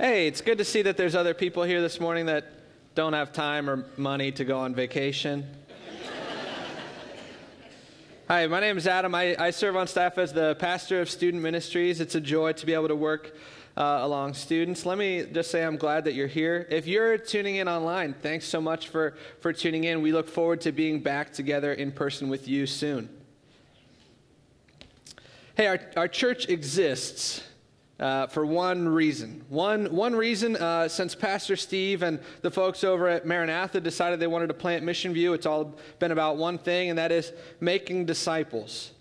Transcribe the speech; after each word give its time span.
Hey, 0.00 0.28
it's 0.28 0.42
good 0.42 0.58
to 0.58 0.64
see 0.64 0.82
that 0.82 0.96
there's 0.96 1.16
other 1.16 1.34
people 1.34 1.64
here 1.64 1.82
this 1.82 1.98
morning 1.98 2.26
that 2.26 2.52
don't 2.94 3.14
have 3.14 3.32
time 3.32 3.68
or 3.68 3.84
money 3.96 4.30
to 4.30 4.44
go 4.44 4.60
on 4.60 4.72
vacation. 4.72 5.44
Hi, 8.28 8.46
my 8.46 8.60
name 8.60 8.78
is 8.78 8.86
Adam. 8.86 9.12
I, 9.12 9.34
I, 9.36 9.50
serve 9.50 9.74
on 9.74 9.88
staff 9.88 10.16
as 10.16 10.32
the 10.32 10.54
pastor 10.60 11.00
of 11.00 11.10
student 11.10 11.42
ministries. 11.42 12.00
It's 12.00 12.14
a 12.14 12.20
joy 12.20 12.52
to 12.52 12.64
be 12.64 12.74
able 12.74 12.86
to 12.86 12.94
work 12.94 13.36
uh, 13.76 13.98
along 14.02 14.34
students. 14.34 14.86
Let 14.86 14.98
me 14.98 15.26
just 15.32 15.50
say 15.50 15.64
I'm 15.64 15.76
glad 15.76 16.04
that 16.04 16.14
you're 16.14 16.28
here. 16.28 16.68
If 16.70 16.86
you're 16.86 17.18
tuning 17.18 17.56
in 17.56 17.66
online, 17.66 18.14
thanks 18.14 18.46
so 18.46 18.60
much 18.60 18.90
for, 18.90 19.16
for 19.40 19.52
tuning 19.52 19.82
in. 19.82 20.00
We 20.00 20.12
look 20.12 20.28
forward 20.28 20.60
to 20.60 20.70
being 20.70 21.00
back 21.00 21.32
together 21.32 21.72
in 21.72 21.90
person 21.90 22.28
with 22.28 22.46
you 22.46 22.66
soon. 22.68 23.08
Hey, 25.56 25.66
our, 25.66 25.80
our 25.96 26.06
church 26.06 26.48
exists 26.48 27.42
uh, 28.00 28.26
for 28.28 28.46
one 28.46 28.88
reason. 28.88 29.44
One, 29.48 29.86
one 29.86 30.14
reason, 30.14 30.56
uh, 30.56 30.88
since 30.88 31.14
Pastor 31.14 31.56
Steve 31.56 32.02
and 32.02 32.20
the 32.42 32.50
folks 32.50 32.84
over 32.84 33.08
at 33.08 33.26
Maranatha 33.26 33.80
decided 33.80 34.20
they 34.20 34.26
wanted 34.26 34.48
to 34.48 34.54
plant 34.54 34.84
Mission 34.84 35.12
View, 35.12 35.32
it's 35.32 35.46
all 35.46 35.76
been 35.98 36.12
about 36.12 36.36
one 36.36 36.58
thing, 36.58 36.90
and 36.90 36.98
that 36.98 37.10
is 37.10 37.32
making 37.60 38.06
disciples. 38.06 38.92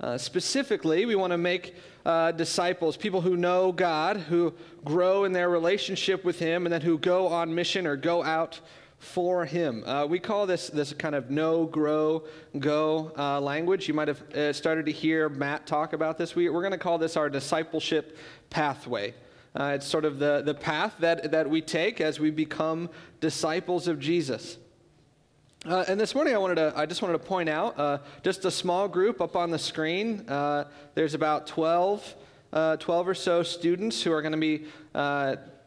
Uh, 0.00 0.18
specifically, 0.18 1.06
we 1.06 1.14
want 1.14 1.30
to 1.30 1.38
make 1.38 1.74
uh, 2.04 2.32
disciples, 2.32 2.96
people 2.96 3.22
who 3.22 3.36
know 3.36 3.72
God, 3.72 4.18
who 4.18 4.52
grow 4.84 5.24
in 5.24 5.32
their 5.32 5.48
relationship 5.48 6.24
with 6.24 6.38
Him, 6.38 6.66
and 6.66 6.72
then 6.72 6.82
who 6.82 6.98
go 6.98 7.28
on 7.28 7.54
mission 7.54 7.86
or 7.86 7.96
go 7.96 8.22
out 8.22 8.60
for 9.04 9.44
him. 9.44 9.84
Uh, 9.84 10.06
we 10.06 10.18
call 10.18 10.46
this 10.46 10.68
this 10.68 10.92
kind 10.94 11.14
of 11.14 11.30
know, 11.30 11.66
grow, 11.66 12.24
go 12.58 13.12
uh, 13.18 13.40
language. 13.40 13.86
You 13.86 13.94
might 13.94 14.08
have 14.08 14.22
uh, 14.32 14.52
started 14.52 14.86
to 14.86 14.92
hear 14.92 15.28
Matt 15.28 15.66
talk 15.66 15.92
about 15.92 16.16
this. 16.16 16.34
We, 16.34 16.48
are 16.48 16.52
going 16.52 16.72
to 16.72 16.78
call 16.78 16.98
this 16.98 17.16
our 17.16 17.28
discipleship 17.28 18.16
pathway. 18.54 19.12
Uh, 19.58 19.72
it's 19.74 19.84
sort 19.86 20.04
of 20.04 20.20
the, 20.20 20.42
the 20.44 20.54
path 20.54 20.94
that, 21.00 21.32
that 21.32 21.50
we 21.50 21.60
take 21.60 22.00
as 22.00 22.20
we 22.20 22.30
become 22.30 22.88
disciples 23.20 23.88
of 23.88 23.98
Jesus. 23.98 24.58
Uh, 25.66 25.84
and 25.88 25.98
this 25.98 26.14
morning, 26.14 26.34
I 26.34 26.38
wanted 26.38 26.56
to, 26.56 26.72
I 26.76 26.86
just 26.86 27.02
wanted 27.02 27.14
to 27.14 27.24
point 27.24 27.48
out 27.48 27.76
uh, 27.76 27.98
just 28.22 28.44
a 28.44 28.52
small 28.52 28.86
group 28.86 29.20
up 29.20 29.34
on 29.34 29.50
the 29.50 29.58
screen. 29.58 30.24
there's 30.94 31.14
about 31.14 31.48
12, 31.48 32.14
12 32.78 33.08
or 33.08 33.14
so 33.14 33.42
students 33.42 34.00
who 34.04 34.12
are 34.12 34.22
going 34.22 34.32
to 34.32 34.38
be 34.38 34.66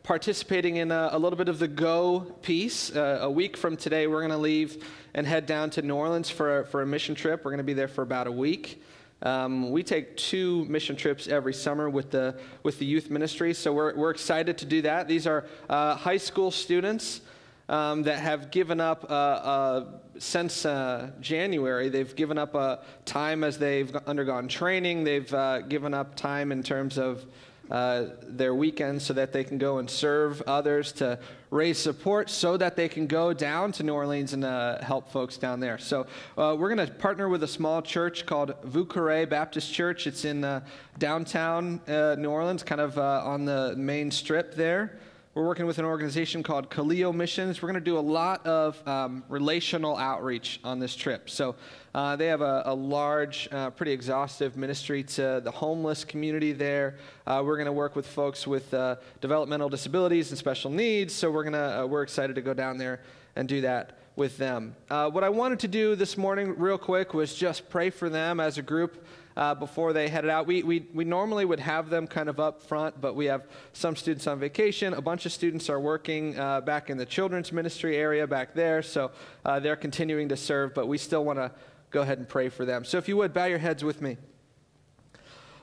participating 0.03 0.77
in 0.77 0.89
a, 0.89 1.09
a, 1.11 1.19
little 1.19 1.37
bit 1.37 1.49
of 1.49 1.59
the 1.59 1.67
Go 1.67 2.21
piece. 2.41 2.95
Uh, 2.95 3.19
a 3.23 3.29
week 3.29 3.57
from 3.57 3.75
today, 3.75 4.07
we're 4.07 4.21
going 4.21 4.31
to 4.31 4.37
leave 4.37 4.81
and 5.13 5.27
head 5.27 5.45
down 5.45 5.69
to 5.71 5.81
New 5.81 5.95
Orleans 5.95 6.29
for 6.29 6.63
for 6.65 6.81
a 6.81 6.85
mission 6.85 7.13
trip. 7.13 7.43
We're 7.43 7.51
going 7.51 7.57
to 7.57 7.65
be 7.65 7.73
there 7.73 7.89
for 7.89 8.03
about 8.03 8.27
a 8.27 8.31
week. 8.31 8.81
Um, 9.23 9.71
we 9.71 9.81
take 9.81 10.15
two 10.15 10.65
mission 10.65 10.95
trips 10.95 11.27
every 11.27 11.53
summer 11.53 11.89
with 11.89 12.11
the, 12.11 12.39
with 12.63 12.77
the 12.77 12.85
youth 12.85 13.09
ministry, 13.09 13.53
so 13.53 13.73
we're, 13.73 13.95
we're 13.95 14.11
excited 14.11 14.57
to 14.59 14.65
do 14.65 14.83
that. 14.83 15.07
These 15.07 15.25
are 15.25 15.45
uh, 15.69 15.95
high 15.95 16.17
school 16.17 16.51
students 16.51 17.21
um, 17.69 18.03
that 18.03 18.19
have 18.19 18.51
given 18.51 18.79
up 18.79 19.05
uh, 19.09 19.13
uh, 19.13 19.85
since 20.19 20.65
uh, 20.65 21.09
January. 21.19 21.89
They've 21.89 22.15
given 22.15 22.37
up 22.37 22.55
uh, 22.55 22.77
time 23.05 23.43
as 23.43 23.57
they've 23.57 23.93
undergone 23.95 24.47
training, 24.47 25.03
they've 25.03 25.33
uh, 25.33 25.61
given 25.61 25.93
up 25.93 26.15
time 26.15 26.51
in 26.51 26.61
terms 26.61 26.97
of 26.97 27.25
uh, 27.71 28.05
their 28.23 28.55
weekends 28.55 29.05
so 29.05 29.13
that 29.13 29.33
they 29.33 29.43
can 29.43 29.57
go 29.57 29.77
and 29.77 29.89
serve 29.89 30.41
others 30.47 30.91
to 30.93 31.19
raise 31.49 31.77
support 31.77 32.29
so 32.29 32.57
that 32.57 32.75
they 32.75 32.89
can 32.89 33.07
go 33.07 33.33
down 33.33 33.71
to 33.71 33.83
New 33.83 33.93
Orleans 33.93 34.33
and 34.33 34.43
uh, 34.43 34.83
help 34.83 35.09
folks 35.11 35.37
down 35.37 35.59
there. 35.59 35.77
So 35.77 36.07
uh, 36.37 36.55
we're 36.57 36.73
going 36.73 36.87
to 36.87 36.93
partner 36.93 37.29
with 37.29 37.43
a 37.43 37.47
small 37.47 37.81
church 37.81 38.25
called 38.25 38.53
Vieux 38.63 38.85
Carre 38.85 39.25
Baptist 39.25 39.73
Church. 39.73 40.07
It's 40.07 40.25
in 40.25 40.43
uh, 40.43 40.61
downtown 40.97 41.81
uh, 41.87 42.15
New 42.17 42.29
Orleans, 42.29 42.63
kind 42.63 42.81
of 42.81 42.97
on 42.97 43.45
the 43.45 43.75
main 43.77 44.11
strip 44.11 44.55
there. 44.55 44.97
We're 45.37 45.45
working 45.45 45.67
with 45.67 45.77
an 45.77 45.85
organization 45.85 46.41
called 46.41 46.71
Kaleo 46.71 47.13
Missions. 47.13 47.61
We're 47.61 47.67
going 47.67 47.83
to 47.83 47.91
do 47.91 47.99
a 47.99 48.01
lot 48.01 48.43
of 48.47 48.75
um, 48.87 49.23
relational 49.29 49.95
outreach 49.95 50.59
on 50.63 50.79
this 50.79 50.95
trip. 50.95 51.29
So 51.29 51.53
uh, 51.97 52.15
they 52.15 52.27
have 52.27 52.41
a, 52.41 52.61
a 52.67 52.75
large, 52.75 53.49
uh, 53.51 53.71
pretty 53.71 53.91
exhaustive 53.91 54.55
ministry 54.55 55.01
to 55.01 55.41
the 55.43 55.49
homeless 55.49 56.05
community 56.05 56.51
there. 56.51 56.93
Uh, 57.25 57.41
we're 57.43 57.55
going 57.55 57.65
to 57.65 57.71
work 57.71 57.95
with 57.95 58.05
folks 58.05 58.45
with 58.45 58.71
uh, 58.71 58.97
developmental 59.19 59.67
disabilities 59.67 60.29
and 60.29 60.37
special 60.37 60.69
needs. 60.69 61.11
So 61.11 61.31
we're 61.31 61.49
to 61.49 61.79
uh, 61.79 61.85
we're 61.87 62.03
excited 62.03 62.35
to 62.35 62.41
go 62.43 62.53
down 62.53 62.77
there 62.77 63.01
and 63.35 63.49
do 63.49 63.61
that 63.61 63.97
with 64.15 64.37
them. 64.37 64.75
What 64.89 65.23
I 65.23 65.29
wanted 65.29 65.59
to 65.61 65.67
do 65.67 65.95
this 65.95 66.17
morning, 66.17 66.53
real 66.59 66.77
quick, 66.77 67.15
was 67.15 67.33
just 67.33 67.67
pray 67.67 67.89
for 67.89 68.09
them 68.09 68.39
as 68.39 68.59
a 68.59 68.61
group. 68.61 69.03
Uh, 69.35 69.53
before 69.53 69.93
they 69.93 70.09
headed 70.09 70.31
out. 70.31 70.47
We, 70.47 70.63
we, 70.63 70.87
we 70.95 71.05
normally 71.05 71.45
would 71.45 71.59
have 71.59 71.91
them 71.91 72.07
kind 72.07 72.27
of 72.27 72.39
up 72.39 72.59
front, 72.59 72.99
but 72.99 73.15
we 73.15 73.25
have 73.25 73.43
some 73.71 73.95
students 73.95 74.25
on 74.25 74.39
vacation. 74.39 74.95
A 74.95 75.01
bunch 75.01 75.27
of 75.27 75.31
students 75.31 75.69
are 75.69 75.79
working 75.79 76.39
uh, 76.39 76.61
back 76.61 76.89
in 76.89 76.97
the 76.97 77.05
children's 77.05 77.51
ministry 77.51 77.97
area 77.97 78.25
back 78.25 78.55
there, 78.55 78.81
so 78.81 79.11
uh, 79.45 79.59
they're 79.59 79.75
continuing 79.75 80.27
to 80.29 80.35
serve, 80.35 80.73
but 80.73 80.87
we 80.87 80.97
still 80.97 81.23
want 81.23 81.37
to 81.37 81.51
go 81.91 82.01
ahead 82.01 82.17
and 82.17 82.27
pray 82.27 82.49
for 82.49 82.65
them. 82.65 82.85
So 82.85 82.97
if 82.97 83.07
you 83.07 83.17
would, 83.17 83.33
bow 83.33 83.45
your 83.45 83.59
heads 83.59 83.83
with 83.83 84.01
me. 84.01 84.17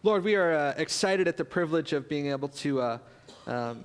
Lord, 0.02 0.24
we 0.24 0.34
are 0.34 0.52
uh, 0.52 0.74
excited 0.76 1.28
at 1.28 1.36
the 1.36 1.44
privilege 1.44 1.92
of 1.92 2.08
being 2.08 2.26
able 2.26 2.48
to 2.48 2.80
uh, 2.80 2.98
um, 3.46 3.84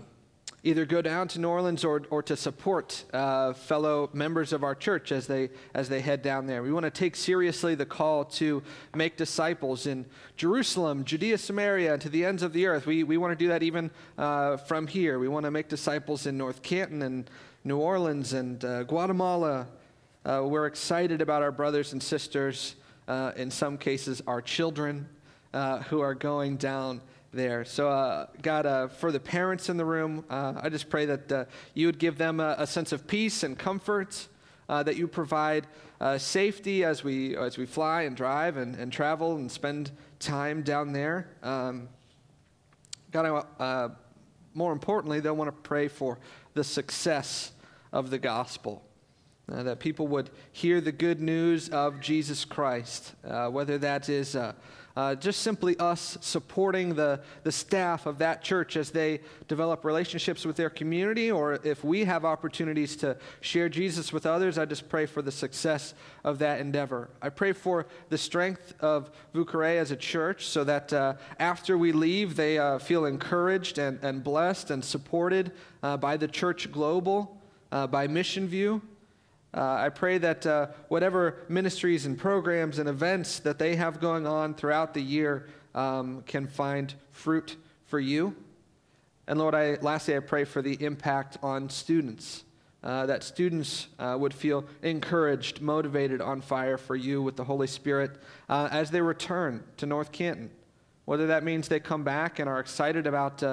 either 0.63 0.85
go 0.85 1.01
down 1.01 1.27
to 1.29 1.39
New 1.39 1.47
Orleans 1.47 1.83
or, 1.83 2.03
or 2.09 2.21
to 2.23 2.35
support 2.35 3.05
uh, 3.13 3.53
fellow 3.53 4.09
members 4.11 4.51
of 4.51 4.63
our 4.63 4.75
church 4.75 5.11
as 5.11 5.27
they, 5.27 5.49
as 5.73 5.87
they 5.87 6.01
head 6.01 6.21
down 6.21 6.45
there. 6.45 6.61
We 6.61 6.73
want 6.73 6.83
to 6.83 6.91
take 6.91 7.15
seriously 7.15 7.75
the 7.75 7.85
call 7.85 8.25
to 8.25 8.61
make 8.93 9.15
disciples 9.15 9.85
in 9.87 10.05
Jerusalem, 10.35 11.05
Judea, 11.05 11.37
Samaria, 11.37 11.93
and 11.93 12.01
to 12.01 12.09
the 12.09 12.25
ends 12.25 12.43
of 12.43 12.51
the 12.51 12.65
earth. 12.65 12.85
We, 12.85 13.03
we 13.03 13.17
want 13.17 13.31
to 13.31 13.41
do 13.41 13.47
that 13.49 13.63
even 13.63 13.89
uh, 14.17 14.57
from 14.57 14.87
here. 14.87 15.19
We 15.19 15.29
want 15.29 15.45
to 15.45 15.51
make 15.51 15.69
disciples 15.69 16.25
in 16.25 16.37
North 16.37 16.61
Canton 16.61 17.01
and 17.01 17.29
New 17.63 17.77
Orleans 17.77 18.33
and 18.33 18.63
uh, 18.65 18.83
Guatemala, 18.83 19.67
uh, 20.25 20.43
we're 20.45 20.65
excited 20.65 21.21
about 21.21 21.41
our 21.41 21.51
brothers 21.51 21.93
and 21.93 22.03
sisters, 22.03 22.75
uh, 23.07 23.31
in 23.37 23.49
some 23.49 23.77
cases, 23.77 24.21
our 24.27 24.41
children 24.41 25.07
uh, 25.53 25.79
who 25.83 26.01
are 26.01 26.13
going 26.13 26.57
down 26.57 26.99
there. 27.31 27.63
So, 27.63 27.89
uh, 27.89 28.27
God, 28.41 28.65
uh, 28.65 28.87
for 28.89 29.13
the 29.13 29.19
parents 29.19 29.69
in 29.69 29.77
the 29.77 29.85
room, 29.85 30.25
uh, 30.29 30.55
I 30.61 30.67
just 30.67 30.89
pray 30.89 31.05
that 31.05 31.47
you 31.73 31.87
would 31.87 31.99
give 31.99 32.17
them 32.17 32.41
a, 32.41 32.55
a, 32.59 32.67
sense 32.67 32.91
of 32.91 33.07
peace 33.07 33.43
and 33.43 33.57
comfort, 33.57 34.27
that 34.67 34.97
you 34.97 35.07
provide 35.07 35.65
safety 36.17 36.83
as 36.83 37.03
we, 37.03 37.35
as 37.35 37.57
we 37.57 37.65
fly 37.65 38.03
and 38.03 38.15
drive 38.15 38.57
and, 38.57 38.75
and 38.75 38.91
travel 38.91 39.35
and 39.37 39.49
spend 39.49 39.89
time 40.19 40.63
down 40.63 40.91
there. 40.91 41.29
Um, 41.41 41.89
God, 43.11 43.43
I, 43.59 43.89
more 44.53 44.73
importantly, 44.73 45.21
they 45.21 45.31
want 45.31 45.47
to 45.47 45.61
pray 45.63 45.87
for 45.87 46.19
the 46.53 46.63
success 46.63 47.51
of 47.91 48.09
the 48.09 48.19
gospel. 48.19 48.83
Uh, 49.51 49.63
that 49.63 49.79
people 49.79 50.07
would 50.07 50.29
hear 50.51 50.79
the 50.79 50.91
good 50.91 51.19
news 51.19 51.69
of 51.69 51.99
Jesus 51.99 52.45
Christ, 52.45 53.15
uh, 53.27 53.47
whether 53.47 53.79
that 53.79 54.07
is 54.07 54.35
uh, 54.35 54.53
uh, 54.95 55.15
just 55.15 55.41
simply 55.41 55.79
us 55.79 56.17
supporting 56.21 56.93
the, 56.93 57.19
the 57.43 57.51
staff 57.51 58.05
of 58.05 58.19
that 58.19 58.43
church 58.43 58.75
as 58.75 58.91
they 58.91 59.21
develop 59.47 59.85
relationships 59.85 60.45
with 60.45 60.55
their 60.55 60.69
community, 60.69 61.31
or 61.31 61.59
if 61.63 61.83
we 61.83 62.03
have 62.03 62.25
opportunities 62.25 62.95
to 62.97 63.17
share 63.41 63.69
Jesus 63.69 64.13
with 64.13 64.25
others, 64.25 64.59
I 64.59 64.65
just 64.65 64.87
pray 64.87 65.07
for 65.07 65.23
the 65.23 65.31
success 65.31 65.95
of 66.23 66.37
that 66.39 66.59
endeavor. 66.59 67.09
I 67.21 67.29
pray 67.29 67.53
for 67.53 67.87
the 68.09 68.17
strength 68.17 68.75
of 68.81 69.09
Vieux 69.33 69.45
Carre 69.45 69.79
as 69.79 69.89
a 69.89 69.95
church 69.95 70.47
so 70.47 70.63
that 70.65 70.93
uh, 70.93 71.13
after 71.39 71.75
we 71.75 71.91
leave, 71.91 72.35
they 72.35 72.59
uh, 72.59 72.77
feel 72.77 73.05
encouraged 73.05 73.79
and, 73.79 73.97
and 74.03 74.23
blessed 74.23 74.69
and 74.69 74.83
supported 74.83 75.53
by 75.81 76.17
the 76.17 76.27
church 76.27 76.71
global, 76.71 77.41
by 77.71 78.05
Mission 78.05 78.47
View. 78.47 78.81
Uh, 79.53 79.61
I 79.61 79.89
pray 79.89 80.19
that 80.19 80.45
uh, 80.45 80.67
whatever 80.89 81.37
ministries 81.49 82.05
and 82.05 82.17
programs 82.17 82.77
and 82.77 82.87
events 82.87 83.39
that 83.39 83.57
they 83.57 83.75
have 83.75 83.99
going 83.99 84.27
on 84.27 84.53
throughout 84.53 84.93
the 84.93 85.01
year 85.01 85.47
um, 85.73 86.23
can 86.27 86.47
find 86.47 86.93
fruit 87.11 87.55
for 87.85 87.99
you. 87.99 88.35
And 89.27 89.39
Lord, 89.39 89.55
I, 89.55 89.77
lastly, 89.81 90.15
I 90.15 90.19
pray 90.19 90.43
for 90.43 90.61
the 90.61 90.83
impact 90.83 91.37
on 91.41 91.69
students. 91.69 92.43
Uh, 92.81 93.05
that 93.07 93.23
students 93.23 93.87
uh, 93.99 94.15
would 94.17 94.33
feel 94.33 94.63
encouraged, 94.83 95.59
motivated, 95.59 96.21
on 96.21 96.39
fire 96.39 96.77
for 96.77 96.95
you 96.95 97.21
with 97.21 97.35
the 97.35 97.43
Holy 97.43 97.67
Spirit 97.67 98.11
uh, 98.47 98.69
as 98.71 98.89
they 98.89 99.01
return 99.01 99.61
to 99.75 99.85
North 99.85 100.13
Canton. 100.13 100.49
Whether 101.03 101.27
that 101.27 101.43
means 101.43 101.67
they 101.67 101.81
come 101.81 102.05
back 102.05 102.39
and 102.39 102.47
are 102.47 102.59
excited 102.59 103.05
about 103.05 103.43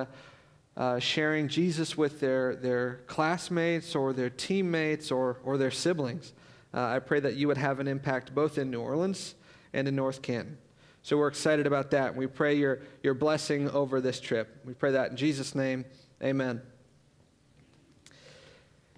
uh, 0.76 0.98
sharing 0.98 1.48
Jesus 1.48 1.96
with 1.96 2.20
their, 2.20 2.54
their 2.54 3.00
classmates 3.06 3.94
or 3.94 4.12
their 4.12 4.30
teammates 4.30 5.10
or, 5.10 5.38
or 5.42 5.56
their 5.56 5.70
siblings. 5.70 6.32
Uh, 6.74 6.82
I 6.82 6.98
pray 6.98 7.20
that 7.20 7.36
you 7.36 7.48
would 7.48 7.56
have 7.56 7.80
an 7.80 7.88
impact 7.88 8.34
both 8.34 8.58
in 8.58 8.70
New 8.70 8.80
Orleans 8.80 9.34
and 9.72 9.88
in 9.88 9.96
North 9.96 10.20
Canton. 10.20 10.58
So 11.02 11.16
we're 11.16 11.28
excited 11.28 11.66
about 11.66 11.92
that. 11.92 12.14
We 12.14 12.26
pray 12.26 12.56
your, 12.56 12.80
your 13.02 13.14
blessing 13.14 13.70
over 13.70 14.00
this 14.00 14.20
trip. 14.20 14.60
We 14.64 14.74
pray 14.74 14.90
that 14.90 15.10
in 15.10 15.16
Jesus' 15.16 15.54
name. 15.54 15.84
Amen. 16.22 16.60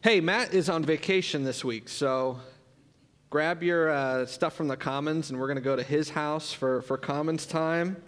Hey, 0.01 0.21
Matt 0.21 0.55
is 0.55 0.69
on 0.69 0.85
vacation 0.85 1.45
this 1.45 1.65
week, 1.65 1.89
so 1.89 2.39
grab 3.31 3.63
your 3.63 3.91
uh, 3.91 4.27
stuff 4.27 4.55
from 4.55 4.69
the 4.69 4.77
Commons, 4.77 5.31
and 5.31 5.39
we're 5.39 5.49
going 5.49 5.57
to 5.57 5.61
go 5.61 5.77
to 5.77 5.83
his 5.83 6.11
house 6.11 6.53
for, 6.53 6.83
for 6.83 6.97
Commons 6.97 7.47
time. 7.47 8.03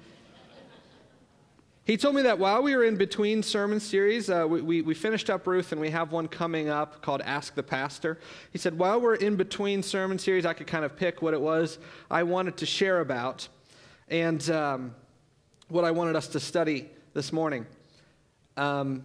He 1.91 1.97
told 1.97 2.15
me 2.15 2.23
that 2.23 2.39
while 2.39 2.63
we 2.63 2.77
were 2.77 2.85
in 2.85 2.95
between 2.95 3.43
sermon 3.43 3.81
series, 3.81 4.31
uh, 4.31 4.47
we, 4.49 4.61
we, 4.61 4.81
we, 4.81 4.95
finished 4.95 5.29
up 5.29 5.45
Ruth 5.45 5.73
and 5.73 5.81
we 5.81 5.91
have 5.91 6.13
one 6.13 6.29
coming 6.29 6.69
up 6.69 7.03
called 7.03 7.21
Ask 7.23 7.57
the 7.57 7.65
Pastor. 7.65 8.21
He 8.53 8.59
said, 8.59 8.79
while 8.79 9.01
we're 9.01 9.17
in 9.17 9.35
between 9.35 9.83
sermon 9.83 10.17
series, 10.17 10.47
I 10.47 10.53
could 10.53 10.69
kind 10.69 10.85
of 10.85 10.95
pick 10.95 11.21
what 11.21 11.35
it 11.35 11.41
was 11.41 11.81
I 12.09 12.23
wanted 12.23 12.57
to 12.59 12.65
share 12.65 13.01
about 13.01 13.49
and 14.07 14.49
um, 14.51 14.95
what 15.69 15.85
I 15.85 15.91
wanted 15.91 16.15
us 16.15 16.29
to 16.29 16.39
study 16.39 16.89
this 17.13 17.33
morning. 17.33 17.67
Um, 18.57 19.05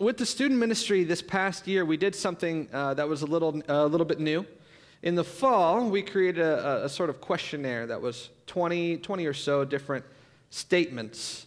with 0.00 0.16
the 0.16 0.26
student 0.26 0.58
ministry 0.58 1.04
this 1.04 1.22
past 1.22 1.68
year, 1.68 1.84
we 1.84 1.96
did 1.96 2.16
something 2.16 2.68
uh, 2.72 2.94
that 2.94 3.08
was 3.08 3.22
a 3.22 3.26
little, 3.26 3.62
a 3.68 3.86
little 3.86 4.06
bit 4.06 4.18
new. 4.18 4.44
In 5.04 5.14
the 5.14 5.22
fall, 5.22 5.88
we 5.88 6.02
created 6.02 6.42
a, 6.42 6.86
a, 6.86 6.88
sort 6.88 7.10
of 7.10 7.20
questionnaire 7.20 7.86
that 7.86 8.02
was 8.02 8.30
20, 8.48 8.96
20 8.96 9.26
or 9.26 9.32
so 9.32 9.64
different 9.64 10.04
statements 10.50 11.45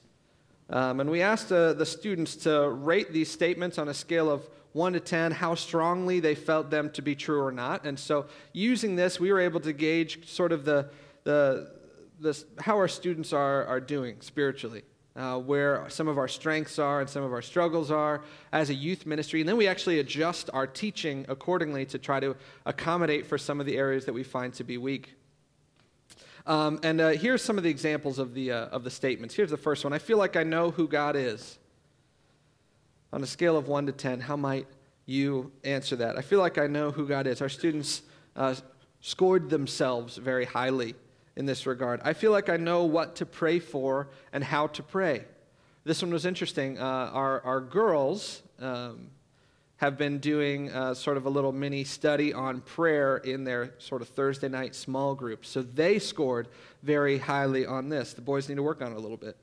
um, 0.70 1.00
and 1.00 1.10
we 1.10 1.22
asked 1.22 1.52
uh, 1.52 1.74
the 1.74 1.86
students 1.86 2.36
to 2.38 2.70
rate 2.70 3.12
these 3.12 3.32
statements 3.32 3.78
on 3.78 3.90
a 3.90 3.94
scale 3.94 4.30
of 4.30 4.48
1 4.74 4.94
to 4.94 5.00
10, 5.00 5.32
how 5.32 5.56
strongly 5.56 6.20
they 6.20 6.36
felt 6.36 6.70
them 6.70 6.92
to 6.92 7.02
be 7.02 7.16
true 7.16 7.42
or 7.42 7.52
not. 7.52 7.86
And 7.86 7.98
so, 7.98 8.28
using 8.54 8.96
this, 8.96 9.20
we 9.20 9.32
were 9.32 9.40
able 9.40 9.60
to 9.62 9.74
gauge 9.74 10.30
sort 10.30 10.52
of 10.52 10.64
the, 10.66 10.90
the, 11.24 11.72
the 12.20 12.44
how 12.60 12.78
our 12.78 12.88
students 12.88 13.34
are, 13.34 13.66
are 13.66 13.80
doing 13.80 14.18
spiritually. 14.22 14.84
Uh, 15.16 15.38
where 15.38 15.84
some 15.90 16.08
of 16.08 16.18
our 16.18 16.30
strengths 16.30 16.80
are 16.80 17.02
and 17.02 17.10
some 17.10 17.24
of 17.24 17.34
our 17.34 17.42
struggles 17.42 17.92
are 17.92 18.22
as 18.54 18.70
a 18.70 18.74
youth 18.74 19.06
ministry. 19.06 19.42
And 19.42 19.50
then 19.50 19.58
we 19.58 19.68
actually 19.68 20.00
adjust 20.00 20.50
our 20.54 20.66
teaching 20.66 21.26
accordingly 21.28 21.86
to 21.88 21.98
try 21.98 22.22
to 22.22 22.38
accommodate 22.66 23.26
for 23.26 23.38
some 23.38 23.60
of 23.60 23.66
the 23.66 23.76
areas 23.76 24.06
that 24.06 24.14
we 24.14 24.24
find 24.24 24.54
to 24.54 24.64
be 24.64 24.78
weak. 24.78 25.16
Um, 26.50 26.80
and 26.82 27.00
uh, 27.00 27.10
here's 27.10 27.44
some 27.44 27.60
of 27.60 27.64
the 27.64 27.70
examples 27.70 28.18
of 28.18 28.34
the, 28.34 28.52
uh, 28.52 28.66
of 28.70 28.84
the 28.84 28.90
statements. 28.90 29.36
Here's 29.36 29.52
the 29.52 29.58
first 29.58 29.84
one 29.84 29.94
I 29.94 30.00
feel 30.00 30.18
like 30.18 30.36
I 30.36 30.42
know 30.42 30.72
who 30.72 30.88
God 30.88 31.16
is. 31.16 31.60
On 33.14 33.22
a 33.22 33.28
scale 33.28 33.56
of 33.56 33.68
1 33.68 33.86
to 33.86 33.92
10, 33.92 34.20
how 34.20 34.36
might 34.36 34.66
you 35.06 35.52
answer 35.64 35.96
that? 35.98 36.18
I 36.18 36.22
feel 36.22 36.40
like 36.40 36.58
I 36.58 36.66
know 36.66 36.90
who 36.90 37.08
God 37.08 37.28
is. 37.28 37.44
Our 37.44 37.50
students 37.50 38.02
uh, 38.36 38.56
scored 39.00 39.52
themselves 39.52 40.18
very 40.18 40.46
highly 40.46 40.96
in 41.36 41.46
this 41.46 41.68
regard. 41.68 42.02
I 42.04 42.14
feel 42.14 42.32
like 42.32 42.50
I 42.50 42.58
know 42.58 42.84
what 42.84 43.16
to 43.18 43.28
pray 43.28 43.60
for 43.60 44.10
and 44.34 44.44
how 44.44 44.68
to 44.68 44.82
pray. 44.82 45.26
This 45.84 46.02
one 46.02 46.12
was 46.12 46.26
interesting. 46.26 46.80
Uh, 46.80 47.12
our, 47.14 47.42
our 47.42 47.62
girls, 47.62 48.42
um, 48.60 49.12
have 49.80 49.98
been 49.98 50.20
doing 50.20 50.70
uh, 50.72 50.94
sort 50.94 51.16
of 51.16 51.26
a 51.26 51.30
little 51.30 51.54
mini 51.54 51.86
study 51.86 52.34
on 52.34 52.60
prayer 52.60 53.18
in 53.18 53.46
their 53.46 53.74
sort 53.78 54.02
of 54.02 54.10
Thursday 54.10 54.50
night 54.50 54.76
small 54.76 55.16
group. 55.16 55.46
So 55.46 55.62
they 55.62 56.00
scored 56.00 56.50
very 56.84 57.18
highly 57.18 57.66
on 57.66 57.88
this. 57.88 58.14
The 58.14 58.22
boys 58.22 58.50
need 58.50 58.56
to 58.56 58.64
work 58.64 58.82
on 58.82 58.92
it 58.92 58.98
a 58.98 59.00
little 59.00 59.16
bit. 59.16 59.38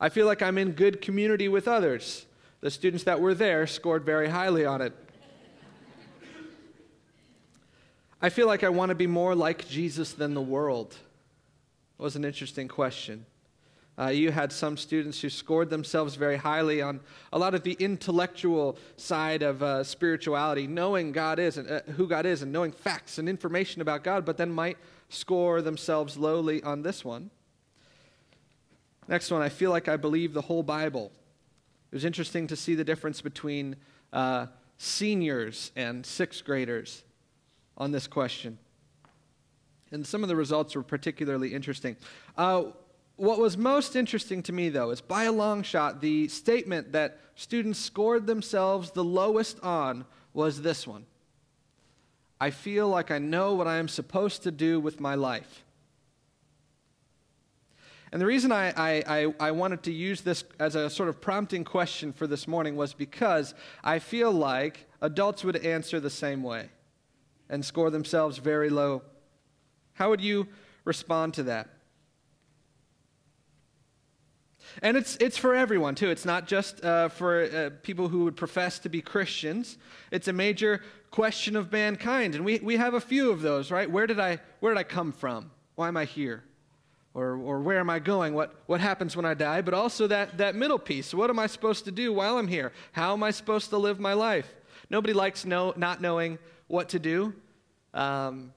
I 0.00 0.08
feel 0.08 0.24
like 0.24 0.40
I'm 0.40 0.56
in 0.56 0.72
good 0.72 1.02
community 1.02 1.46
with 1.48 1.68
others. 1.68 2.24
The 2.62 2.70
students 2.70 3.04
that 3.04 3.20
were 3.20 3.34
there 3.34 3.66
scored 3.66 4.02
very 4.02 4.30
highly 4.30 4.64
on 4.64 4.80
it. 4.80 4.94
I 8.22 8.30
feel 8.30 8.46
like 8.46 8.64
I 8.64 8.70
want 8.70 8.88
to 8.88 8.94
be 8.94 9.06
more 9.06 9.34
like 9.34 9.68
Jesus 9.68 10.14
than 10.14 10.32
the 10.32 10.40
world. 10.40 10.96
That 11.98 12.02
was 12.02 12.16
an 12.16 12.24
interesting 12.24 12.66
question. 12.66 13.26
Uh, 14.00 14.08
you 14.08 14.30
had 14.30 14.50
some 14.50 14.78
students 14.78 15.20
who 15.20 15.28
scored 15.28 15.68
themselves 15.68 16.14
very 16.14 16.36
highly 16.36 16.80
on 16.80 17.00
a 17.34 17.38
lot 17.38 17.54
of 17.54 17.62
the 17.62 17.76
intellectual 17.78 18.78
side 18.96 19.42
of 19.42 19.62
uh, 19.62 19.84
spirituality, 19.84 20.66
knowing 20.66 21.12
God 21.12 21.38
is 21.38 21.58
and 21.58 21.70
uh, 21.70 21.80
who 21.96 22.06
God 22.06 22.24
is, 22.24 22.40
and 22.40 22.50
knowing 22.50 22.72
facts 22.72 23.18
and 23.18 23.28
information 23.28 23.82
about 23.82 24.02
God, 24.02 24.24
but 24.24 24.38
then 24.38 24.50
might 24.50 24.78
score 25.10 25.60
themselves 25.60 26.16
lowly 26.16 26.62
on 26.62 26.80
this 26.82 27.04
one. 27.04 27.30
Next 29.06 29.30
one, 29.30 29.42
I 29.42 29.50
feel 29.50 29.70
like 29.70 29.86
I 29.88 29.98
believe 29.98 30.32
the 30.32 30.42
whole 30.42 30.62
Bible. 30.62 31.12
It 31.92 31.94
was 31.96 32.04
interesting 32.04 32.46
to 32.46 32.56
see 32.56 32.74
the 32.74 32.84
difference 32.84 33.20
between 33.20 33.76
uh, 34.14 34.46
seniors 34.78 35.72
and 35.76 36.06
sixth 36.06 36.44
graders 36.44 37.02
on 37.76 37.92
this 37.92 38.06
question. 38.06 38.56
And 39.92 40.06
some 40.06 40.22
of 40.22 40.28
the 40.28 40.36
results 40.36 40.74
were 40.74 40.84
particularly 40.84 41.52
interesting. 41.52 41.96
What 43.20 43.38
was 43.38 43.58
most 43.58 43.96
interesting 43.96 44.42
to 44.44 44.52
me, 44.52 44.70
though, 44.70 44.88
is 44.88 45.02
by 45.02 45.24
a 45.24 45.32
long 45.32 45.62
shot, 45.62 46.00
the 46.00 46.26
statement 46.28 46.92
that 46.92 47.18
students 47.34 47.78
scored 47.78 48.26
themselves 48.26 48.92
the 48.92 49.04
lowest 49.04 49.60
on 49.60 50.06
was 50.32 50.62
this 50.62 50.86
one 50.86 51.04
I 52.40 52.48
feel 52.48 52.88
like 52.88 53.10
I 53.10 53.18
know 53.18 53.52
what 53.52 53.66
I 53.66 53.76
am 53.76 53.88
supposed 53.88 54.44
to 54.44 54.50
do 54.50 54.80
with 54.80 55.00
my 55.00 55.16
life. 55.16 55.66
And 58.10 58.22
the 58.22 58.24
reason 58.24 58.52
I, 58.52 58.72
I, 58.74 59.34
I, 59.38 59.50
wanted 59.50 59.82
to 59.82 59.92
use 59.92 60.22
this 60.22 60.42
as 60.58 60.74
a 60.74 60.88
sort 60.88 61.10
of 61.10 61.20
prompting 61.20 61.62
question 61.62 62.14
for 62.14 62.26
this 62.26 62.48
morning 62.48 62.74
was 62.74 62.94
because 62.94 63.52
I 63.84 63.98
feel 63.98 64.32
like 64.32 64.88
adults 65.02 65.44
would 65.44 65.56
answer 65.56 66.00
the 66.00 66.08
same 66.08 66.42
way 66.42 66.70
and 67.50 67.62
score 67.66 67.90
themselves 67.90 68.38
very 68.38 68.70
low. 68.70 69.02
How 69.92 70.08
would 70.08 70.22
you 70.22 70.48
respond 70.86 71.34
to 71.34 71.42
that? 71.42 71.68
And 74.82 74.96
it's, 74.96 75.16
it's 75.16 75.36
for 75.36 75.54
everyone, 75.54 75.94
too. 75.94 76.10
It's 76.10 76.24
not 76.24 76.46
just 76.46 76.84
uh, 76.84 77.08
for 77.08 77.44
uh, 77.44 77.70
people 77.82 78.08
who 78.08 78.24
would 78.24 78.36
profess 78.36 78.78
to 78.80 78.88
be 78.88 79.02
Christians. 79.02 79.78
It's 80.10 80.28
a 80.28 80.32
major 80.32 80.82
question 81.10 81.56
of 81.56 81.72
mankind. 81.72 82.34
And 82.34 82.44
we, 82.44 82.58
we 82.60 82.76
have 82.76 82.94
a 82.94 83.00
few 83.00 83.30
of 83.30 83.42
those, 83.42 83.70
right? 83.70 83.90
Where 83.90 84.06
did 84.06 84.20
I, 84.20 84.38
where 84.60 84.72
did 84.72 84.78
I 84.78 84.84
come 84.84 85.12
from? 85.12 85.50
Why 85.74 85.88
am 85.88 85.96
I 85.96 86.04
here? 86.04 86.44
Or, 87.12 87.36
or 87.36 87.60
where 87.60 87.80
am 87.80 87.90
I 87.90 87.98
going? 87.98 88.34
What, 88.34 88.54
what 88.66 88.80
happens 88.80 89.16
when 89.16 89.24
I 89.24 89.34
die? 89.34 89.62
But 89.62 89.74
also 89.74 90.06
that, 90.06 90.38
that 90.38 90.54
middle 90.54 90.78
piece. 90.78 91.12
What 91.12 91.28
am 91.28 91.38
I 91.38 91.48
supposed 91.48 91.84
to 91.86 91.90
do 91.90 92.12
while 92.12 92.38
I'm 92.38 92.46
here? 92.46 92.72
How 92.92 93.12
am 93.12 93.22
I 93.22 93.32
supposed 93.32 93.70
to 93.70 93.78
live 93.78 93.98
my 93.98 94.12
life? 94.12 94.54
Nobody 94.90 95.12
likes 95.12 95.44
know, 95.44 95.74
not 95.76 96.00
knowing 96.00 96.38
what 96.68 96.90
to 96.90 96.98
do. 97.00 97.34
Um, 97.92 98.52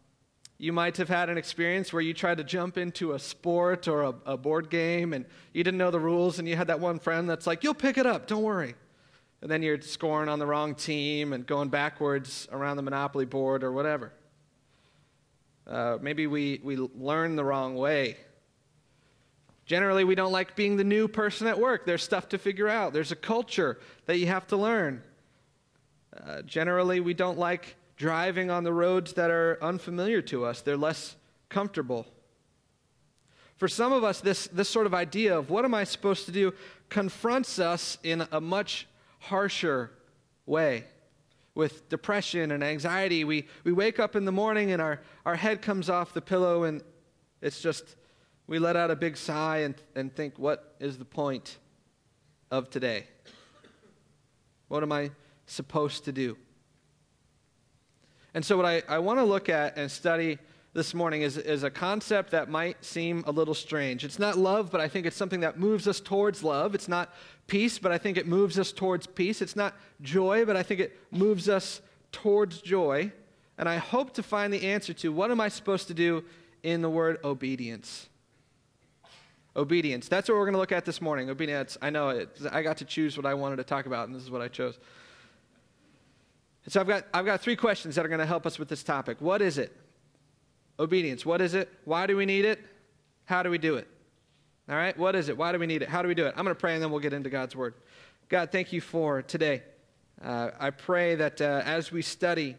you 0.57 0.71
might 0.71 0.97
have 0.97 1.09
had 1.09 1.29
an 1.29 1.37
experience 1.37 1.91
where 1.91 2.01
you 2.01 2.13
tried 2.13 2.37
to 2.37 2.43
jump 2.43 2.77
into 2.77 3.13
a 3.13 3.19
sport 3.19 3.87
or 3.87 4.03
a, 4.03 4.13
a, 4.25 4.37
board 4.37 4.69
game 4.69 5.13
and 5.13 5.25
you 5.53 5.63
didn't 5.63 5.77
know 5.77 5.91
the 5.91 5.99
rules, 5.99 6.39
and 6.39 6.47
you 6.47 6.55
had 6.55 6.67
that 6.67 6.79
one 6.79 6.99
friend 6.99 7.29
that's 7.29 7.47
like, 7.47 7.63
You'll 7.63 7.73
pick 7.73 7.97
it 7.97 8.05
up, 8.05 8.27
don't 8.27 8.43
worry. 8.43 8.75
And 9.41 9.51
then 9.51 9.61
you're 9.61 9.81
scoring 9.81 10.29
on 10.29 10.39
the 10.39 10.45
wrong 10.45 10.73
team 10.73 11.33
and 11.33 11.45
going 11.45 11.67
backwards 11.67 12.47
around 12.51 12.77
the 12.77 12.83
Monopoly 12.83 13.25
board 13.25 13.63
or 13.63 13.73
whatever. 13.73 14.13
Uh, 15.67 15.97
maybe 16.01 16.27
we, 16.27 16.61
we 16.63 16.77
learn 16.77 17.35
the 17.35 17.43
wrong 17.43 17.75
way. 17.75 18.17
Generally, 19.65 20.03
we 20.05 20.15
don't 20.15 20.31
like 20.31 20.55
being 20.55 20.77
the 20.77 20.83
new 20.83 21.07
person 21.07 21.47
at 21.47 21.59
work. 21.59 21.85
There's 21.85 22.03
stuff 22.03 22.29
to 22.29 22.37
figure 22.37 22.67
out, 22.67 22.93
there's 22.93 23.11
a 23.11 23.17
culture 23.17 23.79
that 24.05 24.17
you 24.17 24.27
have 24.27 24.47
to 24.47 24.57
learn. 24.57 25.01
Uh, 26.15 26.41
generally, 26.43 26.99
we 26.99 27.13
don't 27.13 27.37
like 27.37 27.75
driving 27.95 28.49
on 28.49 28.63
the 28.63 28.73
roads 28.73 29.13
that 29.13 29.29
are 29.29 29.57
unfamiliar 29.61 30.21
to 30.23 30.45
us, 30.45 30.61
they're 30.61 30.77
less 30.77 31.15
comfortable. 31.49 32.07
For 33.57 33.67
some 33.67 33.93
of 33.93 34.03
us, 34.03 34.19
this, 34.19 34.47
this 34.47 34.67
sort 34.67 34.87
of 34.87 34.93
idea 34.93 35.37
of 35.37 35.49
what 35.49 35.63
am 35.63 35.73
I 35.73 35.83
supposed 35.83 36.25
to 36.25 36.31
do 36.31 36.53
confronts 36.89 37.59
us 37.59 37.97
in 38.03 38.27
a 38.31 38.41
much 38.41 38.87
harsher 39.19 39.91
way. 40.45 40.85
With 41.55 41.87
depression 41.87 42.51
and 42.51 42.63
anxiety, 42.63 43.23
we, 43.23 43.47
we 43.63 43.71
wake 43.71 43.99
up 43.99 44.15
in 44.15 44.25
the 44.25 44.31
morning 44.31 44.71
and 44.71 44.81
our, 44.81 45.01
our 45.25 45.35
head 45.35 45.61
comes 45.61 45.87
off 45.87 46.13
the 46.13 46.21
pillow, 46.21 46.63
and 46.63 46.81
it's 47.41 47.61
just, 47.61 47.95
we 48.47 48.57
let 48.57 48.75
out 48.75 48.89
a 48.89 48.95
big 48.95 49.15
sigh 49.15 49.59
and, 49.59 49.75
and 49.95 50.13
think, 50.15 50.39
what 50.39 50.75
is 50.79 50.97
the 50.97 51.05
point 51.05 51.57
of 52.49 52.71
today? 52.71 53.05
What 54.67 54.81
am 54.81 54.91
I 54.91 55.11
supposed 55.45 56.05
to 56.05 56.11
do? 56.11 56.37
And 58.33 58.43
so, 58.43 58.57
what 58.57 58.65
I, 58.65 58.81
I 58.87 58.99
want 58.99 59.19
to 59.19 59.23
look 59.23 59.47
at 59.47 59.77
and 59.77 59.91
study 59.91 60.39
this 60.73 60.95
morning 60.95 61.21
is, 61.21 61.37
is 61.37 61.61
a 61.61 61.69
concept 61.69 62.31
that 62.31 62.49
might 62.49 62.83
seem 62.83 63.23
a 63.27 63.31
little 63.31 63.53
strange. 63.53 64.03
It's 64.03 64.17
not 64.17 64.37
love, 64.37 64.71
but 64.71 64.81
I 64.81 64.87
think 64.87 65.05
it's 65.05 65.15
something 65.15 65.41
that 65.41 65.59
moves 65.59 65.87
us 65.87 65.99
towards 65.99 66.43
love. 66.43 66.73
It's 66.73 66.87
not 66.87 67.13
peace, 67.45 67.77
but 67.77 67.91
I 67.91 67.99
think 67.99 68.17
it 68.17 68.25
moves 68.25 68.57
us 68.57 68.71
towards 68.71 69.05
peace. 69.05 69.41
It's 69.41 69.55
not 69.55 69.75
joy, 70.01 70.45
but 70.45 70.55
I 70.55 70.63
think 70.63 70.79
it 70.79 70.97
moves 71.11 71.47
us 71.47 71.81
towards 72.11 72.59
joy. 72.61 73.11
And 73.59 73.69
I 73.69 73.77
hope 73.77 74.13
to 74.15 74.23
find 74.23 74.51
the 74.51 74.67
answer 74.67 74.93
to 74.93 75.11
what 75.11 75.29
am 75.29 75.39
I 75.39 75.49
supposed 75.49 75.87
to 75.89 75.93
do 75.93 76.23
in 76.63 76.81
the 76.81 76.89
word 76.89 77.19
obedience? 77.23 78.09
Obedience. 79.55 80.07
That's 80.07 80.27
what 80.27 80.35
we're 80.35 80.45
going 80.45 80.53
to 80.53 80.59
look 80.59 80.71
at 80.71 80.85
this 80.85 80.99
morning. 81.01 81.29
Obedience. 81.29 81.77
I 81.83 81.91
know 81.91 82.09
it. 82.09 82.35
I 82.51 82.63
got 82.63 82.77
to 82.77 82.85
choose 82.85 83.15
what 83.15 83.27
I 83.27 83.35
wanted 83.35 83.57
to 83.57 83.63
talk 83.63 83.85
about, 83.85 84.07
and 84.07 84.15
this 84.15 84.23
is 84.23 84.31
what 84.31 84.41
I 84.41 84.47
chose. 84.47 84.79
So 86.67 86.79
I've 86.79 86.87
got, 86.87 87.05
I've 87.13 87.25
got 87.25 87.41
three 87.41 87.55
questions 87.55 87.95
that 87.95 88.05
are 88.05 88.09
going 88.09 88.19
to 88.19 88.25
help 88.25 88.45
us 88.45 88.57
with 88.57 88.69
this 88.69 88.83
topic. 88.83 89.17
What 89.19 89.41
is 89.41 89.57
it? 89.57 89.75
Obedience. 90.79 91.25
What 91.25 91.41
is 91.41 91.53
it? 91.53 91.69
Why 91.83 92.07
do 92.07 92.15
we 92.15 92.25
need 92.25 92.45
it? 92.45 92.59
How 93.25 93.43
do 93.43 93.49
we 93.49 93.57
do 93.57 93.75
it? 93.75 93.87
All 94.69 94.75
right? 94.75 94.97
What 94.97 95.15
is 95.15 95.27
it? 95.27 95.37
Why 95.37 95.51
do 95.51 95.59
we 95.59 95.67
need 95.67 95.81
it? 95.81 95.89
How 95.89 96.01
do 96.01 96.07
we 96.07 96.15
do 96.15 96.25
it? 96.25 96.33
I'm 96.37 96.45
going 96.45 96.55
to 96.55 96.59
pray 96.59 96.73
and 96.73 96.81
then 96.81 96.89
we'll 96.89 97.01
get 97.01 97.13
into 97.13 97.29
God's 97.29 97.55
word. 97.55 97.73
God, 98.29 98.51
thank 98.51 98.71
you 98.71 98.79
for 98.79 99.21
today. 99.21 99.61
Uh, 100.23 100.51
I 100.57 100.69
pray 100.69 101.15
that 101.15 101.41
uh, 101.41 101.61
as 101.65 101.91
we 101.91 102.01
study, 102.01 102.55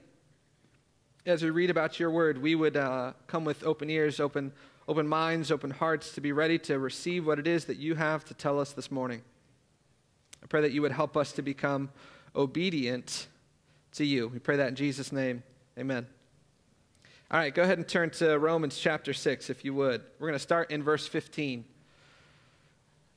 as 1.25 1.43
we 1.43 1.49
read 1.49 1.71
about 1.71 1.99
your 1.99 2.11
word, 2.11 2.37
we 2.37 2.55
would 2.55 2.77
uh, 2.77 3.15
come 3.27 3.47
with 3.47 3.65
open 3.65 3.89
ears, 3.89 4.21
open, 4.21 4.53
open 4.87 5.09
minds, 5.09 5.51
open 5.51 5.71
hearts 5.71 6.13
to 6.13 6.21
be 6.21 6.33
ready 6.33 6.59
to 6.59 6.79
receive 6.79 7.27
what 7.27 7.39
it 7.39 7.47
is 7.47 7.65
that 7.65 7.79
you 7.79 7.95
have 7.95 8.23
to 8.27 8.35
tell 8.35 8.61
us 8.61 8.73
this 8.73 8.91
morning. 8.91 9.23
I 10.43 10.47
pray 10.47 10.61
that 10.61 10.73
you 10.73 10.83
would 10.83 10.93
help 10.93 11.17
us 11.17 11.33
to 11.33 11.43
become 11.43 11.89
obedient 12.37 13.29
to 13.95 14.05
you. 14.05 14.29
We 14.29 14.39
pray 14.39 14.57
that 14.57 14.69
in 14.69 14.75
Jesus' 14.75 15.13
name. 15.13 15.43
Amen. 15.79 16.07
All 17.31 17.39
right, 17.39 17.55
go 17.55 17.63
ahead 17.63 17.79
and 17.79 17.87
turn 17.87 18.11
to 18.11 18.39
Romans 18.39 18.79
chapter 18.79 19.13
6, 19.13 19.51
if 19.51 19.65
you 19.65 19.73
would. 19.75 20.03
We're 20.19 20.29
going 20.29 20.39
to 20.39 20.43
start 20.43 20.71
in 20.71 20.83
verse 20.83 21.07
15. 21.07 21.65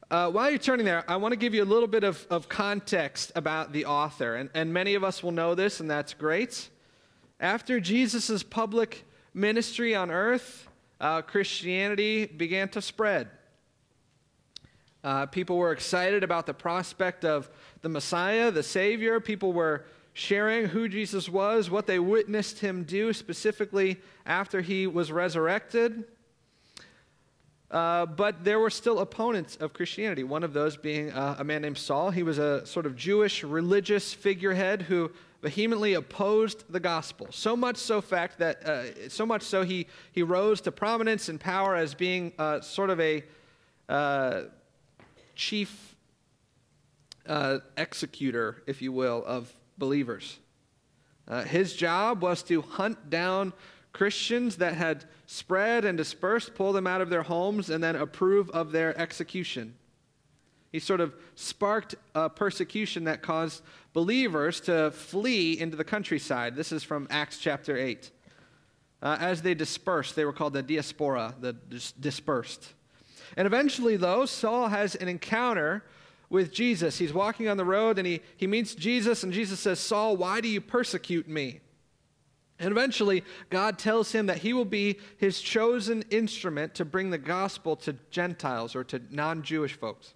Uh, 0.10 0.32
while 0.32 0.50
you're 0.50 0.60
turning 0.60 0.86
there, 0.86 1.04
I 1.08 1.18
want 1.18 1.34
to 1.34 1.36
give 1.36 1.54
you 1.54 1.64
a 1.64 1.66
little 1.66 1.88
bit 1.88 2.04
of, 2.04 2.26
of 2.30 2.48
context 2.48 3.32
about 3.36 3.74
the 3.74 3.86
author. 3.86 4.36
And, 4.36 4.50
and 4.54 4.72
many 4.72 4.96
of 4.96 5.04
us 5.04 5.22
will 5.22 5.32
know 5.32 5.56
this, 5.56 5.80
and 5.80 5.90
that's 5.90 6.14
great. 6.14 6.70
After 7.40 7.80
Jesus' 7.80 8.42
public 8.44 9.06
ministry 9.34 9.96
on 9.96 10.10
earth, 10.10 10.68
uh, 11.02 11.22
Christianity 11.24 12.26
began 12.26 12.70
to 12.70 12.82
spread. 12.82 13.30
Uh, 15.04 15.26
people 15.26 15.58
were 15.58 15.72
excited 15.72 16.24
about 16.24 16.46
the 16.46 16.54
prospect 16.54 17.26
of 17.26 17.50
the 17.82 17.90
Messiah, 17.90 18.52
the 18.52 18.64
Savior. 18.64 19.20
People 19.20 19.54
were 19.54 19.86
sharing 20.18 20.66
who 20.66 20.90
Jesus 20.90 21.30
was, 21.30 21.70
what 21.70 21.86
they 21.86 22.00
witnessed 22.00 22.58
him 22.58 22.84
do, 22.84 23.14
specifically 23.14 23.98
after 24.26 24.62
he 24.62 24.88
was 24.88 25.12
resurrected. 25.12 26.06
Uh, 27.70 28.08
but 28.08 28.44
there 28.44 28.58
were 28.58 28.72
still 28.72 28.98
opponents 28.98 29.58
of 29.58 29.74
Christianity, 29.74 30.24
one 30.24 30.44
of 30.44 30.54
those 30.54 30.76
being 30.76 31.12
uh, 31.12 31.36
a 31.38 31.44
man 31.44 31.62
named 31.62 31.78
Saul. 31.78 32.10
He 32.10 32.24
was 32.24 32.40
a 32.40 32.66
sort 32.66 32.88
of 32.88 32.96
Jewish 32.96 33.44
religious 33.44 34.12
figurehead 34.12 34.82
who 34.82 35.12
vehemently 35.44 35.94
opposed 35.94 36.64
the 36.68 36.80
gospel. 36.80 37.28
So 37.30 37.56
much 37.56 37.78
so 37.78 38.02
fact 38.02 38.40
that 38.40 38.68
uh, 38.68 39.10
so 39.10 39.24
much 39.24 39.44
so 39.44 39.62
he 39.62 39.86
he 40.14 40.24
rose 40.24 40.62
to 40.62 40.72
prominence 40.72 41.30
and 41.30 41.40
power 41.40 41.76
as 41.76 41.94
being 41.94 42.34
uh, 42.40 42.62
sort 42.62 42.90
of 42.90 43.00
a 43.00 43.24
uh, 43.88 44.42
chief 45.36 45.94
executor, 47.78 48.64
if 48.66 48.82
you 48.82 48.92
will, 48.92 49.24
of 49.28 49.54
believers. 49.78 50.40
his 51.46 51.74
job 51.74 52.22
was 52.22 52.44
to 52.44 52.62
hunt 52.62 53.10
down 53.10 53.54
Christians 53.98 54.58
that 54.58 54.76
had 54.76 55.06
spread 55.26 55.84
and 55.84 55.98
dispersed, 55.98 56.54
pull 56.54 56.72
them 56.72 56.86
out 56.86 57.02
of 57.02 57.10
their 57.10 57.24
homes, 57.24 57.70
and 57.70 57.84
then 57.84 57.96
approve 57.96 58.50
of 58.52 58.72
their 58.72 58.98
execution. 59.00 59.74
He 60.72 60.80
sort 60.80 61.02
of 61.02 61.16
sparked 61.36 61.96
a 62.14 62.30
persecution 62.30 63.06
that 63.06 63.22
caused 63.22 63.64
believers 63.94 64.62
to 64.62 64.92
flee 64.92 65.60
into 65.60 65.76
the 65.76 65.84
countryside. 65.84 66.56
This 66.56 66.72
is 66.72 66.84
from 66.84 67.08
Acts 67.10 67.40
chapter 67.40 67.76
8. 67.76 68.12
Uh, 69.02 69.18
as 69.20 69.42
they 69.42 69.54
dispersed, 69.54 70.16
they 70.16 70.26
were 70.26 70.34
called 70.34 70.54
the 70.54 70.62
diaspora, 70.62 71.34
the 71.40 71.54
dis- 71.54 71.94
dispersed. 71.94 72.74
And 73.36 73.46
eventually, 73.46 73.98
though, 73.98 74.26
Saul 74.26 74.68
has 74.68 74.96
an 74.96 75.08
encounter 75.08 75.84
with 76.30 76.52
Jesus. 76.52 76.98
He's 76.98 77.14
walking 77.14 77.48
on 77.48 77.58
the 77.58 77.66
road 77.66 77.98
and 77.98 78.08
he, 78.08 78.22
he 78.36 78.48
meets 78.48 78.76
Jesus, 78.76 79.24
and 79.24 79.32
Jesus 79.32 79.60
says, 79.60 79.80
Saul, 79.80 80.18
why 80.18 80.42
do 80.42 80.48
you 80.48 80.62
persecute 80.62 81.28
me? 81.28 81.62
And 82.60 82.72
eventually, 82.72 83.24
God 83.50 83.78
tells 83.78 84.12
him 84.12 84.26
that 84.26 84.40
he 84.40 84.52
will 84.52 84.66
be 84.66 84.98
his 85.18 85.40
chosen 85.42 86.04
instrument 86.10 86.74
to 86.76 86.86
bring 86.86 87.12
the 87.12 87.18
gospel 87.18 87.76
to 87.78 87.94
Gentiles 88.10 88.76
or 88.76 88.84
to 88.86 89.02
non 89.12 89.44
Jewish 89.44 89.78
folks. 89.78 90.16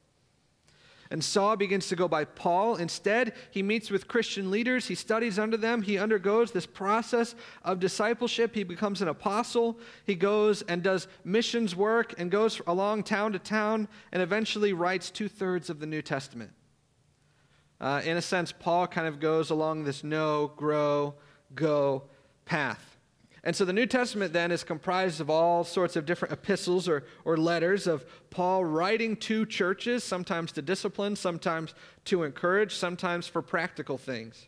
And 1.12 1.22
Saul 1.22 1.58
begins 1.58 1.90
to 1.90 1.98
go 1.98 2.08
by 2.08 2.24
Paul. 2.24 2.78
Instead, 2.78 3.34
he 3.52 3.62
meets 3.62 3.92
with 3.92 4.08
Christian 4.08 4.50
leaders. 4.50 4.88
He 4.88 4.96
studies 4.96 5.38
under 5.38 5.58
them. 5.58 5.82
He 5.82 5.98
undergoes 5.98 6.52
this 6.52 6.66
process 6.66 7.36
of 7.64 7.82
discipleship. 7.82 8.56
He 8.56 8.64
becomes 8.64 9.02
an 9.02 9.10
apostle. 9.10 9.78
He 10.06 10.16
goes 10.16 10.62
and 10.64 10.82
does 10.82 11.10
missions 11.26 11.76
work 11.76 12.16
and 12.18 12.32
goes 12.32 12.62
along 12.66 13.04
town 13.04 13.34
to 13.34 13.40
town 13.40 13.90
and 14.14 14.24
eventually 14.24 14.72
writes 14.72 15.12
two 15.12 15.28
thirds 15.28 15.70
of 15.70 15.82
the 15.82 15.86
New 15.86 16.02
Testament. 16.02 16.52
Uh, 17.82 18.02
in 18.06 18.16
a 18.16 18.22
sense, 18.22 18.54
Paul 18.54 18.88
kind 18.88 19.08
of 19.08 19.20
goes 19.20 19.50
along 19.50 19.84
this 19.84 20.06
know, 20.06 20.54
grow, 20.56 21.16
go 21.54 22.04
path. 22.46 22.91
And 23.44 23.56
so 23.56 23.66
the 23.66 23.74
New 23.74 23.88
Testament 23.88 24.34
then 24.34 24.52
is 24.52 24.64
comprised 24.64 25.20
of 25.20 25.30
all 25.30 25.64
sorts 25.64 25.96
of 25.96 26.06
different 26.06 26.32
epistles 26.32 26.88
or, 26.88 27.06
or 27.26 27.38
letters 27.38 27.88
of 27.88 28.06
Paul 28.30 28.64
writing 28.64 29.16
to 29.18 29.48
churches, 29.48 30.04
sometimes 30.04 30.52
to 30.54 30.62
discipline, 30.62 31.16
sometimes 31.16 31.74
to 32.06 32.22
encourage, 32.24 32.76
sometimes 32.76 33.28
for 33.28 33.42
practical 33.42 33.98
things. 33.98 34.48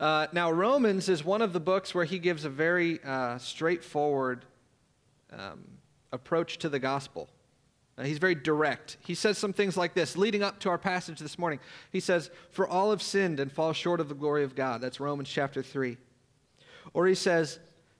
Uh, 0.00 0.28
now, 0.32 0.50
Romans 0.50 1.08
is 1.08 1.22
one 1.22 1.42
of 1.42 1.52
the 1.52 1.60
books 1.60 1.94
where 1.94 2.04
he 2.04 2.18
gives 2.18 2.44
a 2.44 2.50
very 2.50 3.02
uh, 3.04 3.36
straightforward 3.36 4.46
um, 5.32 5.64
approach 6.12 6.58
to 6.58 6.70
the 6.70 6.78
gospel. 6.78 7.28
Uh, 7.98 8.04
he's 8.04 8.18
very 8.18 8.36
direct. 8.36 8.96
He 9.00 9.14
says 9.14 9.36
some 9.36 9.52
things 9.52 9.76
like 9.76 9.92
this, 9.92 10.16
leading 10.16 10.42
up 10.42 10.60
to 10.60 10.70
our 10.70 10.78
passage 10.78 11.18
this 11.18 11.38
morning. 11.38 11.58
He 11.90 12.00
says, 12.00 12.30
For 12.52 12.66
all 12.66 12.90
have 12.90 13.02
sinned 13.02 13.38
and 13.40 13.52
fall 13.52 13.72
short 13.74 14.00
of 14.00 14.08
the 14.08 14.14
glory 14.14 14.44
of 14.44 14.54
God. 14.54 14.80
That's 14.80 15.00
Romans 15.00 15.28
chapter 15.28 15.62
3. 15.62 15.98
Or 16.94 17.06
he 17.06 17.14
says, 17.14 17.58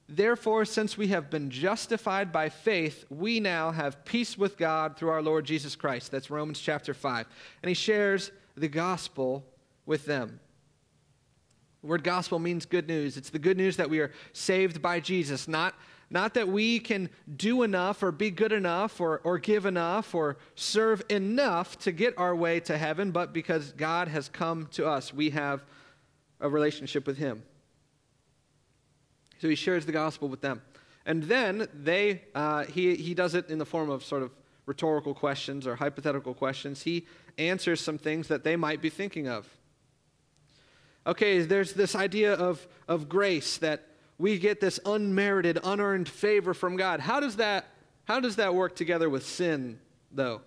Therefore, 0.09 0.64
since 0.64 0.97
we 0.97 1.09
have 1.09 1.28
been 1.28 1.50
justified 1.50 2.33
by 2.33 2.49
faith, 2.49 3.04
we 3.11 3.40
now 3.40 3.71
have 3.71 4.04
peace 4.07 4.38
with 4.38 4.57
God 4.57 4.97
through 4.97 5.11
our 5.11 5.21
Lord 5.21 5.45
Jesus 5.45 5.76
Christ. 5.76 6.11
That's 6.11 6.30
Romans 6.30 6.61
chapter 6.61 6.95
5. 6.95 7.26
And 7.62 7.68
he 7.68 7.75
shares 7.75 8.30
the 8.57 8.68
gospel 8.68 9.45
with 9.85 10.07
them. 10.07 10.40
The 11.83 11.88
word 11.88 12.04
gospel 12.04 12.38
means 12.38 12.64
good 12.64 12.88
news. 12.88 13.18
It's 13.18 13.30
the 13.30 13.38
good 13.38 13.59
news 13.59 13.76
that 13.76 13.90
we 13.90 14.00
are 14.00 14.12
saved 14.33 14.80
by 14.80 15.00
Jesus, 15.00 15.47
not 15.47 15.75
not 16.11 16.35
that 16.35 16.49
we 16.49 16.80
can 16.80 17.11
do 17.37 17.62
enough 17.62 18.02
or 18.02 18.11
be 18.11 18.30
good 18.30 18.52
enough 18.52 19.00
or, 19.00 19.21
or 19.25 19.38
give 19.38 19.66
enough 19.66 20.14
or 20.14 20.38
serve 20.54 21.02
enough 21.11 21.78
to 21.80 21.92
get 21.92 22.16
our 22.16 22.35
way 22.35 22.61
to 22.61 22.78
heaven, 22.78 23.11
but 23.11 23.35
because 23.35 23.73
God 23.73 24.09
has 24.09 24.28
come 24.28 24.68
to 24.73 24.87
us. 24.87 25.12
We 25.12 25.30
have 25.30 25.62
a 26.40 26.49
relationship 26.49 27.07
with 27.07 27.18
Him. 27.18 27.42
So 29.38 29.49
He 29.49 29.54
shares 29.54 29.87
the 29.87 29.92
gospel 29.92 30.28
with 30.28 30.40
them. 30.40 30.62
And 31.07 31.23
then 31.23 31.68
they, 31.73 32.23
uh, 32.35 32.64
he, 32.64 32.95
he 32.97 33.14
does 33.14 33.35
it 33.35 33.49
in 33.49 33.59
the 33.59 33.64
form 33.64 33.88
of 33.88 34.04
sort 34.04 34.23
of 34.23 34.30
rhetorical 34.66 35.14
questions 35.14 35.66
or 35.66 35.76
hypothetical 35.76 36.35
questions. 36.35 36.83
He 36.83 37.07
answers 37.38 37.80
some 37.80 37.97
things 37.97 38.28
that 38.28 38.45
they 38.45 38.57
might 38.57 38.83
be 38.83 38.90
thinking 38.90 39.26
of. 39.26 39.49
Okay, 41.07 41.40
there's 41.40 41.73
this 41.73 41.95
idea 41.95 42.35
of, 42.35 42.68
of 42.87 43.09
grace 43.09 43.57
that 43.59 43.87
we 44.18 44.38
get 44.38 44.61
this 44.61 44.78
unmerited, 44.85 45.59
unearned 45.64 46.09
favor 46.09 46.52
from 46.52 46.76
God. 46.76 47.00
How 47.00 47.21
does 47.21 47.37
that, 47.37 47.64
how 48.04 48.21
does 48.21 48.37
that 48.37 48.54
work 48.54 48.76
together 48.76 49.09
with 49.09 49.25
sin, 49.25 49.78
though? 50.12 50.42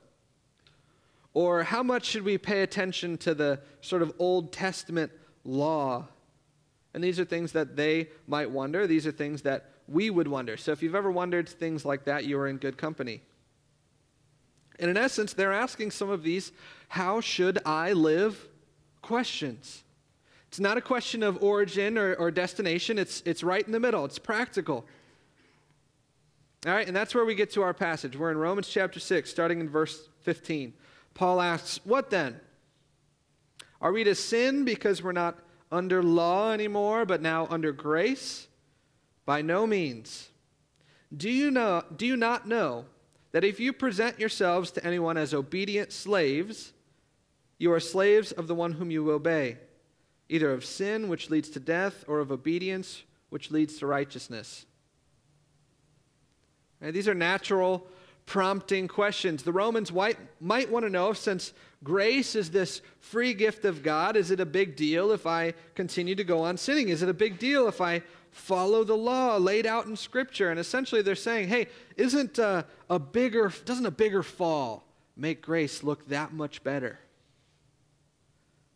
Or 1.33 1.63
how 1.63 1.81
much 1.81 2.05
should 2.05 2.23
we 2.23 2.37
pay 2.37 2.61
attention 2.61 3.17
to 3.19 3.33
the 3.33 3.61
sort 3.79 4.03
of 4.03 4.13
Old 4.19 4.51
Testament 4.51 5.11
law? 5.43 6.07
And 6.93 7.03
these 7.03 7.19
are 7.19 7.25
things 7.25 7.53
that 7.53 7.75
they 7.75 8.09
might 8.27 8.49
wonder. 8.49 8.85
These 8.85 9.07
are 9.07 9.11
things 9.11 9.43
that 9.43 9.69
we 9.87 10.09
would 10.09 10.27
wonder. 10.27 10.57
So 10.57 10.71
if 10.71 10.83
you've 10.83 10.95
ever 10.95 11.11
wondered 11.11 11.47
things 11.47 11.85
like 11.85 12.05
that, 12.05 12.25
you 12.25 12.37
are 12.39 12.47
in 12.47 12.57
good 12.57 12.77
company. 12.77 13.21
And 14.79 14.89
in 14.89 14.97
essence, 14.97 15.33
they're 15.33 15.53
asking 15.53 15.91
some 15.91 16.09
of 16.09 16.23
these 16.23 16.51
how 16.89 17.21
should 17.21 17.59
I 17.65 17.93
live 17.93 18.47
questions. 19.01 19.83
It's 20.47 20.59
not 20.59 20.77
a 20.77 20.81
question 20.81 21.23
of 21.23 21.41
origin 21.41 21.97
or, 21.97 22.13
or 22.15 22.29
destination, 22.29 22.99
it's, 22.99 23.21
it's 23.25 23.43
right 23.43 23.65
in 23.65 23.71
the 23.71 23.79
middle, 23.79 24.03
it's 24.03 24.19
practical. 24.19 24.85
All 26.67 26.73
right, 26.73 26.85
and 26.85 26.95
that's 26.95 27.15
where 27.15 27.25
we 27.25 27.35
get 27.35 27.51
to 27.51 27.63
our 27.63 27.73
passage. 27.73 28.17
We're 28.17 28.31
in 28.31 28.37
Romans 28.37 28.67
chapter 28.67 28.99
6, 28.99 29.29
starting 29.29 29.61
in 29.61 29.69
verse 29.69 30.09
15. 30.21 30.73
Paul 31.13 31.41
asks, 31.41 31.79
What 31.85 32.09
then? 32.09 32.39
Are 33.81 33.91
we 33.91 34.03
to 34.03 34.13
sin 34.13 34.63
because 34.63 35.01
we're 35.01 35.11
not 35.11 35.39
under 35.71 36.03
law 36.03 36.51
anymore, 36.51 37.05
but 37.05 37.21
now 37.21 37.47
under 37.49 37.71
grace? 37.71 38.47
By 39.25 39.41
no 39.41 39.65
means. 39.65 40.29
Do 41.15 41.29
you, 41.29 41.51
know, 41.51 41.83
do 41.95 42.05
you 42.05 42.17
not 42.17 42.47
know 42.47 42.85
that 43.31 43.43
if 43.43 43.59
you 43.59 43.73
present 43.73 44.19
yourselves 44.19 44.71
to 44.71 44.85
anyone 44.85 45.17
as 45.17 45.33
obedient 45.33 45.91
slaves, 45.91 46.73
you 47.57 47.71
are 47.71 47.79
slaves 47.79 48.31
of 48.31 48.47
the 48.47 48.55
one 48.55 48.73
whom 48.73 48.91
you 48.91 49.11
obey? 49.11 49.57
either 50.31 50.53
of 50.53 50.63
sin, 50.63 51.09
which 51.09 51.29
leads 51.29 51.49
to 51.49 51.59
death, 51.59 52.05
or 52.07 52.19
of 52.19 52.31
obedience, 52.31 53.03
which 53.29 53.51
leads 53.51 53.77
to 53.77 53.85
righteousness? 53.85 54.65
Right, 56.79 56.93
these 56.93 57.09
are 57.09 57.13
natural, 57.13 57.85
prompting 58.25 58.87
questions. 58.87 59.43
The 59.43 59.51
Romans 59.51 59.91
might, 59.91 60.17
might 60.39 60.71
want 60.71 60.85
to 60.85 60.89
know 60.89 61.11
since 61.11 61.53
grace 61.83 62.35
is 62.35 62.51
this 62.51 62.81
free 62.99 63.33
gift 63.33 63.65
of 63.65 63.81
God, 63.81 64.15
is 64.15 64.31
it 64.31 64.39
a 64.39 64.45
big 64.45 64.75
deal 64.75 65.11
if 65.11 65.25
I 65.25 65.53
continue 65.75 66.15
to 66.15 66.23
go 66.23 66.43
on 66.43 66.57
sinning? 66.57 66.89
Is 66.89 67.01
it 67.01 67.09
a 67.09 67.13
big 67.13 67.39
deal 67.39 67.67
if 67.67 67.81
I 67.81 68.03
follow 68.31 68.83
the 68.83 68.95
law 68.95 69.37
laid 69.37 69.65
out 69.65 69.85
in 69.87 69.95
Scripture? 69.95 70.51
And 70.51 70.59
essentially, 70.59 71.01
they're 71.01 71.15
saying, 71.15 71.49
hey, 71.49 71.67
isn't 71.97 72.37
a, 72.39 72.65
a 72.89 72.99
bigger, 72.99 73.51
doesn't 73.65 73.85
a 73.85 73.91
bigger 73.91 74.23
fall 74.23 74.85
make 75.17 75.41
grace 75.41 75.83
look 75.83 76.07
that 76.09 76.33
much 76.33 76.63
better? 76.63 76.99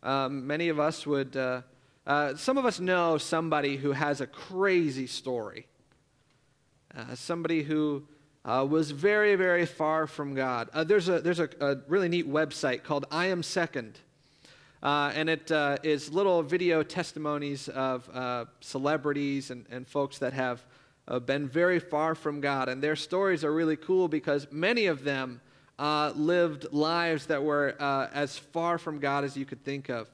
Um, 0.02 0.46
many 0.46 0.68
of 0.68 0.78
us 0.78 1.06
would, 1.06 1.36
uh, 1.36 1.62
uh, 2.06 2.36
some 2.36 2.58
of 2.58 2.64
us 2.64 2.78
know 2.80 3.18
somebody 3.18 3.76
who 3.76 3.92
has 3.92 4.20
a 4.20 4.26
crazy 4.26 5.06
story. 5.06 5.66
uh, 6.96 7.14
somebody 7.14 7.62
who 7.62 8.02
uh, 8.46 8.64
was 8.68 8.92
very, 8.92 9.34
very 9.34 9.66
far 9.66 10.06
from 10.06 10.34
God. 10.34 10.70
Uh, 10.72 10.84
there's 10.84 11.08
a, 11.08 11.20
there's 11.20 11.40
a, 11.40 11.48
a, 11.60 11.76
really 11.88 12.08
neat 12.08 12.30
website 12.30 12.84
called 12.84 13.04
I 13.10 13.26
Am 13.26 13.42
Second. 13.42 13.98
Uh, 14.82 15.10
and 15.16 15.28
it 15.28 15.50
uh, 15.50 15.76
is 15.82 16.12
little 16.12 16.44
video 16.44 16.84
testimonies 16.84 17.68
of 17.68 18.08
uh, 18.14 18.44
celebrities 18.60 19.50
and, 19.50 19.66
and 19.68 19.88
folks 19.88 20.18
that 20.18 20.32
have 20.32 20.64
been 21.24 21.48
very 21.48 21.80
far 21.80 22.14
from 22.14 22.40
God. 22.40 22.68
And 22.68 22.82
their 22.82 22.96
stories 22.96 23.42
are 23.42 23.52
really 23.52 23.76
cool 23.76 24.06
because 24.06 24.46
many 24.50 24.86
of 24.86 25.02
them 25.02 25.40
lived 25.78 26.72
lives 26.72 27.26
that 27.26 27.42
were 27.42 27.74
as 28.12 28.38
far 28.38 28.78
from 28.78 28.98
God 28.98 29.24
as 29.24 29.36
you 29.36 29.44
could 29.44 29.64
think 29.64 29.88
of. 29.88 30.08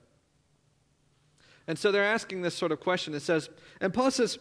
And 1.66 1.78
so 1.78 1.92
they're 1.92 2.04
asking 2.04 2.42
this 2.42 2.54
sort 2.54 2.72
of 2.72 2.80
question. 2.80 3.14
It 3.14 3.20
says, 3.20 3.48
and 3.80 3.92
Paul 3.92 4.10
says, 4.10 4.38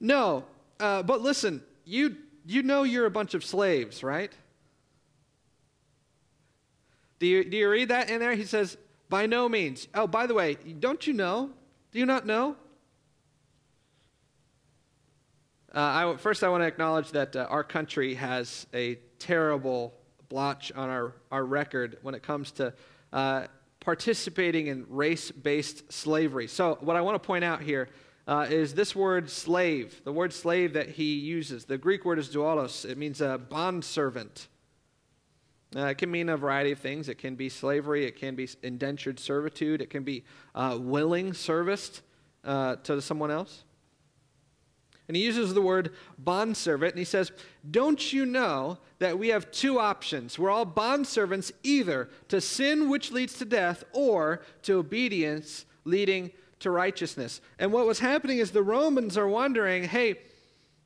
No, 0.00 0.44
uh, 0.80 1.02
but 1.02 1.22
listen, 1.22 1.62
you, 1.84 2.16
you 2.46 2.62
know 2.62 2.84
you're 2.84 3.06
a 3.06 3.10
bunch 3.10 3.34
of 3.34 3.44
slaves, 3.44 4.02
right? 4.02 4.32
Do 7.18 7.26
you, 7.26 7.44
do 7.44 7.56
you 7.56 7.68
read 7.68 7.88
that 7.88 8.10
in 8.10 8.20
there? 8.20 8.34
He 8.34 8.44
says, 8.44 8.76
By 9.08 9.26
no 9.26 9.48
means. 9.48 9.88
Oh, 9.94 10.06
by 10.06 10.26
the 10.26 10.34
way, 10.34 10.54
don't 10.54 11.06
you 11.06 11.12
know? 11.12 11.50
Do 11.92 11.98
you 11.98 12.06
not 12.06 12.26
know? 12.26 12.56
Uh, 15.74 16.14
I, 16.14 16.16
first, 16.18 16.44
I 16.44 16.48
want 16.48 16.62
to 16.62 16.66
acknowledge 16.66 17.10
that 17.12 17.36
uh, 17.36 17.46
our 17.50 17.64
country 17.64 18.14
has 18.14 18.66
a 18.72 18.98
terrible 19.18 19.94
blotch 20.28 20.72
on 20.72 20.88
our, 20.88 21.14
our 21.30 21.44
record 21.44 21.98
when 22.02 22.14
it 22.14 22.22
comes 22.22 22.50
to 22.52 22.72
uh, 23.12 23.46
participating 23.80 24.68
in 24.68 24.86
race 24.88 25.30
based 25.30 25.92
slavery. 25.92 26.48
So, 26.48 26.78
what 26.80 26.96
I 26.96 27.00
want 27.02 27.20
to 27.20 27.26
point 27.26 27.44
out 27.44 27.60
here 27.60 27.88
uh, 28.26 28.46
is 28.50 28.74
this 28.74 28.94
word 28.94 29.30
slave, 29.30 30.02
the 30.04 30.12
word 30.12 30.32
slave 30.32 30.72
that 30.72 30.90
he 30.90 31.14
uses. 31.14 31.64
The 31.64 31.78
Greek 31.78 32.04
word 32.04 32.18
is 32.18 32.28
doulos, 32.28 32.84
it 32.88 32.98
means 32.98 33.20
a 33.20 33.38
bondservant. 33.38 34.48
Uh, 35.74 35.86
it 35.86 35.98
can 35.98 36.10
mean 36.10 36.28
a 36.28 36.36
variety 36.36 36.72
of 36.72 36.78
things. 36.78 37.08
It 37.08 37.18
can 37.18 37.34
be 37.34 37.48
slavery, 37.48 38.04
it 38.04 38.16
can 38.16 38.34
be 38.34 38.48
indentured 38.62 39.18
servitude, 39.18 39.80
it 39.80 39.90
can 39.90 40.04
be 40.04 40.24
uh, 40.54 40.78
willing 40.80 41.34
service 41.34 42.02
uh, 42.44 42.76
to 42.76 43.00
someone 43.00 43.30
else. 43.30 43.64
And 45.08 45.16
he 45.16 45.22
uses 45.22 45.54
the 45.54 45.62
word 45.62 45.92
bondservant, 46.18 46.92
and 46.92 46.98
he 46.98 47.04
says, 47.04 47.30
Don't 47.70 48.12
you 48.12 48.26
know 48.26 48.78
that 48.98 49.18
we 49.18 49.28
have 49.28 49.50
two 49.52 49.78
options? 49.78 50.36
We're 50.36 50.50
all 50.50 50.66
bondservants 50.66 51.52
either 51.62 52.08
to 52.28 52.40
sin, 52.40 52.88
which 52.88 53.12
leads 53.12 53.38
to 53.38 53.44
death, 53.44 53.84
or 53.92 54.42
to 54.62 54.78
obedience, 54.78 55.64
leading 55.84 56.32
to 56.60 56.70
righteousness. 56.70 57.40
And 57.58 57.72
what 57.72 57.86
was 57.86 57.98
happening 57.98 58.38
is 58.38 58.50
the 58.50 58.62
Romans 58.62 59.16
are 59.16 59.28
wondering, 59.28 59.84
hey, 59.84 60.16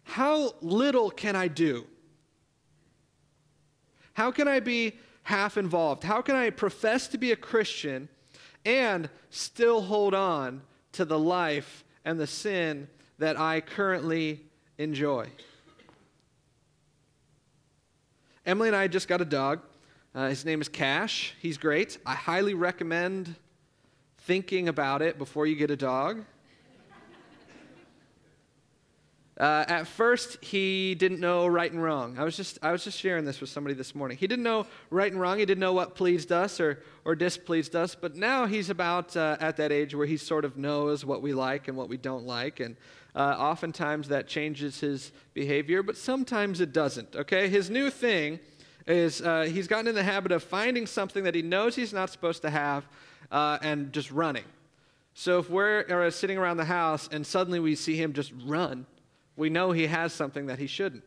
how 0.02 0.54
little 0.60 1.10
can 1.10 1.36
I 1.36 1.48
do? 1.48 1.86
How 4.14 4.30
can 4.30 4.48
I 4.48 4.60
be 4.60 4.94
half 5.22 5.56
involved? 5.56 6.02
How 6.02 6.20
can 6.20 6.34
I 6.34 6.50
profess 6.50 7.06
to 7.08 7.18
be 7.18 7.32
a 7.32 7.36
Christian 7.36 8.08
and 8.64 9.08
still 9.30 9.82
hold 9.82 10.14
on 10.14 10.62
to 10.92 11.04
the 11.04 11.18
life 11.18 11.84
and 12.04 12.18
the 12.18 12.26
sin 12.26 12.88
that 13.18 13.38
I 13.38 13.60
currently 13.60 14.40
enjoy. 14.78 15.28
Emily 18.46 18.68
and 18.68 18.76
I 18.76 18.88
just 18.88 19.08
got 19.08 19.20
a 19.20 19.26
dog. 19.26 19.60
Uh, 20.14 20.28
his 20.28 20.44
name 20.44 20.60
is 20.60 20.68
Cash. 20.68 21.34
He's 21.40 21.58
great. 21.58 21.98
I 22.04 22.14
highly 22.14 22.54
recommend 22.54 23.36
thinking 24.30 24.68
about 24.68 25.02
it 25.02 25.18
before 25.18 25.44
you 25.44 25.56
get 25.56 25.72
a 25.72 25.76
dog. 25.76 26.24
Uh, 29.36 29.64
at 29.66 29.88
first, 29.88 30.38
he 30.40 30.94
didn't 30.94 31.18
know 31.18 31.48
right 31.48 31.72
and 31.72 31.82
wrong. 31.82 32.16
I 32.16 32.22
was, 32.22 32.36
just, 32.36 32.56
I 32.62 32.70
was 32.70 32.84
just 32.84 32.96
sharing 32.96 33.24
this 33.24 33.40
with 33.40 33.50
somebody 33.50 33.74
this 33.74 33.92
morning. 33.92 34.16
He 34.16 34.28
didn't 34.28 34.44
know 34.44 34.68
right 34.88 35.10
and 35.10 35.20
wrong. 35.20 35.40
He 35.40 35.44
didn't 35.44 35.58
know 35.58 35.72
what 35.72 35.96
pleased 35.96 36.30
us 36.30 36.60
or, 36.60 36.80
or 37.04 37.16
displeased 37.16 37.74
us. 37.74 37.96
But 37.96 38.14
now 38.14 38.46
he's 38.46 38.70
about 38.70 39.16
uh, 39.16 39.36
at 39.40 39.56
that 39.56 39.72
age 39.72 39.96
where 39.96 40.06
he 40.06 40.16
sort 40.16 40.44
of 40.44 40.56
knows 40.56 41.04
what 41.04 41.22
we 41.22 41.32
like 41.32 41.66
and 41.66 41.76
what 41.76 41.88
we 41.88 41.96
don't 41.96 42.24
like. 42.24 42.60
And 42.60 42.76
uh, 43.16 43.34
oftentimes 43.36 44.06
that 44.10 44.28
changes 44.28 44.78
his 44.78 45.10
behavior, 45.34 45.82
but 45.82 45.96
sometimes 45.96 46.60
it 46.60 46.72
doesn't. 46.72 47.16
Okay? 47.16 47.48
His 47.48 47.68
new 47.68 47.90
thing 47.90 48.38
is 48.86 49.22
uh, 49.22 49.48
he's 49.52 49.66
gotten 49.66 49.88
in 49.88 49.96
the 49.96 50.04
habit 50.04 50.30
of 50.30 50.44
finding 50.44 50.86
something 50.86 51.24
that 51.24 51.34
he 51.34 51.42
knows 51.42 51.74
he's 51.74 51.92
not 51.92 52.10
supposed 52.10 52.42
to 52.42 52.50
have 52.50 52.86
uh, 53.30 53.58
and 53.62 53.92
just 53.92 54.10
running. 54.10 54.44
So 55.14 55.38
if 55.38 55.50
we're 55.50 56.10
sitting 56.10 56.38
around 56.38 56.56
the 56.56 56.64
house 56.64 57.08
and 57.12 57.26
suddenly 57.26 57.60
we 57.60 57.74
see 57.74 57.96
him 57.96 58.12
just 58.12 58.32
run, 58.44 58.86
we 59.36 59.50
know 59.50 59.72
he 59.72 59.86
has 59.86 60.12
something 60.12 60.46
that 60.46 60.58
he 60.58 60.66
shouldn't. 60.66 61.04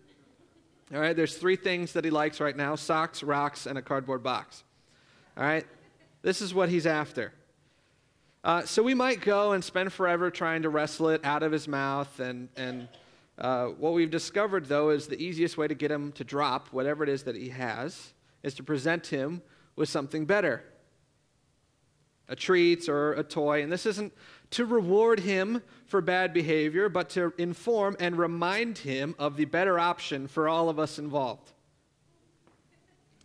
All 0.94 1.00
right, 1.00 1.16
there's 1.16 1.38
three 1.38 1.56
things 1.56 1.94
that 1.94 2.06
he 2.06 2.12
likes 2.12 2.40
right 2.40 2.56
now 2.56 2.76
socks, 2.76 3.24
rocks, 3.24 3.66
and 3.66 3.78
a 3.78 3.82
cardboard 3.82 4.22
box. 4.22 4.64
All 5.38 5.44
right, 5.44 5.66
this 6.22 6.42
is 6.42 6.54
what 6.54 6.70
he's 6.70 6.86
after. 6.86 7.34
Uh, 8.44 8.64
so 8.64 8.84
we 8.84 8.94
might 8.94 9.22
go 9.22 9.54
and 9.54 9.64
spend 9.64 9.94
forever 9.94 10.30
trying 10.30 10.64
to 10.64 10.70
wrestle 10.70 11.10
it 11.10 11.24
out 11.24 11.44
of 11.44 11.52
his 11.52 11.68
mouth. 11.68 12.20
And, 12.20 12.50
and 12.58 12.90
uh, 13.38 13.68
what 13.68 13.94
we've 13.94 14.12
discovered, 14.12 14.66
though, 14.66 14.90
is 14.90 15.08
the 15.08 15.22
easiest 15.24 15.58
way 15.58 15.68
to 15.68 15.74
get 15.74 15.90
him 15.90 16.12
to 16.14 16.24
drop 16.24 16.68
whatever 16.72 17.04
it 17.04 17.10
is 17.10 17.24
that 17.24 17.36
he 17.36 17.50
has 17.50 18.14
is 18.44 18.54
to 18.56 18.64
present 18.64 19.08
him 19.08 19.42
with 19.76 19.90
something 19.90 20.26
better 20.26 20.64
a 22.30 22.36
treat 22.36 22.88
or 22.90 23.14
a 23.14 23.24
toy. 23.24 23.64
And 23.64 23.72
this 23.72 23.86
isn't 23.86 24.14
to 24.52 24.66
reward 24.66 25.20
him 25.20 25.62
for 25.88 26.02
bad 26.02 26.34
behavior, 26.34 26.90
but 26.90 27.10
to 27.12 27.34
inform 27.38 27.96
and 28.00 28.18
remind 28.18 28.78
him 28.80 29.16
of 29.20 29.36
the 29.36 29.46
better 29.46 29.80
option 29.80 30.28
for 30.28 30.48
all 30.48 30.70
of 30.70 30.80
us 30.80 31.00
involved. 31.00 31.52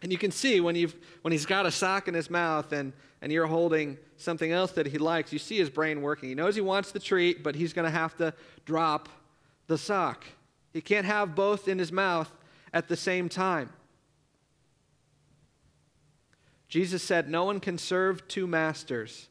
And 0.03 0.13
you 0.13 0.19
can 0.19 0.31
see 0.31 0.61
when, 0.61 0.77
you've, 0.77 0.95
when 1.23 1.33
he's 1.33 1.47
got 1.47 1.67
a 1.67 1.71
sock 1.71 2.09
in 2.09 2.15
his 2.15 2.31
mouth 2.31 2.73
and, 2.73 2.93
and 3.21 3.33
you're 3.33 3.47
holding 3.47 3.99
something 4.17 4.53
else 4.53 4.73
that 4.73 4.87
he 4.87 4.99
likes, 4.99 5.33
you 5.33 5.39
see 5.39 5.59
his 5.59 5.71
brain 5.71 6.03
working. 6.03 6.29
He 6.29 6.35
knows 6.35 6.55
he 6.55 6.61
wants 6.61 6.93
the 6.93 7.01
treat, 7.01 7.43
but 7.43 7.57
he's 7.57 7.73
going 7.73 7.85
to 7.85 7.91
have 7.91 8.17
to 8.19 8.33
drop 8.65 9.09
the 9.67 9.77
sock. 9.77 10.25
He 10.73 10.81
can't 10.81 11.07
have 11.07 11.35
both 11.35 11.67
in 11.69 11.79
his 11.79 11.91
mouth 11.91 12.31
at 12.73 12.89
the 12.89 12.97
same 12.97 13.29
time. 13.29 13.71
Jesus 16.69 17.03
said, 17.03 17.29
No 17.29 17.45
one 17.45 17.61
can 17.61 17.79
serve 17.79 18.27
two 18.29 18.47
masters. 18.47 19.29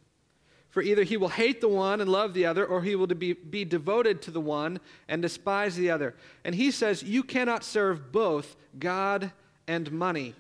For 0.70 0.82
either 0.82 1.04
he 1.04 1.18
will 1.18 1.30
hate 1.30 1.62
the 1.62 1.68
one 1.68 2.02
and 2.02 2.10
love 2.10 2.34
the 2.34 2.46
other, 2.46 2.66
or 2.66 2.84
he 2.84 2.96
will 2.96 3.08
be, 3.08 3.34
be 3.34 3.66
devoted 3.66 4.22
to 4.24 4.32
the 4.32 4.42
one 4.42 4.80
and 5.08 5.22
despise 5.22 5.76
the 5.76 5.90
other. 5.90 6.16
And 6.44 6.54
he 6.54 6.72
says, 6.72 7.04
You 7.04 7.24
cannot 7.24 7.64
serve 7.64 8.12
both 8.12 8.56
God 8.78 9.32
and 9.68 9.92
money. 9.92 10.36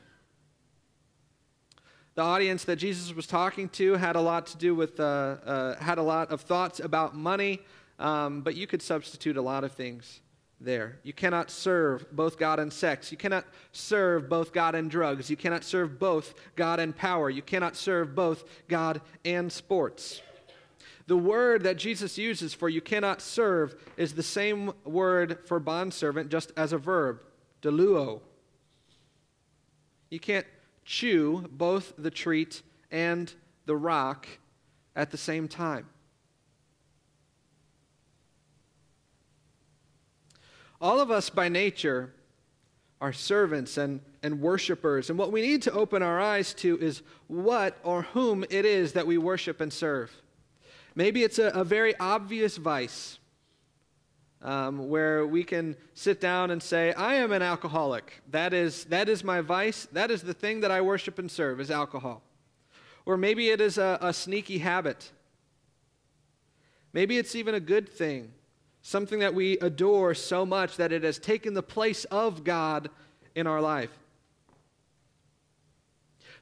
The 2.16 2.24
audience 2.24 2.64
that 2.66 2.78
Jesus 2.78 3.16
was 3.16 3.28
talking 3.28 3.70
to 3.70 3.94
had 3.94 4.16
a 4.16 4.22
lot 4.22 4.48
to 4.48 4.58
do 4.58 4.74
with, 4.74 5.00
uh, 5.00 5.04
uh, 5.04 5.76
had 5.78 6.00
a 6.00 6.04
lot 6.04 6.32
of 6.32 6.42
thoughts 6.42 6.80
about 6.80 7.16
money, 7.16 7.62
um, 8.00 8.42
but 8.42 8.56
you 8.56 8.66
could 8.66 8.82
substitute 8.82 9.38
a 9.38 9.42
lot 9.42 9.64
of 9.64 9.72
things 9.74 10.22
there. 10.60 11.00
You 11.04 11.13
cannot 11.13 11.52
serve 11.52 12.12
both 12.12 12.38
God 12.38 12.60
and 12.60 12.72
sex. 12.72 13.12
You 13.12 13.17
cannot 13.17 13.46
serve 13.72 14.28
both 14.28 14.52
God 14.54 14.76
and 14.76 14.89
drugs. 14.89 15.30
You 15.30 15.38
cannot 15.38 15.63
serve 15.63 16.00
both 16.00 16.34
God 16.56 16.80
and 16.80 16.96
power. 16.96 17.30
You 17.30 17.41
cannot 17.41 17.76
serve 17.76 18.15
both 18.15 18.43
God 18.67 19.02
and 19.24 19.52
sports. 19.52 20.22
The 21.06 21.17
word 21.17 21.63
that 21.63 21.78
Jesus 21.78 22.17
uses 22.17 22.54
for 22.54 22.67
you 22.67 22.82
cannot 22.82 23.22
serve 23.22 23.76
is 23.96 24.13
the 24.13 24.24
same 24.24 24.74
word 24.84 25.39
for 25.46 25.60
bondservant, 25.60 26.30
just 26.30 26.52
as 26.58 26.74
a 26.74 26.78
verb, 26.78 27.22
doulo. 27.62 28.22
You 30.10 30.20
can't 30.20 30.46
chew 30.84 31.48
both 31.52 31.93
the 31.98 32.12
treat 32.12 32.62
and 32.91 33.34
the 33.65 33.76
rock 33.76 34.28
at 34.96 35.12
the 35.12 35.17
same 35.17 35.48
time. 35.48 35.88
All 40.80 41.00
of 41.00 41.12
us 41.12 41.30
by 41.30 41.50
nature 41.50 42.13
are 43.00 43.13
servants 43.13 43.78
and, 43.78 44.02
and 44.24 44.42
worshipers. 44.42 45.10
And 45.10 45.20
what 45.20 45.32
we 45.32 45.42
need 45.42 45.62
to 45.63 45.72
open 45.72 46.02
our 46.02 46.20
eyes 46.20 46.54
to 46.56 46.80
is 46.80 47.02
what 47.28 47.78
or 47.84 48.04
whom 48.04 48.44
it 48.50 48.66
is 48.66 48.94
that 48.94 49.06
we 49.06 49.18
worship 49.18 49.62
and 49.62 49.72
serve. 49.72 50.12
Maybe 50.96 51.24
it's 51.24 51.38
a, 51.40 51.48
a 51.50 51.63
very 51.63 51.96
obvious 52.00 52.58
vice 52.58 53.20
um, 54.42 54.90
where 54.90 55.26
we 55.26 55.44
can 55.44 55.76
sit 55.94 56.20
down 56.20 56.52
and 56.52 56.62
say, 56.62 56.94
I 56.94 57.16
am 57.16 57.32
an 57.32 57.42
alcoholic. 57.42 58.22
That 58.32 58.54
is, 58.54 58.86
that 58.86 59.10
is 59.10 59.24
my 59.24 59.42
vice. 59.42 59.88
That 59.92 60.12
is 60.12 60.22
the 60.22 60.34
thing 60.34 60.62
that 60.62 60.72
I 60.72 60.82
worship 60.82 61.20
and 61.20 61.30
serve 61.30 61.60
is 61.60 61.70
alcohol. 61.72 62.22
Or 63.06 63.18
maybe 63.18 63.50
it 63.50 63.62
is 63.62 63.78
a, 63.78 63.98
a 64.02 64.13
sneaky 64.13 64.58
habit. 64.58 65.12
Maybe 66.94 67.18
it's 67.18 67.36
even 67.36 67.56
a 67.56 67.60
good 67.60 67.90
thing, 67.90 68.32
something 68.88 69.19
that 69.19 69.34
we 69.34 69.58
adore 69.60 70.13
so 70.13 70.45
much 70.45 70.78
that 70.78 70.93
it 70.93 71.04
has 71.04 71.19
taken 71.19 71.54
the 71.54 71.62
place 71.62 72.06
of 72.06 72.45
God 72.45 72.89
in 73.36 73.45
our 73.45 73.60
life. 73.60 73.89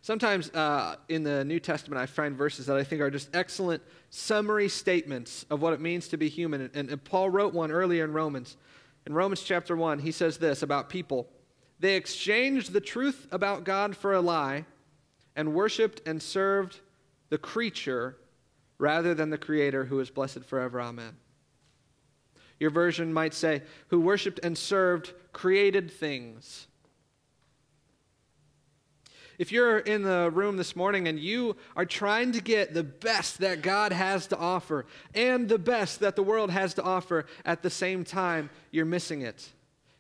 Sometimes 0.03 0.51
uh, 0.51 0.97
in 1.09 1.23
the 1.23 1.43
New 1.43 1.59
Testament, 1.59 1.99
I 1.99 2.05
find 2.05 2.37
verses 2.37 2.67
that 2.67 2.77
I 2.77 2.83
think 2.83 3.01
are 3.01 3.09
just 3.09 3.35
excellent 3.35 3.81
summary 4.11 4.69
statements 4.69 5.47
of 5.49 5.63
what 5.63 5.73
it 5.73 5.81
means 5.81 6.07
to 6.09 6.17
be 6.17 6.29
human. 6.29 6.69
And, 6.75 6.87
and 6.91 7.03
Paul 7.03 7.31
wrote 7.31 7.51
one 7.51 7.71
earlier 7.71 8.03
in 8.03 8.13
Romans. 8.13 8.57
In 9.07 9.13
Romans 9.15 9.41
chapter 9.41 9.75
1, 9.75 9.97
he 9.97 10.11
says 10.11 10.37
this 10.37 10.61
about 10.61 10.87
people 10.87 11.27
They 11.79 11.95
exchanged 11.95 12.73
the 12.73 12.81
truth 12.81 13.27
about 13.31 13.63
God 13.63 13.97
for 13.97 14.13
a 14.13 14.21
lie 14.21 14.65
and 15.35 15.55
worshiped 15.55 16.07
and 16.07 16.21
served 16.21 16.79
the 17.29 17.39
creature 17.39 18.17
rather 18.77 19.15
than 19.15 19.31
the 19.31 19.37
Creator 19.39 19.85
who 19.85 19.99
is 19.99 20.11
blessed 20.11 20.43
forever. 20.43 20.79
Amen. 20.79 21.17
Your 22.59 22.69
version 22.69 23.13
might 23.13 23.33
say, 23.33 23.63
who 23.87 23.99
worshiped 23.99 24.39
and 24.43 24.57
served 24.57 25.13
created 25.33 25.91
things. 25.91 26.67
If 29.37 29.51
you're 29.51 29.79
in 29.79 30.03
the 30.03 30.31
room 30.33 30.55
this 30.55 30.75
morning 30.77 31.09
and 31.09 31.19
you 31.19 31.57
are 31.75 31.85
trying 31.85 32.31
to 32.33 32.41
get 32.41 32.73
the 32.73 32.83
best 32.83 33.39
that 33.39 33.61
God 33.61 33.91
has 33.91 34.27
to 34.27 34.37
offer 34.37 34.85
and 35.13 35.49
the 35.49 35.59
best 35.59 35.99
that 35.99 36.15
the 36.15 36.23
world 36.23 36.51
has 36.51 36.73
to 36.75 36.83
offer 36.83 37.25
at 37.43 37.61
the 37.61 37.69
same 37.69 38.05
time, 38.05 38.49
you're 38.71 38.85
missing 38.85 39.21
it. 39.21 39.49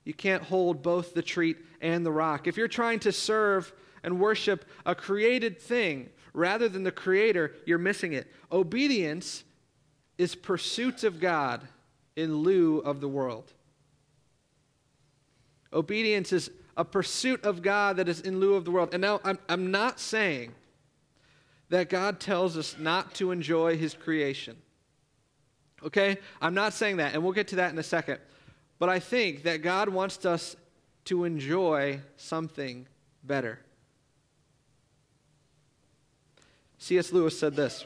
You 0.05 0.13
can't 0.13 0.43
hold 0.43 0.81
both 0.81 1.13
the 1.13 1.21
treat 1.21 1.57
and 1.81 2.05
the 2.05 2.11
rock. 2.11 2.47
If 2.47 2.55
you're 2.55 2.69
trying 2.69 2.99
to 2.99 3.11
serve 3.11 3.73
and 4.03 4.19
worship 4.19 4.63
a 4.85 4.95
created 4.95 5.59
thing 5.59 6.09
rather 6.31 6.69
than 6.69 6.83
the 6.83 6.91
Creator, 6.91 7.55
you're 7.65 7.77
missing 7.77 8.13
it. 8.13 8.27
Obedience 8.51 9.43
is 10.17 10.35
pursuit 10.35 11.03
of 11.03 11.19
God 11.19 11.67
in 12.15 12.37
lieu 12.37 12.79
of 12.79 13.01
the 13.01 13.07
world. 13.07 13.51
Obedience 15.73 16.31
is 16.31 16.49
a 16.77 16.85
pursuit 16.85 17.43
of 17.43 17.61
God 17.61 17.97
that 17.97 18.07
is 18.07 18.21
in 18.21 18.39
lieu 18.39 18.55
of 18.55 18.65
the 18.65 18.71
world. 18.71 18.89
And 18.93 19.01
now, 19.01 19.19
I'm, 19.23 19.39
I'm 19.49 19.71
not 19.71 19.99
saying 19.99 20.53
that 21.69 21.89
God 21.89 22.19
tells 22.19 22.57
us 22.57 22.75
not 22.79 23.13
to 23.15 23.31
enjoy 23.31 23.77
His 23.77 23.93
creation. 23.93 24.55
Okay? 25.83 26.17
I'm 26.41 26.53
not 26.53 26.73
saying 26.73 26.97
that, 26.97 27.13
and 27.13 27.23
we'll 27.23 27.33
get 27.33 27.49
to 27.49 27.57
that 27.57 27.71
in 27.71 27.77
a 27.77 27.83
second. 27.83 28.19
But 28.79 28.89
I 28.89 28.99
think 28.99 29.43
that 29.43 29.61
God 29.61 29.89
wants 29.89 30.25
us 30.25 30.55
to 31.05 31.23
enjoy 31.23 32.01
something 32.17 32.87
better. 33.23 33.59
C.S. 36.77 37.11
Lewis 37.11 37.39
said 37.39 37.55
this 37.55 37.85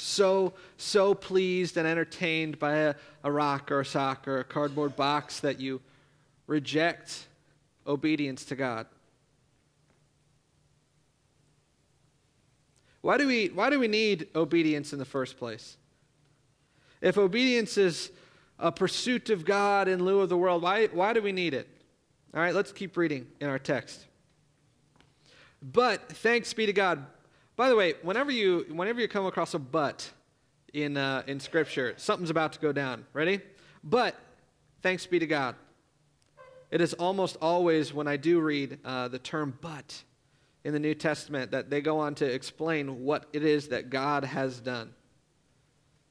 So, 0.00 0.54
so 0.78 1.14
pleased 1.14 1.76
and 1.76 1.86
entertained 1.86 2.58
by 2.58 2.74
a, 2.76 2.94
a 3.22 3.30
rock 3.30 3.70
or 3.70 3.80
a 3.80 3.84
sock 3.84 4.26
or 4.26 4.40
a 4.40 4.44
cardboard 4.44 4.96
box 4.96 5.40
that 5.40 5.60
you 5.60 5.82
reject 6.46 7.26
obedience 7.86 8.46
to 8.46 8.56
God. 8.56 8.86
Why 13.02 13.18
do 13.18 13.26
we, 13.26 13.48
why 13.48 13.68
do 13.68 13.78
we 13.78 13.88
need 13.88 14.28
obedience 14.34 14.94
in 14.94 14.98
the 14.98 15.04
first 15.04 15.36
place? 15.36 15.76
If 17.02 17.18
obedience 17.18 17.76
is 17.76 18.10
a 18.58 18.72
pursuit 18.72 19.28
of 19.28 19.44
God 19.44 19.86
in 19.86 20.02
lieu 20.02 20.20
of 20.20 20.30
the 20.30 20.36
world, 20.36 20.62
why, 20.62 20.86
why 20.86 21.12
do 21.12 21.20
we 21.20 21.32
need 21.32 21.52
it? 21.52 21.68
All 22.34 22.40
right, 22.40 22.54
let's 22.54 22.72
keep 22.72 22.96
reading 22.96 23.26
in 23.38 23.50
our 23.50 23.58
text. 23.58 24.06
But 25.62 26.08
thanks 26.08 26.54
be 26.54 26.64
to 26.64 26.72
God. 26.72 27.04
By 27.60 27.68
the 27.68 27.76
way, 27.76 27.92
whenever 28.00 28.30
you 28.30 28.64
whenever 28.70 29.02
you 29.02 29.06
come 29.06 29.26
across 29.26 29.52
a 29.52 29.58
but 29.58 30.10
in 30.72 30.96
uh, 30.96 31.24
in 31.26 31.38
Scripture, 31.38 31.92
something's 31.98 32.30
about 32.30 32.54
to 32.54 32.58
go 32.58 32.72
down. 32.72 33.04
Ready? 33.12 33.38
But 33.84 34.18
thanks 34.80 35.04
be 35.04 35.18
to 35.18 35.26
God. 35.26 35.56
It 36.70 36.80
is 36.80 36.94
almost 36.94 37.36
always 37.42 37.92
when 37.92 38.08
I 38.08 38.16
do 38.16 38.40
read 38.40 38.78
uh, 38.82 39.08
the 39.08 39.18
term 39.18 39.58
"but" 39.60 40.02
in 40.64 40.72
the 40.72 40.78
New 40.78 40.94
Testament 40.94 41.50
that 41.50 41.68
they 41.68 41.82
go 41.82 41.98
on 41.98 42.14
to 42.14 42.24
explain 42.24 43.04
what 43.04 43.26
it 43.34 43.44
is 43.44 43.68
that 43.68 43.90
God 43.90 44.24
has 44.24 44.58
done. 44.58 44.94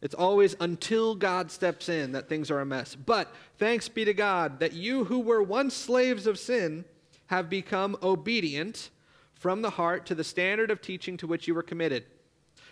It's 0.03 0.13
always 0.13 0.55
until 0.59 1.15
God 1.15 1.49
steps 1.49 1.89
in 1.89 2.12
that 2.12 2.29
things 2.29 2.51
are 2.51 2.59
a 2.59 2.65
mess. 2.67 2.93
But 2.93 3.33
thanks 3.57 3.89
be 3.89 4.05
to 4.05 4.13
God 4.13 4.59
that 4.59 4.73
you 4.73 5.05
who 5.05 5.19
were 5.19 5.41
once 5.41 5.73
slaves 5.73 6.27
of 6.27 6.38
sin 6.38 6.85
have 7.25 7.49
become 7.49 7.97
obedient 8.03 8.91
from 9.39 9.62
the 9.62 9.71
heart 9.71 10.06
to 10.06 10.15
the 10.15 10.23
standard 10.23 10.69
of 10.69 10.82
teaching 10.82 11.17
to 11.17 11.28
which 11.28 11.47
you 11.47 11.56
were 11.56 11.63
committed. 11.63 12.06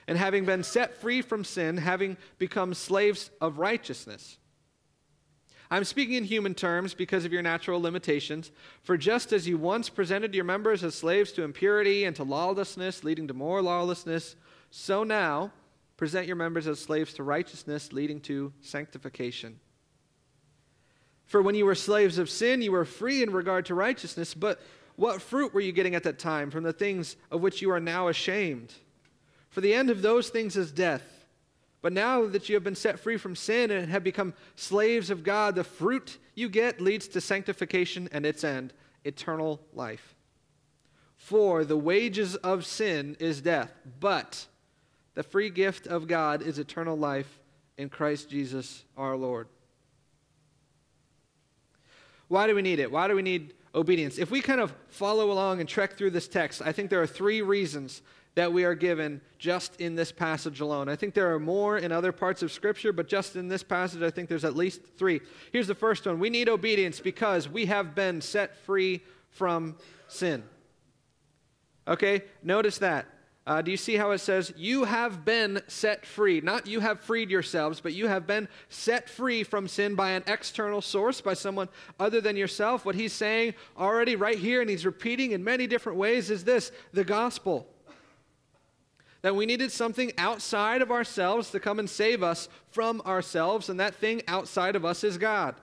And 0.07 0.17
having 0.17 0.45
been 0.45 0.63
set 0.63 0.95
free 0.95 1.21
from 1.21 1.43
sin, 1.43 1.77
having 1.77 2.17
become 2.37 2.73
slaves 2.73 3.31
of 3.41 3.57
righteousness. 3.57 4.37
I'm 5.69 5.83
speaking 5.83 6.15
in 6.15 6.23
human 6.23 6.53
terms 6.53 6.93
because 6.93 7.25
of 7.25 7.33
your 7.33 7.41
natural 7.41 7.81
limitations. 7.81 8.51
For 8.83 8.97
just 8.97 9.33
as 9.33 9.47
you 9.47 9.57
once 9.57 9.89
presented 9.89 10.33
your 10.33 10.45
members 10.45 10.83
as 10.83 10.95
slaves 10.95 11.31
to 11.33 11.43
impurity 11.43 12.05
and 12.05 12.15
to 12.15 12.23
lawlessness, 12.23 13.03
leading 13.03 13.27
to 13.27 13.33
more 13.33 13.61
lawlessness, 13.61 14.35
so 14.69 15.03
now 15.03 15.51
present 15.97 16.27
your 16.27 16.35
members 16.35 16.67
as 16.67 16.79
slaves 16.79 17.13
to 17.15 17.23
righteousness, 17.23 17.91
leading 17.91 18.21
to 18.21 18.53
sanctification. 18.61 19.59
For 21.25 21.41
when 21.41 21.55
you 21.55 21.65
were 21.65 21.75
slaves 21.75 22.17
of 22.17 22.29
sin, 22.29 22.61
you 22.61 22.71
were 22.71 22.85
free 22.85 23.21
in 23.21 23.31
regard 23.31 23.65
to 23.65 23.75
righteousness, 23.75 24.33
but 24.33 24.61
what 24.97 25.21
fruit 25.21 25.53
were 25.53 25.61
you 25.61 25.71
getting 25.71 25.95
at 25.95 26.03
that 26.03 26.19
time 26.19 26.51
from 26.51 26.63
the 26.63 26.73
things 26.73 27.15
of 27.31 27.41
which 27.41 27.61
you 27.61 27.71
are 27.71 27.79
now 27.79 28.09
ashamed? 28.09 28.73
For 29.49 29.61
the 29.61 29.73
end 29.73 29.89
of 29.89 30.01
those 30.01 30.29
things 30.29 30.57
is 30.57 30.71
death. 30.71 31.03
But 31.81 31.93
now 31.93 32.25
that 32.25 32.49
you 32.49 32.55
have 32.55 32.63
been 32.63 32.75
set 32.75 32.99
free 32.99 33.17
from 33.17 33.35
sin 33.35 33.69
and 33.69 33.89
have 33.89 34.03
become 34.03 34.33
slaves 34.55 35.11
of 35.11 35.23
God, 35.23 35.53
the 35.53 35.63
fruit 35.63 36.17
you 36.33 36.49
get 36.49 36.81
leads 36.81 37.07
to 37.09 37.21
sanctification 37.21 38.09
and 38.11 38.25
its 38.25 38.43
end, 38.43 38.73
eternal 39.05 39.61
life. 39.71 40.15
For 41.15 41.63
the 41.63 41.77
wages 41.77 42.35
of 42.35 42.65
sin 42.65 43.15
is 43.19 43.41
death, 43.41 43.71
but 43.99 44.47
the 45.13 45.23
free 45.23 45.51
gift 45.51 45.85
of 45.85 46.07
God 46.07 46.41
is 46.41 46.57
eternal 46.57 46.97
life 46.97 47.39
in 47.77 47.89
Christ 47.89 48.31
Jesus 48.31 48.83
our 48.97 49.15
Lord. 49.15 49.47
Why 52.27 52.47
do 52.47 52.55
we 52.55 52.63
need 52.63 52.79
it? 52.79 52.91
Why 52.91 53.07
do 53.07 53.15
we 53.15 53.21
need 53.21 53.53
obedience. 53.77 54.17
If 54.17 54.31
we 54.31 54.41
kind 54.41 54.59
of 54.59 54.73
follow 54.89 55.31
along 55.31 55.59
and 55.59 55.69
trek 55.69 55.93
through 55.93 56.09
this 56.09 56.27
text, 56.27 56.61
I 56.65 56.71
think 56.71 56.89
there 56.89 57.01
are 57.01 57.07
three 57.07 57.41
reasons 57.41 58.01
that 58.35 58.51
we 58.51 58.65
are 58.65 58.75
given 58.75 59.21
just 59.39 59.79
in 59.79 59.95
this 59.95 60.11
passage 60.11 60.59
alone. 60.59 60.89
I 60.89 60.95
think 60.95 61.13
there 61.13 61.33
are 61.33 61.39
more 61.39 61.77
in 61.77 61.91
other 61.91 62.11
parts 62.11 62.43
of 62.43 62.51
Scripture, 62.51 62.91
but 62.91 63.07
just 63.07 63.35
in 63.35 63.47
this 63.47 63.63
passage, 63.63 64.01
I 64.01 64.09
think 64.09 64.29
there's 64.29 64.45
at 64.45 64.55
least 64.55 64.81
three. 64.97 65.21
Here's 65.51 65.67
the 65.67 65.75
first 65.75 66.05
one 66.05 66.19
We 66.19 66.29
need 66.29 66.49
obedience 66.49 66.99
because 66.99 67.47
we 67.47 67.65
have 67.65 67.95
been 67.95 68.21
set 68.21 68.57
free 68.57 69.01
from 69.29 69.75
sin. 70.07 70.43
Okay, 71.87 72.23
notice 72.43 72.79
that. 72.79 73.07
Uh, 73.47 73.61
do 73.61 73.71
you 73.71 73.77
see 73.77 73.95
how 73.95 74.11
it 74.11 74.17
says, 74.17 74.51
You 74.57 74.83
have 74.83 75.23
been 75.23 75.61
set 75.67 76.05
free? 76.05 76.41
Not 76.41 76.67
you 76.67 76.81
have 76.81 76.99
freed 76.99 77.31
yourselves, 77.31 77.79
but 77.79 77.93
you 77.93 78.07
have 78.07 78.27
been 78.27 78.49
set 78.67 79.09
free 79.09 79.43
from 79.43 79.69
sin 79.69 79.95
by 79.95 80.11
an 80.11 80.23
external 80.27 80.81
source, 80.81 81.21
by 81.21 81.33
someone 81.33 81.69
other 81.97 82.19
than 82.19 82.35
yourself. 82.35 82.83
What 82.83 82.95
he's 82.95 83.13
saying 83.13 83.53
already 83.79 84.17
right 84.17 84.37
here, 84.37 84.59
and 84.59 84.69
he's 84.69 84.85
repeating 84.85 85.31
in 85.31 85.45
many 85.45 85.65
different 85.65 85.97
ways, 85.97 86.29
is 86.29 86.43
this 86.43 86.73
the 86.91 87.05
gospel. 87.05 87.69
That 89.21 89.37
we 89.37 89.45
needed 89.45 89.71
something 89.71 90.11
outside 90.17 90.81
of 90.81 90.91
ourselves 90.91 91.49
to 91.51 91.61
come 91.61 91.79
and 91.79 91.89
save 91.89 92.21
us 92.21 92.49
from 92.71 92.99
ourselves, 93.05 93.69
and 93.69 93.79
that 93.79 93.95
thing 93.95 94.23
outside 94.27 94.75
of 94.75 94.83
us 94.83 95.05
is 95.05 95.17
God. 95.17 95.55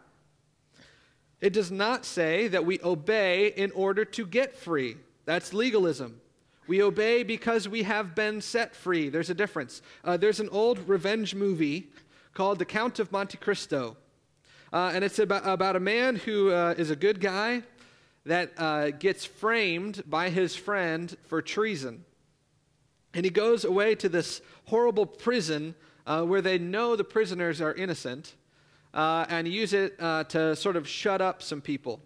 It 1.43 1.53
does 1.53 1.71
not 1.71 2.07
say 2.07 2.49
that 2.49 2.65
we 2.65 2.81
obey 2.83 3.49
in 3.49 3.73
order 3.73 4.07
to 4.07 4.25
get 4.25 4.57
free. 4.57 4.97
That's 5.27 5.53
legalism. 5.53 6.23
We 6.67 6.83
obey 6.83 7.25
because 7.25 7.69
we 7.69 7.83
have 7.83 8.15
been 8.15 8.41
set 8.41 8.75
free. 8.75 9.11
There's 9.11 9.29
a 9.29 9.35
difference. 9.35 9.83
Uh, 10.03 10.17
there's 10.17 10.41
an 10.41 10.49
old 10.49 10.89
revenge 10.89 11.35
movie 11.35 11.91
called 12.33 12.59
The 12.59 12.65
Count 12.65 12.99
of 12.99 13.13
Monte 13.13 13.37
Cristo. 13.37 13.99
Uh, 14.73 14.91
and 14.95 15.05
it's 15.05 15.19
about, 15.19 15.47
about 15.47 15.77
a 15.77 15.81
man 15.81 16.17
who 16.17 16.51
uh, 16.51 16.75
is 16.79 16.91
a 16.91 16.97
good 16.97 17.21
guy 17.21 17.63
that 18.25 18.53
uh, 18.57 18.91
gets 18.93 19.27
framed 19.27 20.03
by 20.07 20.31
his 20.31 20.57
friend 20.57 21.15
for 21.27 21.43
treason. 21.43 22.03
And 23.13 23.27
he 23.27 23.31
goes 23.31 23.65
away 23.65 23.95
to 23.97 24.09
this 24.09 24.41
horrible 24.65 25.05
prison 25.05 25.75
uh, 26.07 26.23
where 26.23 26.41
they 26.41 26.59
know 26.59 26.97
the 26.97 27.05
prisoners 27.05 27.61
are 27.61 27.75
innocent 27.75 28.35
uh, 28.95 29.27
and 29.29 29.47
use 29.47 29.75
it 29.75 29.99
to 29.99 30.57
sort 30.57 30.77
of 30.77 30.89
shut 30.89 31.21
up 31.21 31.43
some 31.43 31.61
people. 31.61 32.01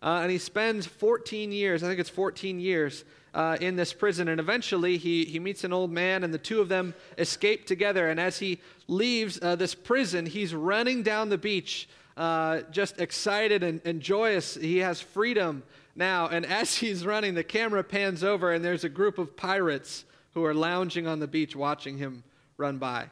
and 0.00 0.32
he 0.32 0.38
spends 0.38 0.86
14 0.86 1.52
years, 1.52 1.82
I 1.82 1.88
think 1.88 2.00
it's 2.00 2.08
14 2.08 2.58
years, 2.58 3.04
uh, 3.34 3.56
in 3.60 3.76
this 3.76 3.92
prison. 3.92 4.28
And 4.28 4.40
eventually 4.40 4.96
he, 4.96 5.24
he 5.24 5.38
meets 5.38 5.64
an 5.64 5.72
old 5.72 5.90
man, 5.90 6.24
and 6.24 6.32
the 6.32 6.38
two 6.38 6.60
of 6.60 6.68
them 6.68 6.94
escape 7.18 7.66
together. 7.66 8.10
And 8.10 8.20
as 8.20 8.38
he 8.38 8.60
leaves 8.88 9.38
uh, 9.42 9.56
this 9.56 9.74
prison, 9.74 10.26
he's 10.26 10.54
running 10.54 11.02
down 11.02 11.28
the 11.28 11.38
beach 11.38 11.88
uh, 12.16 12.60
just 12.70 13.00
excited 13.00 13.62
and, 13.62 13.80
and 13.84 14.00
joyous. 14.00 14.54
He 14.54 14.78
has 14.78 15.00
freedom 15.00 15.62
now. 15.94 16.28
And 16.28 16.44
as 16.60 16.76
he's 16.76 17.06
running, 17.06 17.34
the 17.34 17.44
camera 17.44 17.82
pans 17.82 18.22
over, 18.22 18.52
and 18.52 18.64
there's 18.64 18.84
a 18.84 18.88
group 18.88 19.18
of 19.18 19.36
pirates 19.36 20.04
who 20.34 20.44
are 20.44 20.54
lounging 20.54 21.06
on 21.06 21.20
the 21.20 21.26
beach 21.26 21.54
watching 21.54 21.98
him 21.98 22.24
run 22.56 22.78
by. 22.78 23.06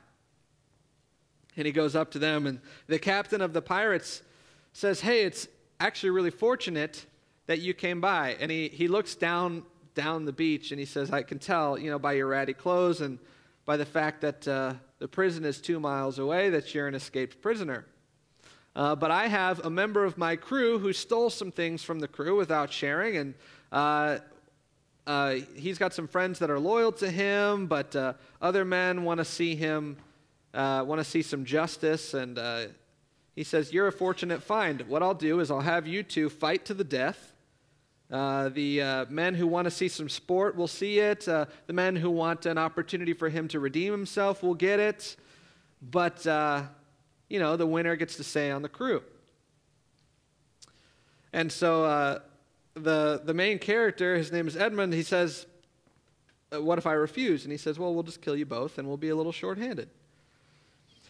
And 1.57 1.67
he 1.67 1.73
goes 1.73 1.97
up 1.97 2.11
to 2.13 2.19
them, 2.19 2.47
and 2.47 2.61
the 2.87 2.99
captain 2.99 3.41
of 3.41 3.53
the 3.53 3.61
pirates 3.61 4.23
says, 4.73 5.01
Hey, 5.01 5.25
it's 5.25 5.49
actually 5.79 6.11
really 6.11 6.31
fortunate 6.31 7.05
that 7.47 7.61
you 7.61 7.75
came 7.75 8.01
by. 8.01 8.37
And 8.41 8.51
he, 8.51 8.69
he 8.69 8.87
looks 8.87 9.15
down 9.15 9.65
down 9.95 10.25
the 10.25 10.33
beach 10.33 10.71
and 10.71 10.81
he 10.81 10.87
says, 10.87 11.11
I 11.11 11.23
can 11.23 11.39
tell, 11.39 11.79
you 11.79 11.91
know, 11.91 11.99
by 11.99 12.13
your 12.13 12.27
ratty 12.27 12.53
clothes 12.53 13.01
and 13.01 13.19
by 13.65 13.77
the 13.77 13.85
fact 13.85 14.21
that 14.23 14.49
uh, 14.49 14.75
the 14.99 15.09
prison 15.09 15.45
is 15.45 15.61
two 15.61 15.81
miles 15.81 16.19
away 16.19 16.51
that 16.51 16.75
you're 16.75 16.89
an 16.89 16.95
escaped 16.95 17.41
prisoner. 17.41 17.87
Uh, 18.75 18.95
but 18.95 19.11
I 19.11 19.27
have 19.27 19.65
a 19.65 19.71
member 19.71 20.05
of 20.05 20.17
my 20.17 20.37
crew 20.37 20.79
who 20.79 20.93
stole 20.93 21.31
some 21.31 21.51
things 21.51 21.83
from 21.83 22.01
the 22.01 22.09
crew 22.09 22.37
without 22.37 22.73
sharing, 22.73 23.17
and 23.17 23.35
uh, 23.73 24.19
uh 25.07 25.37
he's 25.57 25.77
got 25.77 25.93
some 25.93 26.07
friends 26.07 26.39
that 26.39 26.51
are 26.51 26.59
loyal 26.59 26.93
to 26.93 27.11
him, 27.11 27.67
but 27.67 27.97
uh, 27.97 28.13
other 28.41 28.65
men 28.65 29.03
want 29.03 29.19
to 29.19 29.25
see 29.25 29.57
him, 29.57 29.97
uh, 30.55 30.85
want 30.87 31.01
to 31.01 31.05
see 31.05 31.23
some 31.23 31.45
justice, 31.45 32.15
and 32.15 32.39
he 33.35 33.45
says, 33.45 33.73
You're 33.73 33.89
a 33.89 33.93
fortunate 33.93 34.43
find. 34.43 34.83
What 34.83 35.03
I'll 35.03 35.15
do 35.15 35.41
is 35.41 35.51
I'll 35.51 35.61
have 35.61 35.87
you 35.87 36.03
two 36.03 36.29
fight 36.29 36.65
to 36.67 36.75
the 36.75 36.85
death. 36.85 37.30
Uh, 38.11 38.49
the 38.49 38.83
uh, 38.83 39.07
men 39.09 39.35
who 39.35 39.47
want 39.47 39.67
to 39.67 39.71
see 39.71 39.87
some 39.87 40.09
sport 40.09 40.57
will 40.57 40.67
see 40.67 40.99
it. 40.99 41.29
Uh, 41.29 41.47
the 41.67 41.73
men 41.73 41.95
who 41.95 42.11
want 42.11 42.45
an 42.45 42.59
opportunity 42.59 43.13
for 43.13 43.29
him 43.29 43.47
to 43.47 43.61
redeem 43.61 43.93
himself 43.93 44.43
will 44.43 44.55
get 44.55 44.81
it. 44.81 45.17
But, 45.81 46.27
uh, 46.27 46.65
you 47.29 47.39
know, 47.39 47.57
the 47.57 47.67
winner 47.67 47.95
gets 47.95 48.17
to 48.17 48.25
stay 48.25 48.51
on 48.51 48.63
the 48.63 48.69
crew. 48.69 49.03
And 51.33 51.53
so 51.53 51.85
uh, 51.85 52.19
the, 52.75 53.23
the 53.25 53.35
main 53.35 53.61
character, 53.61 54.17
his 54.17 54.33
name 54.33 54.49
is 54.49 54.57
Edmund, 54.57 54.93
he 54.93 55.05
says, 55.05 55.47
uh, 56.53 56.61
What 56.61 56.79
if 56.79 56.89
I 56.89 56.95
refuse? 56.95 57.45
And 57.45 57.53
he 57.53 57.59
says, 57.59 57.79
Well, 57.79 57.95
we'll 57.95 58.03
just 58.03 58.23
kill 58.23 58.37
you 58.37 58.47
both 58.47 58.79
and 58.79 58.89
we'll 58.89 58.97
be 58.97 59.11
a 59.11 59.17
little 59.17 59.33
short-handed. 59.33 59.89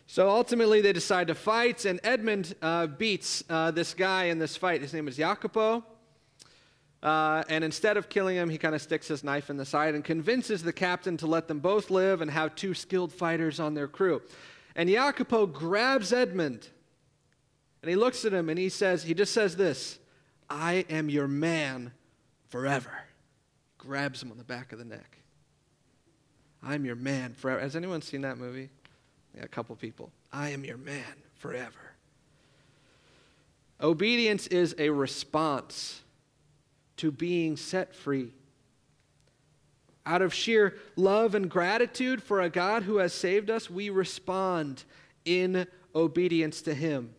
So 0.06 0.28
ultimately, 0.28 0.80
they 0.80 0.92
decide 0.92 1.28
to 1.28 1.36
fight, 1.36 1.84
and 1.84 2.00
Edmund 2.02 2.56
beats 2.98 3.44
this 3.72 3.94
guy 3.94 4.24
in 4.24 4.40
this 4.40 4.56
fight. 4.56 4.80
His 4.80 4.92
name 4.92 5.06
is 5.06 5.16
Jacopo. 5.16 5.84
Uh, 7.02 7.42
and 7.48 7.64
instead 7.64 7.96
of 7.96 8.08
killing 8.08 8.36
him, 8.36 8.50
he 8.50 8.58
kind 8.58 8.74
of 8.74 8.82
sticks 8.82 9.08
his 9.08 9.24
knife 9.24 9.48
in 9.48 9.56
the 9.56 9.64
side 9.64 9.94
and 9.94 10.04
convinces 10.04 10.62
the 10.62 10.72
captain 10.72 11.16
to 11.16 11.26
let 11.26 11.48
them 11.48 11.58
both 11.58 11.90
live 11.90 12.20
and 12.20 12.30
have 12.30 12.54
two 12.54 12.74
skilled 12.74 13.12
fighters 13.12 13.58
on 13.58 13.74
their 13.74 13.88
crew. 13.88 14.20
And 14.76 14.88
Jacopo 14.88 15.46
grabs 15.46 16.12
Edmund 16.12 16.68
and 17.82 17.88
he 17.88 17.96
looks 17.96 18.24
at 18.24 18.32
him 18.32 18.48
and 18.48 18.58
he 18.58 18.68
says, 18.68 19.02
he 19.02 19.14
just 19.14 19.32
says 19.32 19.56
this 19.56 19.98
I 20.48 20.84
am 20.90 21.08
your 21.08 21.28
man 21.28 21.92
forever. 22.48 22.92
Grabs 23.78 24.22
him 24.22 24.30
on 24.30 24.36
the 24.36 24.44
back 24.44 24.72
of 24.72 24.78
the 24.78 24.84
neck. 24.84 25.18
I'm 26.62 26.84
your 26.84 26.96
man 26.96 27.32
forever. 27.32 27.60
Has 27.60 27.76
anyone 27.76 28.02
seen 28.02 28.20
that 28.22 28.36
movie? 28.36 28.68
Yeah, 29.34 29.44
a 29.44 29.48
couple 29.48 29.74
people. 29.76 30.10
I 30.32 30.50
am 30.50 30.64
your 30.64 30.76
man 30.76 31.04
forever. 31.36 31.94
Obedience 33.80 34.46
is 34.48 34.74
a 34.78 34.90
response 34.90 36.02
to 37.00 37.10
being 37.10 37.56
set 37.56 37.94
free. 37.94 38.30
Out 40.04 40.20
of 40.20 40.34
sheer 40.34 40.74
love 40.96 41.34
and 41.34 41.50
gratitude 41.50 42.22
for 42.22 42.42
a 42.42 42.50
God 42.50 42.82
who 42.82 42.98
has 42.98 43.14
saved 43.14 43.48
us, 43.48 43.70
we 43.70 43.88
respond 43.88 44.84
in 45.24 45.66
obedience 45.94 46.60
to 46.62 46.74
Him. 46.74 47.14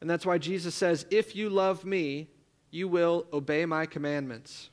And 0.00 0.10
that's 0.10 0.26
why 0.26 0.38
Jesus 0.38 0.74
says, 0.74 1.06
If 1.10 1.36
you 1.36 1.48
love 1.48 1.84
me, 1.84 2.28
you 2.70 2.88
will 2.88 3.26
obey 3.32 3.66
my 3.66 3.86
commandments. 3.86 4.70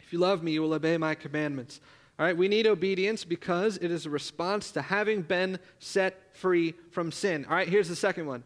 If 0.00 0.12
you 0.12 0.20
love 0.20 0.44
me, 0.44 0.52
you 0.52 0.62
will 0.62 0.74
obey 0.74 0.96
my 0.96 1.16
commandments. 1.16 1.80
All 2.18 2.24
right, 2.24 2.36
we 2.36 2.46
need 2.46 2.68
obedience 2.68 3.24
because 3.24 3.78
it 3.78 3.90
is 3.90 4.06
a 4.06 4.10
response 4.10 4.70
to 4.72 4.82
having 4.82 5.22
been 5.22 5.58
set 5.80 6.36
free 6.36 6.74
from 6.90 7.10
sin. 7.10 7.44
All 7.46 7.56
right, 7.56 7.68
here's 7.68 7.88
the 7.88 7.96
second 7.96 8.26
one. 8.26 8.44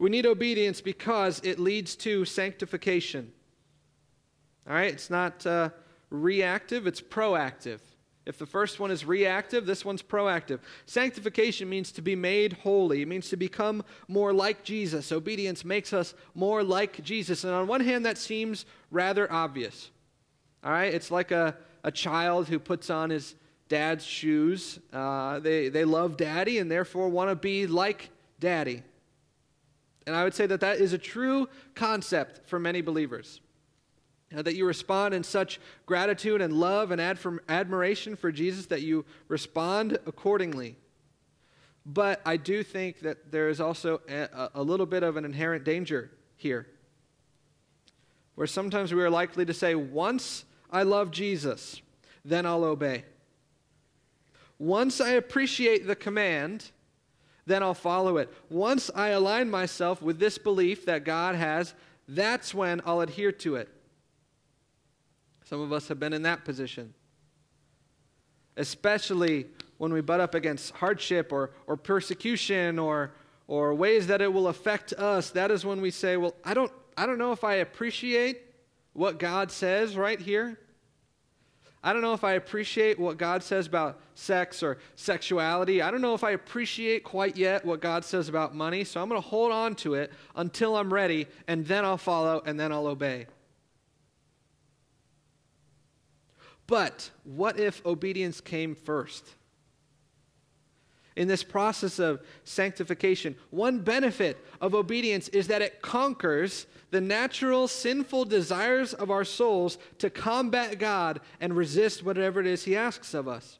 We 0.00 0.10
need 0.10 0.26
obedience 0.26 0.80
because 0.80 1.40
it 1.44 1.60
leads 1.60 1.94
to 1.96 2.24
sanctification. 2.24 3.32
All 4.68 4.74
right, 4.74 4.92
it's 4.92 5.10
not 5.10 5.46
uh, 5.46 5.70
reactive, 6.10 6.86
it's 6.86 7.00
proactive. 7.00 7.80
If 8.26 8.38
the 8.38 8.46
first 8.46 8.80
one 8.80 8.90
is 8.90 9.04
reactive, 9.04 9.66
this 9.66 9.84
one's 9.84 10.02
proactive. 10.02 10.58
Sanctification 10.84 11.68
means 11.68 11.92
to 11.92 12.02
be 12.02 12.16
made 12.16 12.54
holy. 12.54 13.02
It 13.02 13.06
means 13.06 13.28
to 13.28 13.36
become 13.36 13.84
more 14.08 14.32
like 14.32 14.64
Jesus. 14.64 15.12
Obedience 15.12 15.64
makes 15.64 15.92
us 15.92 16.12
more 16.34 16.64
like 16.64 17.04
Jesus. 17.04 17.44
And 17.44 17.52
on 17.52 17.68
one 17.68 17.80
hand, 17.80 18.04
that 18.04 18.18
seems 18.18 18.66
rather 18.90 19.32
obvious. 19.32 19.90
All 20.64 20.72
right? 20.72 20.92
It's 20.92 21.12
like 21.12 21.30
a, 21.30 21.56
a 21.84 21.92
child 21.92 22.48
who 22.48 22.58
puts 22.58 22.90
on 22.90 23.10
his 23.10 23.36
dad's 23.68 24.04
shoes. 24.04 24.80
Uh, 24.92 25.38
they, 25.38 25.68
they 25.68 25.84
love 25.84 26.16
daddy 26.16 26.58
and 26.58 26.68
therefore 26.68 27.08
want 27.08 27.30
to 27.30 27.36
be 27.36 27.68
like 27.68 28.10
daddy. 28.40 28.82
And 30.04 30.16
I 30.16 30.24
would 30.24 30.34
say 30.34 30.46
that 30.46 30.60
that 30.60 30.80
is 30.80 30.92
a 30.92 30.98
true 30.98 31.48
concept 31.76 32.48
for 32.48 32.58
many 32.58 32.80
believers. 32.80 33.40
Uh, 34.34 34.42
that 34.42 34.56
you 34.56 34.66
respond 34.66 35.14
in 35.14 35.22
such 35.22 35.60
gratitude 35.86 36.40
and 36.40 36.52
love 36.52 36.90
and 36.90 37.00
admiration 37.48 38.16
for 38.16 38.32
Jesus 38.32 38.66
that 38.66 38.82
you 38.82 39.04
respond 39.28 39.98
accordingly. 40.04 40.76
But 41.84 42.20
I 42.26 42.36
do 42.36 42.64
think 42.64 43.00
that 43.00 43.30
there 43.30 43.48
is 43.48 43.60
also 43.60 44.00
a, 44.08 44.50
a 44.56 44.62
little 44.62 44.86
bit 44.86 45.04
of 45.04 45.16
an 45.16 45.24
inherent 45.24 45.62
danger 45.62 46.10
here, 46.36 46.66
where 48.34 48.48
sometimes 48.48 48.92
we 48.92 49.00
are 49.00 49.10
likely 49.10 49.44
to 49.44 49.54
say, 49.54 49.76
Once 49.76 50.44
I 50.72 50.82
love 50.82 51.12
Jesus, 51.12 51.80
then 52.24 52.44
I'll 52.46 52.64
obey. 52.64 53.04
Once 54.58 55.00
I 55.00 55.10
appreciate 55.10 55.86
the 55.86 55.94
command, 55.94 56.72
then 57.46 57.62
I'll 57.62 57.74
follow 57.74 58.16
it. 58.16 58.32
Once 58.50 58.90
I 58.92 59.10
align 59.10 59.48
myself 59.48 60.02
with 60.02 60.18
this 60.18 60.36
belief 60.36 60.84
that 60.86 61.04
God 61.04 61.36
has, 61.36 61.74
that's 62.08 62.52
when 62.52 62.80
I'll 62.84 63.02
adhere 63.02 63.30
to 63.30 63.54
it. 63.54 63.68
Some 65.48 65.60
of 65.60 65.72
us 65.72 65.86
have 65.88 66.00
been 66.00 66.12
in 66.12 66.22
that 66.22 66.44
position. 66.44 66.92
Especially 68.56 69.46
when 69.78 69.92
we 69.92 70.00
butt 70.00 70.18
up 70.18 70.34
against 70.34 70.74
hardship 70.74 71.32
or, 71.32 71.52
or 71.68 71.76
persecution 71.76 72.80
or, 72.80 73.12
or 73.46 73.72
ways 73.72 74.08
that 74.08 74.20
it 74.20 74.32
will 74.32 74.48
affect 74.48 74.92
us, 74.94 75.30
that 75.30 75.52
is 75.52 75.64
when 75.64 75.80
we 75.80 75.92
say, 75.92 76.16
Well, 76.16 76.34
I 76.44 76.52
don't, 76.52 76.72
I 76.96 77.06
don't 77.06 77.18
know 77.18 77.30
if 77.30 77.44
I 77.44 77.56
appreciate 77.56 78.42
what 78.92 79.18
God 79.18 79.52
says 79.52 79.96
right 79.96 80.18
here. 80.18 80.58
I 81.84 81.92
don't 81.92 82.02
know 82.02 82.14
if 82.14 82.24
I 82.24 82.32
appreciate 82.32 82.98
what 82.98 83.16
God 83.16 83.44
says 83.44 83.68
about 83.68 84.00
sex 84.14 84.64
or 84.64 84.78
sexuality. 84.96 85.80
I 85.80 85.92
don't 85.92 86.00
know 86.00 86.14
if 86.14 86.24
I 86.24 86.32
appreciate 86.32 87.04
quite 87.04 87.36
yet 87.36 87.64
what 87.64 87.80
God 87.80 88.04
says 88.04 88.28
about 88.28 88.52
money, 88.52 88.82
so 88.82 89.00
I'm 89.00 89.08
going 89.08 89.22
to 89.22 89.28
hold 89.28 89.52
on 89.52 89.76
to 89.76 89.94
it 89.94 90.12
until 90.34 90.74
I'm 90.74 90.92
ready, 90.92 91.28
and 91.46 91.64
then 91.64 91.84
I'll 91.84 91.98
follow, 91.98 92.42
and 92.44 92.58
then 92.58 92.72
I'll 92.72 92.88
obey. 92.88 93.26
But 96.66 97.10
what 97.24 97.58
if 97.58 97.84
obedience 97.86 98.40
came 98.40 98.74
first? 98.74 99.34
In 101.16 101.28
this 101.28 101.42
process 101.42 101.98
of 101.98 102.20
sanctification, 102.44 103.36
one 103.50 103.80
benefit 103.80 104.36
of 104.60 104.74
obedience 104.74 105.28
is 105.28 105.48
that 105.48 105.62
it 105.62 105.80
conquers 105.80 106.66
the 106.90 107.00
natural 107.00 107.68
sinful 107.68 108.26
desires 108.26 108.92
of 108.92 109.10
our 109.10 109.24
souls 109.24 109.78
to 109.98 110.10
combat 110.10 110.78
God 110.78 111.20
and 111.40 111.56
resist 111.56 112.04
whatever 112.04 112.40
it 112.40 112.46
is 112.46 112.64
He 112.64 112.76
asks 112.76 113.14
of 113.14 113.28
us. 113.28 113.58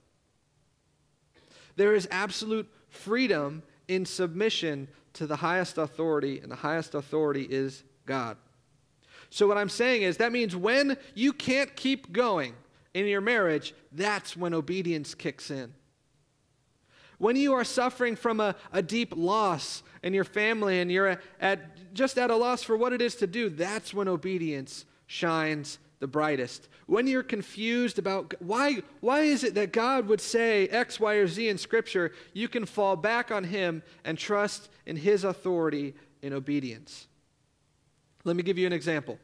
There 1.77 1.95
is 1.95 2.07
absolute 2.11 2.69
freedom 2.89 3.63
in 3.89 4.05
submission 4.05 4.89
to 5.15 5.27
the 5.27 5.37
highest 5.37 5.79
authority, 5.79 6.41
and 6.41 6.51
the 6.53 6.57
highest 6.57 6.95
authority 6.95 7.47
is 7.49 7.85
God. 8.05 8.37
So, 9.31 9.47
what 9.47 9.57
I'm 9.57 9.69
saying 9.69 10.03
is 10.03 10.19
that 10.19 10.33
means 10.33 10.55
when 10.55 10.97
you 11.15 11.33
can't 11.33 11.75
keep 11.75 12.13
going, 12.13 12.55
in 12.97 13.07
your 13.07 13.21
marriage, 13.21 13.75
that's 13.93 14.35
when 14.39 14.55
obedience 14.55 15.15
kicks 15.15 15.51
in. 15.51 15.75
When 17.19 17.37
you 17.37 17.53
are 17.53 17.63
suffering 17.63 18.17
from 18.17 18.41
a, 18.41 18.57
a 18.73 18.81
deep 18.81 19.13
loss 19.15 19.83
in 20.03 20.15
your 20.15 20.25
family 20.25 20.81
and 20.81 20.91
you're 20.91 21.21
at, 21.39 21.95
just 21.95 22.17
at 22.17 22.31
a 22.31 22.37
loss 22.37 22.63
for 22.63 22.75
what 22.75 22.95
it 22.95 23.03
is 23.03 23.15
to 23.17 23.27
do, 23.27 23.51
that's 23.51 23.93
when 23.93 24.09
obedience 24.09 24.87
shines 25.07 25.79
the 25.99 26.07
brightest. 26.07 26.69
When 26.87 27.07
you're 27.07 27.23
confused 27.23 27.99
about 27.99 28.33
why, 28.41 28.83
why 29.01 29.21
is 29.21 29.45
it 29.45 29.55
that 29.57 29.75
God 29.75 30.09
would 30.09 30.21
say 30.23 30.67
X, 30.69 30.99
Y, 30.99 31.15
or 31.17 31.27
Z 31.27 31.51
in 31.51 31.59
Scripture, 31.59 32.13
you 32.33 32.49
can 32.49 32.65
fall 32.65 32.97
back 32.97 33.31
on 33.31 33.45
Him 33.45 33.83
and 34.07 34.17
trust 34.17 34.71
in 34.87 34.97
His 34.97 35.23
authority 35.23 35.95
in 36.23 36.33
obedience. 36.33 37.09
Let 38.25 38.37
me 38.37 38.43
give 38.43 38.57
you 38.57 38.67
an 38.67 38.73
example. 38.73 39.19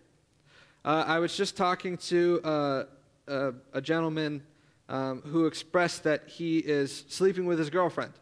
Uh, 0.84 1.04
I 1.06 1.20
was 1.20 1.34
just 1.34 1.56
talking 1.56 1.96
to 1.98 2.40
uh, 2.44 2.84
a, 3.26 3.52
a 3.72 3.80
gentleman 3.80 4.42
um, 4.88 5.22
who 5.22 5.46
expressed 5.46 6.04
that 6.04 6.28
he 6.28 6.58
is 6.58 7.04
sleeping 7.08 7.46
with 7.46 7.58
his 7.58 7.70
girlfriend. 7.70 8.12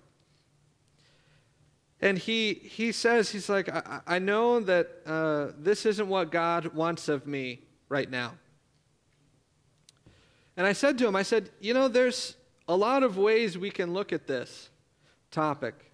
And 2.00 2.16
he, 2.16 2.54
he 2.54 2.92
says, 2.92 3.30
he's 3.30 3.48
like, 3.48 3.68
I, 3.68 4.00
I 4.06 4.18
know 4.18 4.60
that 4.60 4.88
uh, 5.04 5.48
this 5.58 5.84
isn't 5.84 6.08
what 6.08 6.30
God 6.30 6.74
wants 6.74 7.08
of 7.08 7.26
me 7.26 7.60
right 7.88 8.10
now. 8.10 8.32
And 10.56 10.66
I 10.66 10.72
said 10.72 10.98
to 10.98 11.06
him, 11.06 11.16
I 11.16 11.22
said, 11.22 11.50
you 11.60 11.74
know, 11.74 11.88
there's 11.88 12.36
a 12.68 12.76
lot 12.76 13.02
of 13.02 13.18
ways 13.18 13.58
we 13.58 13.70
can 13.70 13.92
look 13.92 14.12
at 14.12 14.26
this 14.26 14.70
topic. 15.30 15.89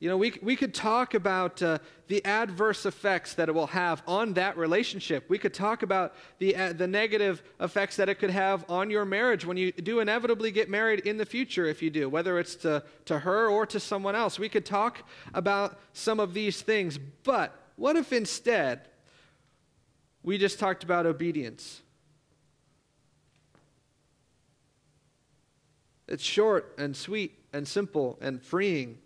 You 0.00 0.08
know, 0.08 0.16
we, 0.16 0.32
we 0.40 0.56
could 0.56 0.72
talk 0.72 1.12
about 1.12 1.62
uh, 1.62 1.78
the 2.08 2.24
adverse 2.24 2.86
effects 2.86 3.34
that 3.34 3.50
it 3.50 3.54
will 3.54 3.66
have 3.66 4.02
on 4.06 4.32
that 4.32 4.56
relationship. 4.56 5.28
We 5.28 5.36
could 5.36 5.52
talk 5.52 5.82
about 5.82 6.14
the, 6.38 6.56
uh, 6.56 6.72
the 6.72 6.86
negative 6.86 7.42
effects 7.60 7.96
that 7.96 8.08
it 8.08 8.14
could 8.14 8.30
have 8.30 8.64
on 8.70 8.88
your 8.88 9.04
marriage 9.04 9.44
when 9.44 9.58
you 9.58 9.72
do 9.72 10.00
inevitably 10.00 10.52
get 10.52 10.70
married 10.70 11.00
in 11.00 11.18
the 11.18 11.26
future, 11.26 11.66
if 11.66 11.82
you 11.82 11.90
do, 11.90 12.08
whether 12.08 12.38
it's 12.38 12.54
to, 12.56 12.82
to 13.04 13.18
her 13.18 13.48
or 13.48 13.66
to 13.66 13.78
someone 13.78 14.16
else. 14.16 14.38
We 14.38 14.48
could 14.48 14.64
talk 14.64 15.06
about 15.34 15.78
some 15.92 16.18
of 16.18 16.32
these 16.32 16.62
things. 16.62 16.98
But 17.22 17.54
what 17.76 17.96
if 17.96 18.10
instead 18.10 18.88
we 20.22 20.38
just 20.38 20.58
talked 20.58 20.82
about 20.82 21.04
obedience? 21.04 21.82
It's 26.08 26.24
short 26.24 26.74
and 26.78 26.96
sweet 26.96 27.38
and 27.52 27.68
simple 27.68 28.18
and 28.22 28.42
freeing. 28.42 28.96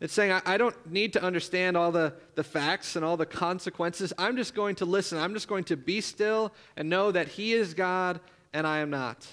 It's 0.00 0.14
saying, 0.14 0.32
I, 0.32 0.40
I, 0.46 0.56
don't 0.56 0.90
need 0.90 1.12
to 1.12 1.22
understand 1.22 1.76
all 1.76 1.92
the, 1.92 2.14
the 2.34 2.42
facts 2.42 2.96
and 2.96 3.04
all 3.04 3.18
the 3.18 3.26
consequences. 3.26 4.14
I'm 4.16 4.36
just 4.36 4.54
going 4.54 4.76
to 4.76 4.86
listen. 4.86 5.18
I'm 5.18 5.34
just 5.34 5.46
going 5.46 5.64
to 5.64 5.76
be 5.76 6.00
still 6.00 6.52
and 6.76 6.88
know 6.88 7.12
that 7.12 7.28
He 7.28 7.52
is 7.52 7.74
God 7.74 8.18
and 8.54 8.66
I 8.66 8.78
am 8.78 8.88
not. 8.88 9.26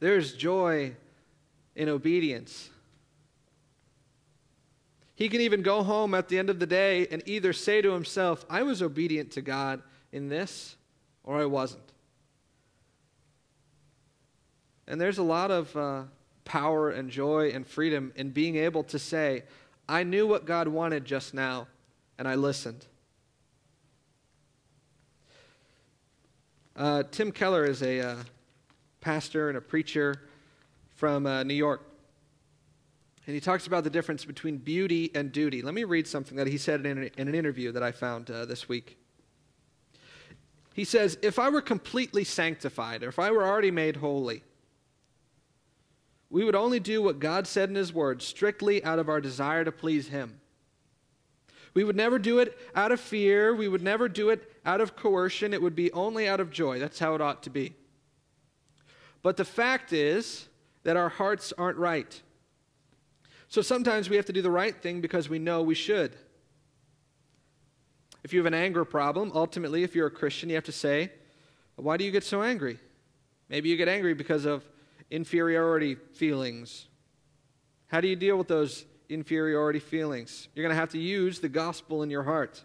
There's 0.00 0.34
joy 0.34 0.96
in 1.76 1.88
obedience. 1.88 2.70
He 5.14 5.28
can 5.28 5.40
even 5.40 5.62
go 5.62 5.84
home 5.84 6.12
at 6.12 6.28
the 6.28 6.36
end 6.36 6.50
of 6.50 6.58
the 6.58 6.66
day 6.66 7.06
and 7.12 7.22
either 7.26 7.52
say 7.52 7.80
to 7.82 7.92
himself, 7.92 8.44
I 8.50 8.64
was 8.64 8.82
obedient 8.82 9.30
to 9.32 9.42
God 9.42 9.80
in 10.10 10.28
this, 10.28 10.74
or 11.22 11.38
I 11.40 11.44
wasn't. 11.44 11.92
And 14.88 15.00
there's 15.00 15.18
a 15.18 15.22
lot 15.22 15.52
of. 15.52 15.76
Uh, 15.76 16.02
power 16.44 16.90
and 16.90 17.10
joy 17.10 17.50
and 17.50 17.66
freedom 17.66 18.12
in 18.16 18.30
being 18.30 18.56
able 18.56 18.84
to 18.84 18.98
say, 18.98 19.44
I 19.88 20.02
knew 20.02 20.26
what 20.26 20.46
God 20.46 20.68
wanted 20.68 21.04
just 21.04 21.34
now, 21.34 21.66
and 22.18 22.26
I 22.26 22.34
listened. 22.34 22.86
Uh, 26.76 27.04
Tim 27.10 27.30
Keller 27.30 27.64
is 27.64 27.82
a 27.82 28.00
uh, 28.00 28.16
pastor 29.00 29.48
and 29.48 29.56
a 29.56 29.60
preacher 29.60 30.22
from 30.94 31.26
uh, 31.26 31.42
New 31.44 31.54
York. 31.54 31.82
And 33.26 33.34
he 33.34 33.40
talks 33.40 33.66
about 33.66 33.84
the 33.84 33.90
difference 33.90 34.24
between 34.24 34.58
beauty 34.58 35.10
and 35.14 35.32
duty. 35.32 35.62
Let 35.62 35.74
me 35.74 35.84
read 35.84 36.06
something 36.06 36.36
that 36.36 36.46
he 36.46 36.58
said 36.58 36.84
in, 36.84 37.10
an 37.16 37.34
interview 37.34 37.72
that 37.72 37.82
I 37.82 37.92
found 37.92 38.30
uh, 38.30 38.44
this 38.44 38.68
week. 38.68 38.98
He 40.74 40.84
says, 40.84 41.16
If 41.22 41.38
I 41.38 41.48
were 41.48 41.62
completely 41.62 42.24
sanctified, 42.24 43.02
or 43.02 43.08
if 43.08 43.18
I 43.18 43.30
were 43.30 43.44
already 43.44 43.70
made 43.70 43.96
holy, 43.96 44.42
we 46.34 46.42
would 46.42 46.56
only 46.56 46.80
do 46.80 47.00
what 47.00 47.20
God 47.20 47.46
said 47.46 47.68
in 47.68 47.76
His 47.76 47.92
Word 47.92 48.20
strictly 48.20 48.82
out 48.82 48.98
of 48.98 49.08
our 49.08 49.20
desire 49.20 49.64
to 49.64 49.70
please 49.70 50.08
Him. 50.08 50.40
We 51.74 51.84
would 51.84 51.94
never 51.94 52.18
do 52.18 52.40
it 52.40 52.58
out 52.74 52.90
of 52.90 52.98
fear. 52.98 53.54
We 53.54 53.68
would 53.68 53.84
never 53.84 54.08
do 54.08 54.30
it 54.30 54.50
out 54.66 54.80
of 54.80 54.96
coercion. 54.96 55.54
It 55.54 55.62
would 55.62 55.76
be 55.76 55.92
only 55.92 56.26
out 56.26 56.40
of 56.40 56.50
joy. 56.50 56.80
That's 56.80 56.98
how 56.98 57.14
it 57.14 57.20
ought 57.20 57.44
to 57.44 57.50
be. 57.50 57.74
But 59.22 59.36
the 59.36 59.44
fact 59.44 59.92
is 59.92 60.48
that 60.82 60.96
our 60.96 61.08
hearts 61.08 61.52
aren't 61.56 61.78
right. 61.78 62.20
So 63.46 63.62
sometimes 63.62 64.10
we 64.10 64.16
have 64.16 64.26
to 64.26 64.32
do 64.32 64.42
the 64.42 64.50
right 64.50 64.74
thing 64.74 65.00
because 65.00 65.28
we 65.28 65.38
know 65.38 65.62
we 65.62 65.76
should. 65.76 66.16
If 68.24 68.32
you 68.32 68.40
have 68.40 68.46
an 68.46 68.54
anger 68.54 68.84
problem, 68.84 69.30
ultimately, 69.36 69.84
if 69.84 69.94
you're 69.94 70.08
a 70.08 70.10
Christian, 70.10 70.48
you 70.48 70.56
have 70.56 70.64
to 70.64 70.72
say, 70.72 71.12
Why 71.76 71.96
do 71.96 72.02
you 72.02 72.10
get 72.10 72.24
so 72.24 72.42
angry? 72.42 72.80
Maybe 73.48 73.68
you 73.68 73.76
get 73.76 73.86
angry 73.86 74.14
because 74.14 74.46
of 74.46 74.64
inferiority 75.10 75.94
feelings. 75.94 76.86
How 77.88 78.00
do 78.00 78.08
you 78.08 78.16
deal 78.16 78.36
with 78.36 78.48
those 78.48 78.84
inferiority 79.08 79.78
feelings? 79.78 80.48
You're 80.54 80.64
going 80.64 80.74
to 80.74 80.80
have 80.80 80.90
to 80.90 80.98
use 80.98 81.40
the 81.40 81.48
gospel 81.48 82.02
in 82.02 82.10
your 82.10 82.24
heart. 82.24 82.62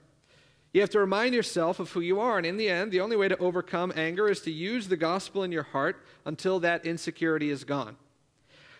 You 0.73 0.81
have 0.81 0.89
to 0.91 0.99
remind 0.99 1.33
yourself 1.33 1.79
of 1.79 1.91
who 1.91 1.99
you 1.99 2.19
are. 2.19 2.37
And 2.37 2.45
in 2.45 2.57
the 2.57 2.69
end, 2.69 2.91
the 2.91 3.01
only 3.01 3.15
way 3.15 3.27
to 3.27 3.37
overcome 3.37 3.91
anger 3.95 4.27
is 4.29 4.41
to 4.41 4.51
use 4.51 4.87
the 4.87 4.97
gospel 4.97 5.43
in 5.43 5.51
your 5.51 5.63
heart 5.63 6.03
until 6.25 6.59
that 6.59 6.85
insecurity 6.85 7.49
is 7.49 7.63
gone. 7.63 7.97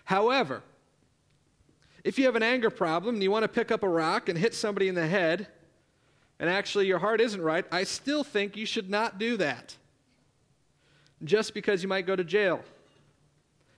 However, 0.06 0.64
if 2.04 2.18
you 2.18 2.26
have 2.26 2.36
an 2.36 2.44
anger 2.44 2.70
problem 2.70 3.16
and 3.16 3.24
you 3.24 3.32
want 3.32 3.44
to 3.44 3.50
pick 3.50 3.72
up 3.72 3.84
a 3.84 3.90
rock 3.90 4.30
and 4.30 4.38
hit 4.38 4.54
somebody 4.54 4.88
in 4.88 4.96
the 4.96 5.08
head, 5.08 5.48
and 6.40 6.50
actually 6.50 6.88
your 6.88 7.00
heart 7.00 7.20
isn't 7.22 7.42
right, 7.42 7.66
I 7.72 7.84
still 7.84 8.24
think 8.24 8.56
you 8.56 8.66
should 8.66 8.90
not 8.90 9.20
do 9.20 9.38
that. 9.38 9.76
Just 11.24 11.54
because 11.54 11.84
you 11.84 11.90
might 11.90 12.08
go 12.08 12.16
to 12.16 12.24
jail 12.24 12.64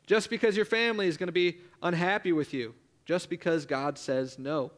just 0.06 0.30
because 0.30 0.56
your 0.56 0.66
family 0.66 1.08
is 1.08 1.18
going 1.18 1.28
to 1.28 1.34
be 1.34 1.58
unhappy 1.82 2.32
with 2.32 2.54
you, 2.54 2.74
just 3.06 3.30
because 3.30 3.66
God 3.66 3.98
says 3.98 4.38
no. 4.38 4.72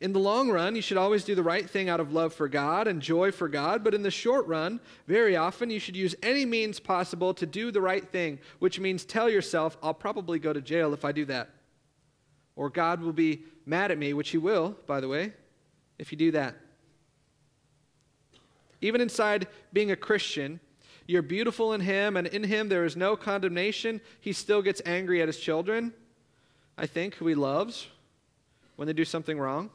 In 0.00 0.12
the 0.12 0.18
long 0.18 0.50
run, 0.50 0.74
you 0.74 0.82
should 0.82 0.96
always 0.96 1.24
do 1.24 1.34
the 1.34 1.42
right 1.42 1.68
thing 1.68 1.88
out 1.88 2.00
of 2.00 2.12
love 2.12 2.34
for 2.34 2.48
God 2.48 2.88
and 2.88 3.00
joy 3.00 3.30
for 3.30 3.48
God, 3.48 3.84
but 3.84 3.94
in 3.94 4.02
the 4.02 4.10
short 4.10 4.46
run, 4.46 4.80
very 5.06 5.36
often 5.36 5.70
you 5.70 5.78
should 5.78 5.96
use 5.96 6.14
any 6.22 6.44
means 6.44 6.80
possible 6.80 7.32
to 7.34 7.46
do 7.46 7.70
the 7.70 7.80
right 7.80 8.06
thing, 8.10 8.38
which 8.58 8.80
means 8.80 9.04
tell 9.04 9.30
yourself, 9.30 9.78
I'll 9.82 9.94
probably 9.94 10.38
go 10.38 10.52
to 10.52 10.60
jail 10.60 10.92
if 10.92 11.04
I 11.04 11.12
do 11.12 11.24
that. 11.26 11.50
Or 12.56 12.70
God 12.70 13.00
will 13.00 13.12
be 13.12 13.44
mad 13.66 13.90
at 13.90 13.98
me, 13.98 14.12
which 14.14 14.30
He 14.30 14.38
will, 14.38 14.76
by 14.86 15.00
the 15.00 15.08
way, 15.08 15.32
if 15.98 16.10
you 16.10 16.18
do 16.18 16.32
that. 16.32 16.56
Even 18.80 19.00
inside 19.00 19.46
being 19.72 19.90
a 19.90 19.96
Christian, 19.96 20.60
you're 21.06 21.22
beautiful 21.22 21.72
in 21.72 21.80
him, 21.80 22.16
and 22.16 22.26
in 22.26 22.44
him 22.44 22.68
there 22.68 22.84
is 22.84 22.96
no 22.96 23.16
condemnation. 23.16 24.00
He 24.20 24.32
still 24.32 24.62
gets 24.62 24.80
angry 24.86 25.20
at 25.20 25.28
his 25.28 25.38
children, 25.38 25.92
I 26.78 26.86
think, 26.86 27.16
who 27.16 27.26
he 27.26 27.34
loves 27.34 27.88
when 28.76 28.86
they 28.86 28.94
do 28.94 29.04
something 29.04 29.38
wrong. 29.38 29.70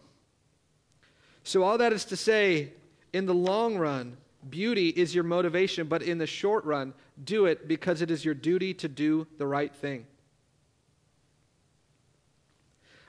So, 1.43 1.63
all 1.63 1.77
that 1.77 1.93
is 1.93 2.05
to 2.05 2.15
say, 2.15 2.73
in 3.13 3.25
the 3.25 3.33
long 3.33 3.77
run, 3.77 4.17
beauty 4.49 4.89
is 4.89 5.13
your 5.13 5.23
motivation, 5.23 5.87
but 5.87 6.01
in 6.01 6.17
the 6.17 6.27
short 6.27 6.65
run, 6.65 6.93
do 7.23 7.45
it 7.45 7.67
because 7.67 8.01
it 8.01 8.11
is 8.11 8.25
your 8.25 8.33
duty 8.33 8.73
to 8.75 8.87
do 8.87 9.27
the 9.37 9.45
right 9.45 9.73
thing. 9.73 10.05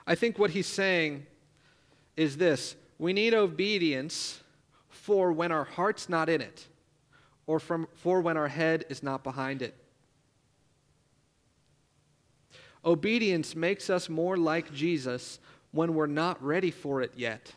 I 0.05 0.15
think 0.15 0.37
what 0.37 0.51
he's 0.51 0.67
saying 0.67 1.25
is 2.17 2.37
this 2.37 2.75
we 2.99 3.13
need 3.13 3.33
obedience 3.33 4.41
for 4.89 5.31
when 5.31 5.51
our 5.51 5.63
heart's 5.63 6.09
not 6.09 6.29
in 6.29 6.41
it 6.41 6.67
or 7.47 7.59
from, 7.59 7.87
for 7.95 8.21
when 8.21 8.37
our 8.37 8.47
head 8.47 8.85
is 8.89 9.03
not 9.03 9.23
behind 9.23 9.61
it. 9.61 9.75
Obedience 12.83 13.55
makes 13.55 13.89
us 13.89 14.09
more 14.09 14.37
like 14.37 14.73
Jesus 14.73 15.39
when 15.71 15.93
we're 15.93 16.07
not 16.07 16.41
ready 16.43 16.71
for 16.71 17.01
it 17.01 17.13
yet. 17.15 17.53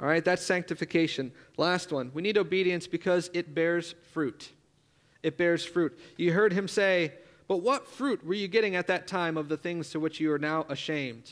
All 0.00 0.06
right, 0.08 0.24
that's 0.24 0.42
sanctification. 0.42 1.32
Last 1.56 1.92
one. 1.92 2.10
We 2.14 2.22
need 2.22 2.36
obedience 2.36 2.86
because 2.86 3.30
it 3.32 3.54
bears 3.54 3.94
fruit. 4.12 4.50
It 5.22 5.38
bears 5.38 5.64
fruit. 5.64 5.98
You 6.16 6.32
heard 6.32 6.52
him 6.52 6.68
say, 6.68 7.12
But 7.48 7.58
what 7.58 7.86
fruit 7.86 8.24
were 8.24 8.34
you 8.34 8.48
getting 8.48 8.76
at 8.76 8.88
that 8.88 9.06
time 9.06 9.36
of 9.36 9.48
the 9.48 9.56
things 9.56 9.90
to 9.90 10.00
which 10.00 10.20
you 10.20 10.32
are 10.32 10.38
now 10.38 10.66
ashamed? 10.68 11.30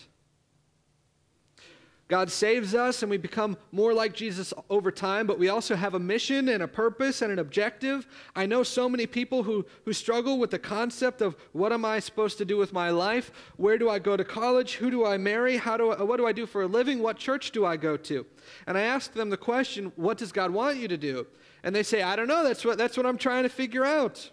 God 2.12 2.30
saves 2.30 2.74
us 2.74 3.02
and 3.02 3.08
we 3.08 3.16
become 3.16 3.56
more 3.70 3.94
like 3.94 4.12
Jesus 4.12 4.52
over 4.68 4.90
time, 4.90 5.26
but 5.26 5.38
we 5.38 5.48
also 5.48 5.74
have 5.74 5.94
a 5.94 5.98
mission 5.98 6.50
and 6.50 6.62
a 6.62 6.68
purpose 6.68 7.22
and 7.22 7.32
an 7.32 7.38
objective. 7.38 8.06
I 8.36 8.44
know 8.44 8.62
so 8.62 8.86
many 8.86 9.06
people 9.06 9.44
who, 9.44 9.64
who 9.86 9.94
struggle 9.94 10.38
with 10.38 10.50
the 10.50 10.58
concept 10.58 11.22
of 11.22 11.36
what 11.52 11.72
am 11.72 11.86
I 11.86 12.00
supposed 12.00 12.36
to 12.36 12.44
do 12.44 12.58
with 12.58 12.70
my 12.70 12.90
life? 12.90 13.32
Where 13.56 13.78
do 13.78 13.88
I 13.88 13.98
go 13.98 14.14
to 14.14 14.24
college? 14.24 14.74
Who 14.74 14.90
do 14.90 15.06
I 15.06 15.16
marry? 15.16 15.56
How 15.56 15.78
do 15.78 15.92
I, 15.92 16.02
what 16.02 16.18
do 16.18 16.26
I 16.26 16.32
do 16.32 16.44
for 16.44 16.60
a 16.60 16.66
living? 16.66 16.98
What 16.98 17.16
church 17.16 17.50
do 17.50 17.64
I 17.64 17.78
go 17.78 17.96
to? 17.96 18.26
And 18.66 18.76
I 18.76 18.82
ask 18.82 19.14
them 19.14 19.30
the 19.30 19.38
question, 19.38 19.90
what 19.96 20.18
does 20.18 20.32
God 20.32 20.50
want 20.50 20.76
you 20.76 20.88
to 20.88 20.98
do? 20.98 21.26
And 21.62 21.74
they 21.74 21.82
say, 21.82 22.02
I 22.02 22.14
don't 22.14 22.28
know. 22.28 22.44
That's 22.44 22.62
what, 22.62 22.76
that's 22.76 22.98
what 22.98 23.06
I'm 23.06 23.16
trying 23.16 23.44
to 23.44 23.48
figure 23.48 23.86
out. 23.86 24.28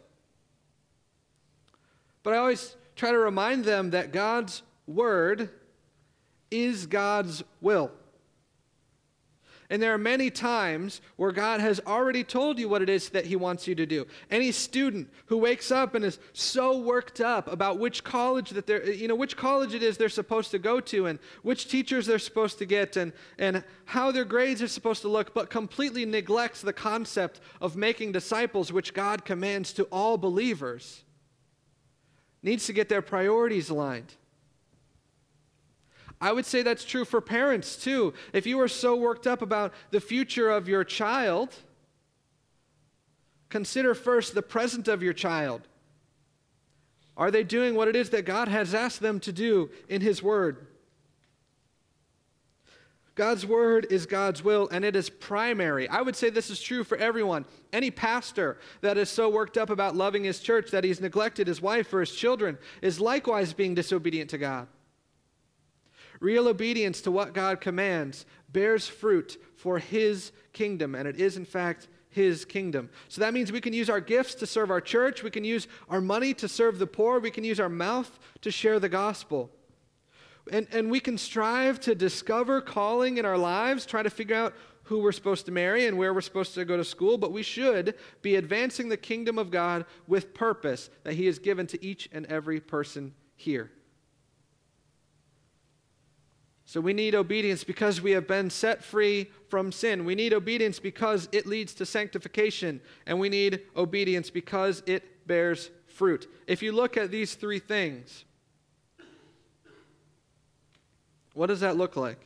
But 2.24 2.34
I 2.34 2.40
always 2.40 2.76
try 2.98 3.12
to 3.12 3.20
remind 3.20 3.64
them 3.64 3.92
that 3.92 4.12
God's 4.12 4.64
word 4.86 5.50
is 6.52 6.86
God's 6.86 7.44
will. 7.62 7.92
And 9.72 9.84
there 9.84 9.94
are 9.94 10.00
many 10.00 10.32
times 10.32 11.00
where 11.16 11.32
God 11.32 11.60
has 11.60 11.80
already 11.86 12.24
told 12.24 12.58
you 12.58 12.68
what 12.68 12.82
it 12.82 12.90
is 12.90 13.10
that 13.10 13.28
He 13.28 13.36
wants 13.36 13.68
you 13.68 13.76
to 13.76 13.86
do. 13.86 14.08
Any 14.32 14.52
student 14.52 15.12
who 15.28 15.38
wakes 15.38 15.70
up 15.70 15.94
and 15.94 16.04
is 16.04 16.18
so 16.34 16.80
worked 16.80 17.22
up 17.22 17.52
about 17.52 17.78
which 17.78 18.04
college 18.04 18.50
that 18.52 18.66
they're, 18.66 18.90
you 18.90 19.08
know, 19.08 19.14
which 19.14 19.38
college 19.38 19.76
it 19.76 19.84
is 19.84 19.96
they're 19.96 20.10
supposed 20.10 20.50
to 20.52 20.60
go 20.60 20.80
to 20.80 21.06
and 21.06 21.20
which 21.44 21.68
teachers 21.68 22.08
they're 22.08 22.18
supposed 22.18 22.58
to 22.58 22.66
get 22.66 22.98
and, 22.98 23.14
and 23.38 23.64
how 23.86 24.12
their 24.12 24.26
grades 24.26 24.64
are 24.64 24.68
supposed 24.68 25.04
to 25.04 25.08
look, 25.08 25.36
but 25.36 25.52
completely 25.52 26.04
neglects 26.04 26.62
the 26.62 26.74
concept 26.74 27.40
of 27.62 27.76
making 27.76 28.12
disciples, 28.12 28.74
which 28.74 28.96
God 28.96 29.24
commands 29.24 29.72
to 29.74 29.84
all 29.92 30.18
believers, 30.18 31.04
needs 32.42 32.66
to 32.66 32.74
get 32.74 32.90
their 32.90 33.04
priorities 33.04 33.70
aligned. 33.70 34.16
I 36.22 36.32
would 36.32 36.46
say 36.46 36.62
that's 36.62 36.84
true 36.84 37.06
for 37.06 37.22
parents 37.22 37.76
too. 37.78 38.14
If 38.34 38.46
you 38.46 38.60
are 38.60 38.68
so 38.68 38.96
worked 38.96 39.26
up 39.26 39.42
about 39.42 39.74
the 39.92 40.02
future 40.02 40.50
of 40.50 40.68
your 40.68 40.84
child, 40.84 41.56
consider 43.50 43.96
first 43.96 44.36
the 44.36 44.42
present 44.42 44.88
of 44.88 45.02
your 45.02 45.14
child. 45.14 45.62
Are 47.16 47.32
they 47.32 47.44
doing 47.44 47.76
what 47.76 47.88
it 47.88 47.96
is 47.96 48.10
that 48.12 48.26
God 48.26 48.48
has 48.48 48.74
asked 48.74 49.02
them 49.02 49.20
to 49.22 49.32
do 49.32 49.70
in 49.88 50.02
His 50.02 50.24
Word? 50.24 50.68
God's 53.16 53.46
Word 53.46 53.88
is 53.90 54.06
God's 54.06 54.42
will, 54.42 54.70
and 54.72 54.86
it 54.86 54.96
is 54.96 55.10
primary. 55.10 55.90
I 55.90 56.02
would 56.02 56.16
say 56.16 56.30
this 56.30 56.50
is 56.50 56.62
true 56.62 56.86
for 56.86 56.98
everyone. 56.98 57.44
Any 57.74 57.92
pastor 57.92 58.58
that 58.80 58.98
is 58.98 59.10
so 59.10 59.28
worked 59.28 59.58
up 59.58 59.70
about 59.70 59.98
loving 59.98 60.24
his 60.24 60.40
church 60.40 60.72
that 60.72 60.86
he's 60.86 61.02
neglected 61.02 61.46
his 61.46 61.62
wife 61.62 61.94
or 61.94 62.00
his 62.00 62.16
children 62.16 62.58
is 62.82 63.02
likewise 63.02 63.52
being 63.52 63.76
disobedient 63.76 64.30
to 64.30 64.38
God. 64.38 64.68
Real 66.20 66.48
obedience 66.48 67.02
to 67.02 67.12
what 67.12 67.34
God 67.34 67.62
commands 67.62 68.26
bears 68.52 68.88
fruit 68.88 69.38
for 69.56 69.80
His 69.80 70.32
kingdom, 70.54 70.96
and 70.96 71.08
it 71.08 71.20
is, 71.20 71.38
in 71.38 71.46
fact, 71.46 71.88
His 72.10 72.44
kingdom. 72.46 72.90
So 73.08 73.22
that 73.22 73.34
means 73.34 73.52
we 73.52 73.62
can 73.62 73.74
use 73.74 73.90
our 73.90 74.02
gifts 74.02 74.36
to 74.36 74.48
serve 74.48 74.72
our 74.72 74.82
church, 74.82 75.24
we 75.24 75.32
can 75.32 75.44
use 75.44 75.68
our 75.90 76.02
money 76.02 76.34
to 76.36 76.48
serve 76.48 76.80
the 76.80 76.88
poor, 76.88 77.20
we 77.20 77.32
can 77.32 77.44
use 77.44 77.60
our 77.60 77.70
mouth 77.70 78.20
to 78.42 78.52
share 78.52 78.80
the 78.80 78.90
gospel. 78.90 79.50
And, 80.52 80.68
and 80.72 80.90
we 80.90 81.00
can 81.00 81.18
strive 81.18 81.80
to 81.82 81.94
discover 81.96 82.60
calling 82.60 83.18
in 83.18 83.26
our 83.26 83.38
lives, 83.38 83.86
try 83.86 84.02
to 84.02 84.10
figure 84.10 84.36
out 84.36 84.56
who 84.84 85.00
we're 85.00 85.12
supposed 85.12 85.46
to 85.46 85.52
marry 85.52 85.86
and 85.86 85.98
where 85.98 86.14
we're 86.16 86.22
supposed 86.22 86.56
to 86.56 86.66
go 86.66 86.76
to 86.76 86.84
school, 86.84 87.18
but 87.20 87.32
we 87.32 87.44
should 87.44 87.94
be 88.24 88.36
advancing 88.36 88.90
the 88.90 88.98
kingdom 88.98 89.38
of 89.38 89.52
God 89.52 89.86
with 90.08 90.34
purpose 90.34 90.90
that 91.04 91.14
He 91.14 91.28
has 91.28 91.38
given 91.38 91.68
to 91.68 91.86
each 91.86 92.10
and 92.12 92.26
every 92.26 92.60
person 92.60 93.14
here. 93.36 93.72
So 96.70 96.80
we 96.80 96.94
need 96.94 97.16
obedience 97.16 97.64
because 97.64 98.00
we 98.00 98.12
have 98.12 98.28
been 98.28 98.52
set 98.52 98.84
free 98.84 99.32
from 99.48 99.72
sin. 99.72 100.06
We 100.06 100.14
need 100.14 100.34
obedience 100.34 100.78
because 100.78 101.28
it 101.32 101.48
leads 101.48 101.74
to 101.74 101.84
sanctification. 101.84 102.80
And 103.08 103.20
we 103.20 103.28
need 103.28 103.62
obedience 103.76 104.30
because 104.30 104.84
it 104.86 105.26
bears 105.26 105.72
fruit. 105.88 106.32
If 106.46 106.62
you 106.62 106.72
look 106.72 106.96
at 106.96 107.10
these 107.10 107.34
three 107.34 107.58
things, 107.58 108.24
what 111.34 111.48
does 111.48 111.62
that 111.62 111.76
look 111.76 111.96
like? 111.96 112.20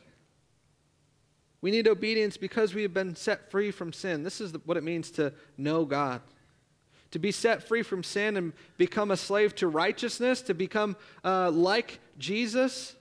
We 1.62 1.70
need 1.70 1.88
obedience 1.88 2.36
because 2.36 2.74
we 2.74 2.82
have 2.82 2.92
been 2.92 3.16
set 3.16 3.50
free 3.50 3.70
from 3.70 3.94
sin. 3.94 4.24
This 4.24 4.42
is 4.42 4.52
what 4.66 4.76
it 4.76 4.84
means 4.84 5.10
to 5.12 5.32
know 5.56 5.86
God. 5.86 6.20
To 7.12 7.18
be 7.18 7.32
set 7.32 7.62
free 7.62 7.82
from 7.82 8.02
sin 8.02 8.36
and 8.36 8.52
become 8.76 9.10
a 9.10 9.16
slave 9.16 9.54
to 9.54 9.68
righteousness, 9.68 10.42
to 10.42 10.52
become 10.52 10.96
uh, 11.24 11.50
like 11.50 11.98
Jesus 12.18 12.94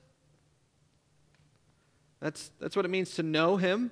that's, 2.23 2.51
that's 2.57 2.73
what 2.73 2.85
it 2.85 2.87
means 2.87 3.15
to 3.15 3.23
know 3.23 3.57
Him. 3.57 3.91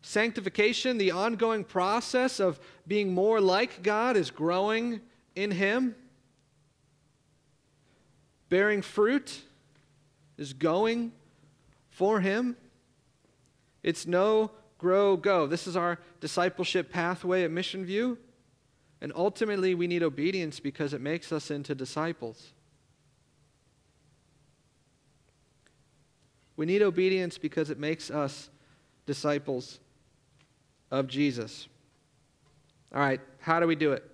Sanctification, 0.00 0.96
the 0.96 1.10
ongoing 1.10 1.64
process 1.64 2.40
of 2.40 2.58
being 2.86 3.12
more 3.12 3.42
like 3.42 3.82
God, 3.82 4.16
is 4.16 4.30
growing 4.30 5.02
in 5.36 5.50
Him. 5.50 5.94
Bearing 8.48 8.80
fruit 8.80 9.42
is 10.38 10.54
going 10.54 11.12
for 11.90 12.20
Him. 12.20 12.56
It's 13.82 14.06
know 14.06 14.50
grow, 14.78 15.18
go. 15.18 15.46
This 15.46 15.66
is 15.66 15.76
our 15.76 15.98
discipleship 16.20 16.90
pathway 16.90 17.44
at 17.44 17.50
Mission 17.50 17.84
View. 17.84 18.16
And 19.02 19.12
ultimately, 19.14 19.74
we 19.74 19.86
need 19.86 20.02
obedience 20.02 20.58
because 20.58 20.94
it 20.94 21.02
makes 21.02 21.32
us 21.32 21.50
into 21.50 21.74
disciples. 21.74 22.54
We 26.62 26.66
need 26.66 26.82
obedience 26.82 27.38
because 27.38 27.70
it 27.70 27.80
makes 27.80 28.08
us 28.08 28.48
disciples 29.04 29.80
of 30.92 31.08
Jesus. 31.08 31.66
All 32.94 33.00
right, 33.00 33.20
how 33.40 33.58
do 33.58 33.66
we 33.66 33.74
do 33.74 33.90
it? 33.90 34.08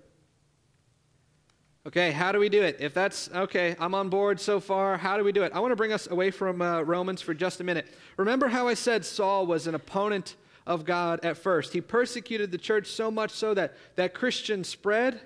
Okay, 1.85 2.09
how 2.09 2.31
do 2.31 2.39
we 2.39 2.49
do 2.49 2.63
it? 2.63 2.77
If 2.79 2.95
that's 2.95 3.29
okay, 3.35 3.75
I'm 3.79 3.93
on 3.93 4.09
board 4.09 4.39
so 4.39 4.59
far. 4.59 4.97
How 4.97 5.15
do 5.15 5.23
we 5.23 5.31
do 5.31 5.43
it? 5.43 5.51
I 5.53 5.59
want 5.59 5.73
to 5.73 5.75
bring 5.75 5.93
us 5.93 6.07
away 6.09 6.31
from 6.31 6.59
uh, 6.59 6.81
Romans 6.81 7.21
for 7.21 7.35
just 7.35 7.61
a 7.61 7.63
minute. 7.63 7.85
Remember 8.17 8.47
how 8.47 8.67
I 8.67 8.73
said 8.73 9.05
Saul 9.05 9.45
was 9.45 9.67
an 9.67 9.75
opponent 9.75 10.35
of 10.65 10.85
God 10.85 11.19
at 11.23 11.37
first? 11.37 11.71
He 11.73 11.81
persecuted 11.81 12.49
the 12.49 12.57
church 12.57 12.87
so 12.87 13.11
much 13.11 13.29
so 13.29 13.53
that 13.53 13.75
that 13.95 14.15
Christian 14.15 14.63
spread. 14.63 15.21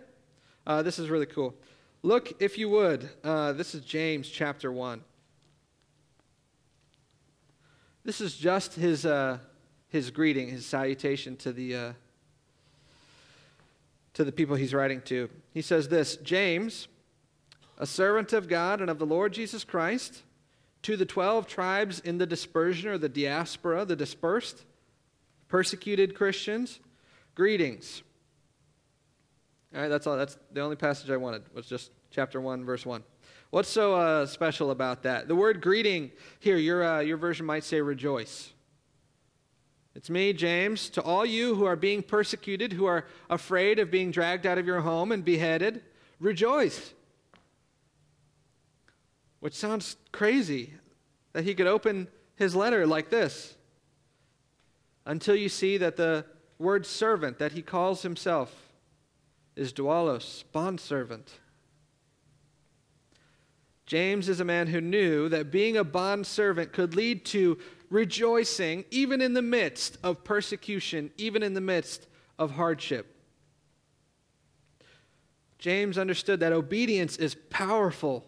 Uh, 0.67 0.83
this 0.83 0.99
is 0.99 1.09
really 1.09 1.27
cool. 1.27 1.55
Look, 2.01 2.41
if 2.41 2.57
you 2.57 2.67
would, 2.67 3.09
uh, 3.23 3.53
this 3.53 3.73
is 3.73 3.79
James 3.85 4.27
chapter 4.27 4.73
1. 4.73 5.05
This 8.05 8.19
is 8.19 8.35
just 8.35 8.73
his, 8.73 9.05
uh, 9.05 9.37
his 9.87 10.11
greeting, 10.11 10.49
his 10.49 10.65
salutation 10.65 11.37
to 11.37 11.53
the, 11.53 11.75
uh, 11.75 11.93
to 14.13 14.23
the 14.23 14.31
people 14.31 14.55
he's 14.55 14.73
writing 14.73 15.01
to. 15.03 15.29
He 15.53 15.61
says 15.61 15.87
this 15.87 16.17
James, 16.17 16.87
a 17.77 17.85
servant 17.85 18.33
of 18.33 18.49
God 18.49 18.81
and 18.81 18.89
of 18.89 18.99
the 18.99 19.05
Lord 19.05 19.33
Jesus 19.33 19.63
Christ, 19.63 20.23
to 20.81 20.97
the 20.97 21.05
12 21.05 21.47
tribes 21.47 22.01
in 22.01 22.17
the 22.17 22.25
dispersion 22.25 22.89
or 22.89 22.97
the 22.97 23.07
diaspora, 23.07 23.85
the 23.85 23.95
dispersed, 23.95 24.65
persecuted 25.47 26.13
Christians, 26.13 26.81
greetings. 27.35 28.03
All 29.73 29.81
right, 29.81 29.87
that's 29.87 30.05
all. 30.05 30.17
That's 30.17 30.37
the 30.51 30.61
only 30.61 30.75
passage 30.75 31.09
I 31.09 31.17
wanted, 31.17 31.43
was 31.53 31.65
just 31.65 31.91
chapter 32.11 32.41
1, 32.41 32.65
verse 32.65 32.85
1. 32.85 33.01
What's 33.53 33.69
so 33.69 33.93
uh, 33.93 34.25
special 34.25 34.71
about 34.71 35.03
that? 35.03 35.27
The 35.27 35.35
word 35.35 35.61
greeting 35.61 36.11
here, 36.39 36.57
your, 36.57 36.83
uh, 36.83 36.99
your 37.01 37.17
version 37.17 37.45
might 37.45 37.63
say 37.63 37.81
rejoice. 37.81 38.51
It's 39.93 40.09
me, 40.09 40.33
James, 40.33 40.89
to 40.89 41.03
all 41.03 41.23
you 41.23 41.53
who 41.53 41.65
are 41.65 41.75
being 41.75 42.01
persecuted, 42.01 42.73
who 42.73 42.85
are 42.85 43.05
afraid 43.29 43.77
of 43.77 43.91
being 43.91 44.09
dragged 44.09 44.47
out 44.47 44.57
of 44.57 44.65
your 44.65 44.81
home 44.81 45.11
and 45.11 45.23
beheaded, 45.23 45.83
rejoice. 46.19 46.95
Which 49.39 49.53
sounds 49.53 49.97
crazy 50.11 50.73
that 51.33 51.43
he 51.43 51.53
could 51.53 51.67
open 51.67 52.07
his 52.35 52.55
letter 52.55 52.87
like 52.87 53.11
this 53.11 53.53
until 55.05 55.35
you 55.35 55.47
see 55.47 55.77
that 55.77 55.95
the 55.95 56.25
word 56.57 56.87
servant 56.87 57.37
that 57.37 57.51
he 57.51 57.61
calls 57.61 58.01
himself 58.01 58.73
is 59.55 59.71
doulos, 59.71 60.43
bondservant. 60.51 61.33
James 63.85 64.29
is 64.29 64.39
a 64.39 64.45
man 64.45 64.67
who 64.67 64.79
knew 64.79 65.27
that 65.29 65.51
being 65.51 65.77
a 65.77 65.83
bond 65.83 66.25
servant 66.25 66.71
could 66.71 66.95
lead 66.95 67.25
to 67.25 67.57
rejoicing 67.89 68.85
even 68.91 69.21
in 69.21 69.33
the 69.33 69.41
midst 69.41 69.97
of 70.03 70.23
persecution, 70.23 71.11
even 71.17 71.43
in 71.43 71.53
the 71.53 71.61
midst 71.61 72.07
of 72.39 72.51
hardship. 72.51 73.13
James 75.59 75.97
understood 75.97 76.39
that 76.39 76.51
obedience 76.51 77.17
is 77.17 77.35
powerful. 77.49 78.25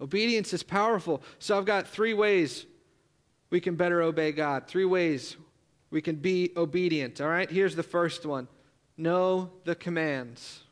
Obedience 0.00 0.52
is 0.52 0.62
powerful. 0.62 1.22
So 1.38 1.56
I've 1.56 1.64
got 1.64 1.88
three 1.88 2.14
ways 2.14 2.66
we 3.50 3.60
can 3.60 3.76
better 3.76 4.02
obey 4.02 4.32
God. 4.32 4.66
Three 4.66 4.84
ways 4.84 5.36
we 5.90 6.02
can 6.02 6.16
be 6.16 6.52
obedient. 6.56 7.20
All 7.20 7.28
right, 7.28 7.48
here's 7.48 7.76
the 7.76 7.82
first 7.82 8.26
one 8.26 8.48
know 8.96 9.50
the 9.64 9.74
commands. 9.74 10.63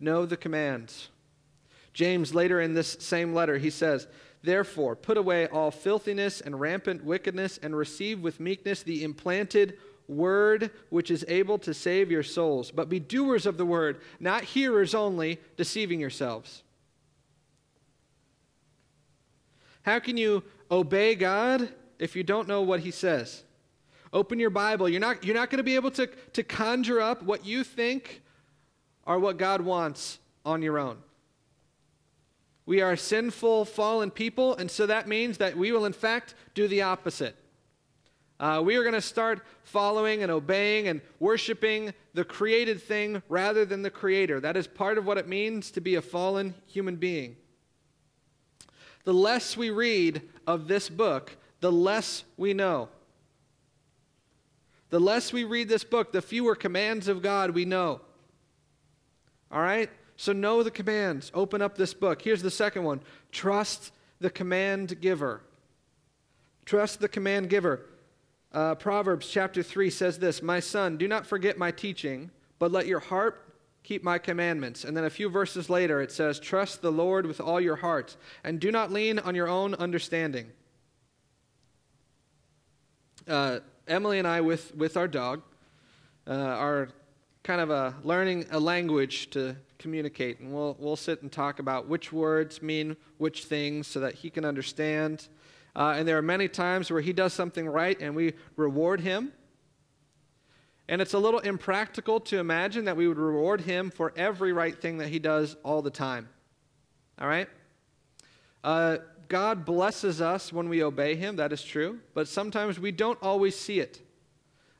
Know 0.00 0.26
the 0.26 0.36
commands. 0.36 1.08
James, 1.92 2.34
later 2.34 2.60
in 2.60 2.74
this 2.74 2.96
same 3.00 3.32
letter, 3.32 3.58
he 3.58 3.70
says, 3.70 4.06
Therefore, 4.42 4.94
put 4.94 5.16
away 5.16 5.46
all 5.46 5.70
filthiness 5.70 6.40
and 6.40 6.60
rampant 6.60 7.04
wickedness, 7.04 7.58
and 7.62 7.74
receive 7.74 8.20
with 8.20 8.40
meekness 8.40 8.82
the 8.82 9.02
implanted 9.02 9.78
word 10.06 10.70
which 10.90 11.10
is 11.10 11.24
able 11.28 11.58
to 11.58 11.72
save 11.72 12.10
your 12.10 12.22
souls. 12.22 12.70
But 12.70 12.88
be 12.88 13.00
doers 13.00 13.46
of 13.46 13.56
the 13.56 13.64
word, 13.64 14.00
not 14.20 14.44
hearers 14.44 14.94
only, 14.94 15.40
deceiving 15.56 16.00
yourselves. 16.00 16.62
How 19.82 19.98
can 19.98 20.16
you 20.16 20.42
obey 20.70 21.14
God 21.14 21.68
if 21.98 22.16
you 22.16 22.22
don't 22.22 22.48
know 22.48 22.62
what 22.62 22.80
he 22.80 22.90
says? 22.90 23.44
Open 24.12 24.38
your 24.38 24.50
Bible. 24.50 24.88
You're 24.88 25.00
not, 25.00 25.24
you're 25.24 25.34
not 25.34 25.50
going 25.50 25.58
to 25.58 25.64
be 25.64 25.74
able 25.74 25.90
to, 25.92 26.06
to 26.06 26.42
conjure 26.42 27.00
up 27.00 27.22
what 27.22 27.44
you 27.44 27.64
think 27.64 28.22
are 29.06 29.18
what 29.18 29.36
God 29.36 29.60
wants 29.60 30.18
on 30.44 30.62
your 30.62 30.78
own. 30.78 30.98
We 32.66 32.80
are 32.80 32.96
sinful, 32.96 33.66
fallen 33.66 34.10
people, 34.10 34.56
and 34.56 34.70
so 34.70 34.86
that 34.86 35.06
means 35.06 35.38
that 35.38 35.56
we 35.56 35.70
will, 35.72 35.84
in 35.84 35.92
fact, 35.92 36.34
do 36.54 36.66
the 36.66 36.82
opposite. 36.82 37.36
Uh, 38.40 38.60
we 38.64 38.76
are 38.76 38.82
going 38.82 38.94
to 38.94 39.00
start 39.00 39.42
following 39.62 40.22
and 40.22 40.32
obeying 40.32 40.88
and 40.88 41.00
worshiping 41.20 41.94
the 42.14 42.24
created 42.24 42.82
thing 42.82 43.22
rather 43.28 43.64
than 43.64 43.82
the 43.82 43.90
creator. 43.90 44.40
That 44.40 44.56
is 44.56 44.66
part 44.66 44.98
of 44.98 45.06
what 45.06 45.18
it 45.18 45.28
means 45.28 45.70
to 45.72 45.80
be 45.80 45.94
a 45.94 46.02
fallen 46.02 46.54
human 46.66 46.96
being. 46.96 47.36
The 49.04 49.14
less 49.14 49.56
we 49.56 49.70
read 49.70 50.22
of 50.46 50.66
this 50.66 50.88
book, 50.88 51.36
the 51.60 51.70
less 51.70 52.24
we 52.36 52.54
know. 52.54 52.88
The 54.90 55.00
less 55.00 55.32
we 55.32 55.44
read 55.44 55.68
this 55.68 55.84
book, 55.84 56.12
the 56.12 56.22
fewer 56.22 56.54
commands 56.54 57.08
of 57.08 57.22
God 57.22 57.50
we 57.50 57.64
know. 57.64 58.00
All 59.54 59.62
right? 59.62 59.88
So 60.16 60.32
know 60.32 60.64
the 60.64 60.70
commands. 60.70 61.30
Open 61.32 61.62
up 61.62 61.78
this 61.78 61.94
book. 61.94 62.20
Here's 62.20 62.42
the 62.42 62.50
second 62.50 62.82
one 62.82 63.00
trust 63.30 63.92
the 64.20 64.30
command 64.30 65.00
giver. 65.00 65.42
Trust 66.64 67.00
the 67.00 67.08
command 67.08 67.48
giver. 67.48 67.86
Uh, 68.52 68.74
Proverbs 68.74 69.28
chapter 69.28 69.62
3 69.62 69.90
says 69.90 70.18
this 70.18 70.42
My 70.42 70.60
son, 70.60 70.96
do 70.96 71.06
not 71.06 71.26
forget 71.26 71.56
my 71.56 71.70
teaching, 71.70 72.30
but 72.58 72.72
let 72.72 72.86
your 72.86 73.00
heart 73.00 73.54
keep 73.82 74.02
my 74.02 74.18
commandments. 74.18 74.84
And 74.84 74.96
then 74.96 75.04
a 75.04 75.10
few 75.10 75.28
verses 75.28 75.70
later, 75.70 76.00
it 76.00 76.10
says, 76.10 76.40
Trust 76.40 76.82
the 76.82 76.92
Lord 76.92 77.26
with 77.26 77.40
all 77.40 77.60
your 77.60 77.76
heart, 77.76 78.16
and 78.42 78.58
do 78.58 78.72
not 78.72 78.90
lean 78.90 79.18
on 79.18 79.34
your 79.34 79.48
own 79.48 79.74
understanding. 79.74 80.50
Uh, 83.28 83.60
Emily 83.86 84.18
and 84.18 84.26
I, 84.26 84.40
with, 84.40 84.74
with 84.74 84.96
our 84.96 85.08
dog, 85.08 85.42
uh, 86.26 86.32
are 86.32 86.88
kind 87.44 87.60
of 87.60 87.68
a 87.68 87.94
learning 88.02 88.46
a 88.50 88.58
language 88.58 89.28
to 89.30 89.54
communicate. 89.78 90.40
And 90.40 90.52
we'll, 90.52 90.76
we'll 90.80 90.96
sit 90.96 91.20
and 91.20 91.30
talk 91.30 91.58
about 91.58 91.86
which 91.86 92.10
words 92.10 92.62
mean 92.62 92.96
which 93.18 93.44
things 93.44 93.86
so 93.86 94.00
that 94.00 94.14
he 94.14 94.30
can 94.30 94.46
understand. 94.46 95.28
Uh, 95.76 95.94
and 95.96 96.08
there 96.08 96.16
are 96.16 96.22
many 96.22 96.48
times 96.48 96.90
where 96.90 97.02
he 97.02 97.12
does 97.12 97.34
something 97.34 97.68
right 97.68 98.00
and 98.00 98.16
we 98.16 98.32
reward 98.56 99.00
him. 99.00 99.32
And 100.88 101.02
it's 101.02 101.12
a 101.12 101.18
little 101.18 101.40
impractical 101.40 102.18
to 102.20 102.38
imagine 102.38 102.86
that 102.86 102.96
we 102.96 103.06
would 103.06 103.18
reward 103.18 103.60
him 103.60 103.90
for 103.90 104.12
every 104.16 104.52
right 104.52 104.78
thing 104.78 104.98
that 104.98 105.08
he 105.08 105.18
does 105.18 105.56
all 105.62 105.82
the 105.82 105.90
time. 105.90 106.28
All 107.20 107.28
right? 107.28 107.48
Uh, 108.62 108.98
God 109.28 109.66
blesses 109.66 110.20
us 110.20 110.52
when 110.52 110.68
we 110.68 110.82
obey 110.82 111.14
him, 111.14 111.36
that 111.36 111.52
is 111.52 111.62
true, 111.62 112.00
but 112.14 112.28
sometimes 112.28 112.78
we 112.78 112.90
don't 112.90 113.18
always 113.22 113.58
see 113.58 113.80
it. 113.80 114.00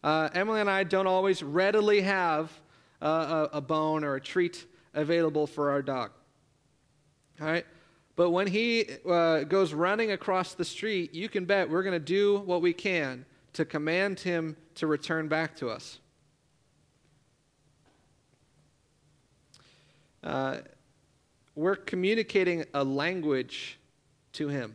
Uh, 0.04 0.28
Emily 0.34 0.60
and 0.60 0.68
I 0.68 0.84
don't 0.84 1.06
always 1.06 1.42
readily 1.42 2.02
have 2.02 2.52
uh, 3.00 3.48
a, 3.54 3.56
a 3.56 3.60
bone 3.62 4.04
or 4.04 4.16
a 4.16 4.20
treat 4.20 4.66
available 4.92 5.46
for 5.46 5.70
our 5.70 5.80
dog. 5.80 6.10
All 7.40 7.46
right? 7.46 7.64
But 8.14 8.28
when 8.28 8.46
he 8.46 8.84
uh, 9.08 9.44
goes 9.44 9.72
running 9.72 10.10
across 10.10 10.52
the 10.52 10.64
street, 10.64 11.14
you 11.14 11.30
can 11.30 11.46
bet 11.46 11.70
we're 11.70 11.82
going 11.82 11.98
to 11.98 11.98
do 11.98 12.40
what 12.40 12.60
we 12.60 12.74
can 12.74 13.24
to 13.54 13.64
command 13.64 14.20
him 14.20 14.58
to 14.74 14.86
return 14.86 15.26
back 15.26 15.56
to 15.56 15.70
us. 15.70 15.98
Uh, 20.22 20.58
we're 21.54 21.76
communicating 21.76 22.66
a 22.74 22.84
language 22.84 23.78
to 24.34 24.48
him. 24.48 24.74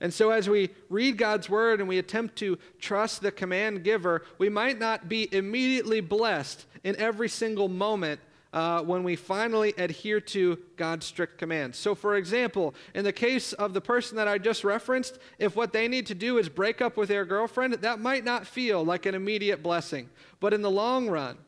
And 0.00 0.12
so, 0.12 0.30
as 0.30 0.48
we 0.48 0.70
read 0.88 1.18
God's 1.18 1.50
word 1.50 1.80
and 1.80 1.88
we 1.88 1.98
attempt 1.98 2.36
to 2.36 2.58
trust 2.78 3.20
the 3.20 3.30
command 3.30 3.84
giver, 3.84 4.22
we 4.38 4.48
might 4.48 4.78
not 4.78 5.08
be 5.08 5.32
immediately 5.34 6.00
blessed 6.00 6.64
in 6.82 6.96
every 6.96 7.28
single 7.28 7.68
moment 7.68 8.20
uh, 8.52 8.82
when 8.82 9.04
we 9.04 9.14
finally 9.14 9.74
adhere 9.78 10.20
to 10.20 10.58
God's 10.76 11.06
strict 11.06 11.38
commands. 11.38 11.78
So, 11.78 11.94
for 11.94 12.16
example, 12.16 12.74
in 12.94 13.04
the 13.04 13.12
case 13.12 13.52
of 13.52 13.74
the 13.74 13.80
person 13.80 14.16
that 14.16 14.26
I 14.26 14.38
just 14.38 14.64
referenced, 14.64 15.18
if 15.38 15.54
what 15.54 15.72
they 15.72 15.86
need 15.86 16.06
to 16.06 16.14
do 16.14 16.38
is 16.38 16.48
break 16.48 16.80
up 16.80 16.96
with 16.96 17.08
their 17.08 17.24
girlfriend, 17.24 17.74
that 17.74 18.00
might 18.00 18.24
not 18.24 18.46
feel 18.46 18.84
like 18.84 19.06
an 19.06 19.14
immediate 19.14 19.62
blessing. 19.62 20.08
But 20.40 20.54
in 20.54 20.62
the 20.62 20.70
long 20.70 21.08
run, 21.08 21.38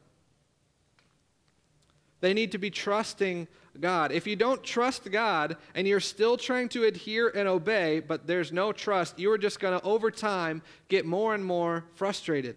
they 2.22 2.32
need 2.32 2.52
to 2.52 2.58
be 2.58 2.70
trusting 2.70 3.48
God. 3.80 4.12
If 4.12 4.26
you 4.28 4.36
don't 4.36 4.62
trust 4.62 5.10
God 5.10 5.56
and 5.74 5.88
you're 5.88 6.00
still 6.00 6.36
trying 6.36 6.68
to 6.70 6.84
adhere 6.84 7.28
and 7.34 7.48
obey, 7.48 7.98
but 8.00 8.26
there's 8.28 8.52
no 8.52 8.72
trust, 8.72 9.18
you 9.18 9.30
are 9.32 9.38
just 9.38 9.58
going 9.58 9.78
to, 9.78 9.84
over 9.84 10.10
time, 10.10 10.62
get 10.88 11.04
more 11.04 11.34
and 11.34 11.44
more 11.44 11.84
frustrated. 11.94 12.56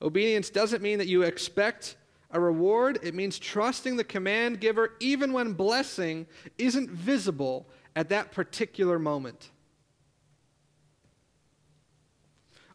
Obedience 0.00 0.48
doesn't 0.48 0.82
mean 0.82 0.98
that 0.98 1.06
you 1.06 1.22
expect 1.22 1.96
a 2.30 2.40
reward, 2.40 2.98
it 3.02 3.14
means 3.14 3.38
trusting 3.38 3.96
the 3.96 4.04
command 4.04 4.58
giver 4.58 4.94
even 5.00 5.34
when 5.34 5.52
blessing 5.52 6.26
isn't 6.56 6.88
visible 6.88 7.68
at 7.94 8.08
that 8.08 8.32
particular 8.32 8.98
moment. 8.98 9.50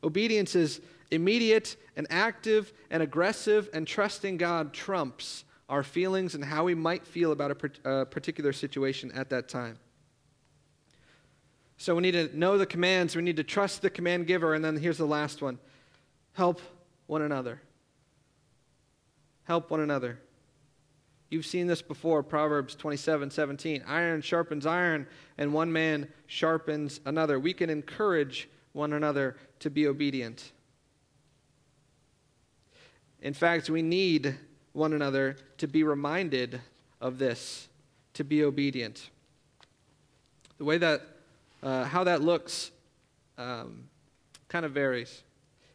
Obedience 0.03 0.53
is 0.55 0.81
immediate 1.11 1.75
and 1.95 2.07
active 2.09 2.73
and 2.89 3.01
aggressive, 3.01 3.69
and 3.73 3.87
trusting 3.87 4.37
God 4.37 4.73
trumps 4.73 5.43
our 5.69 5.83
feelings 5.83 6.35
and 6.35 6.43
how 6.43 6.63
we 6.63 6.75
might 6.75 7.05
feel 7.05 7.31
about 7.31 7.51
a 7.51 7.89
uh, 7.89 8.05
particular 8.05 8.53
situation 8.53 9.11
at 9.13 9.29
that 9.29 9.49
time. 9.49 9.79
So 11.77 11.95
we 11.95 12.01
need 12.01 12.11
to 12.11 12.37
know 12.37 12.57
the 12.57 12.65
commands, 12.65 13.15
we 13.15 13.21
need 13.21 13.37
to 13.37 13.43
trust 13.43 13.81
the 13.81 13.89
command 13.89 14.27
giver, 14.27 14.53
and 14.53 14.63
then 14.63 14.77
here's 14.77 14.97
the 14.97 15.05
last 15.05 15.41
one 15.41 15.59
help 16.33 16.61
one 17.07 17.21
another. 17.21 17.61
Help 19.43 19.69
one 19.69 19.79
another. 19.79 20.19
You've 21.29 21.45
seen 21.45 21.67
this 21.67 21.81
before, 21.81 22.23
Proverbs 22.23 22.75
27 22.75 23.29
17. 23.31 23.83
Iron 23.87 24.21
sharpens 24.21 24.65
iron, 24.65 25.07
and 25.37 25.53
one 25.53 25.71
man 25.71 26.07
sharpens 26.27 26.99
another. 27.05 27.39
We 27.39 27.53
can 27.53 27.69
encourage 27.69 28.49
one 28.73 28.93
another 28.93 29.35
to 29.59 29.69
be 29.69 29.87
obedient. 29.87 30.51
In 33.25 33.33
fact, 33.33 33.71
we 33.71 33.81
need 33.81 34.35
one 34.73 34.93
another 34.93 35.37
to 35.57 35.67
be 35.67 35.81
reminded 35.81 36.61
of 37.01 37.17
this, 37.17 37.67
to 38.13 38.23
be 38.23 38.43
obedient. 38.43 39.09
The 40.59 40.63
way 40.63 40.77
that, 40.77 41.01
uh, 41.63 41.85
how 41.85 42.03
that 42.03 42.21
looks 42.21 42.69
um, 43.39 43.89
kind 44.47 44.63
of 44.63 44.73
varies. 44.73 45.23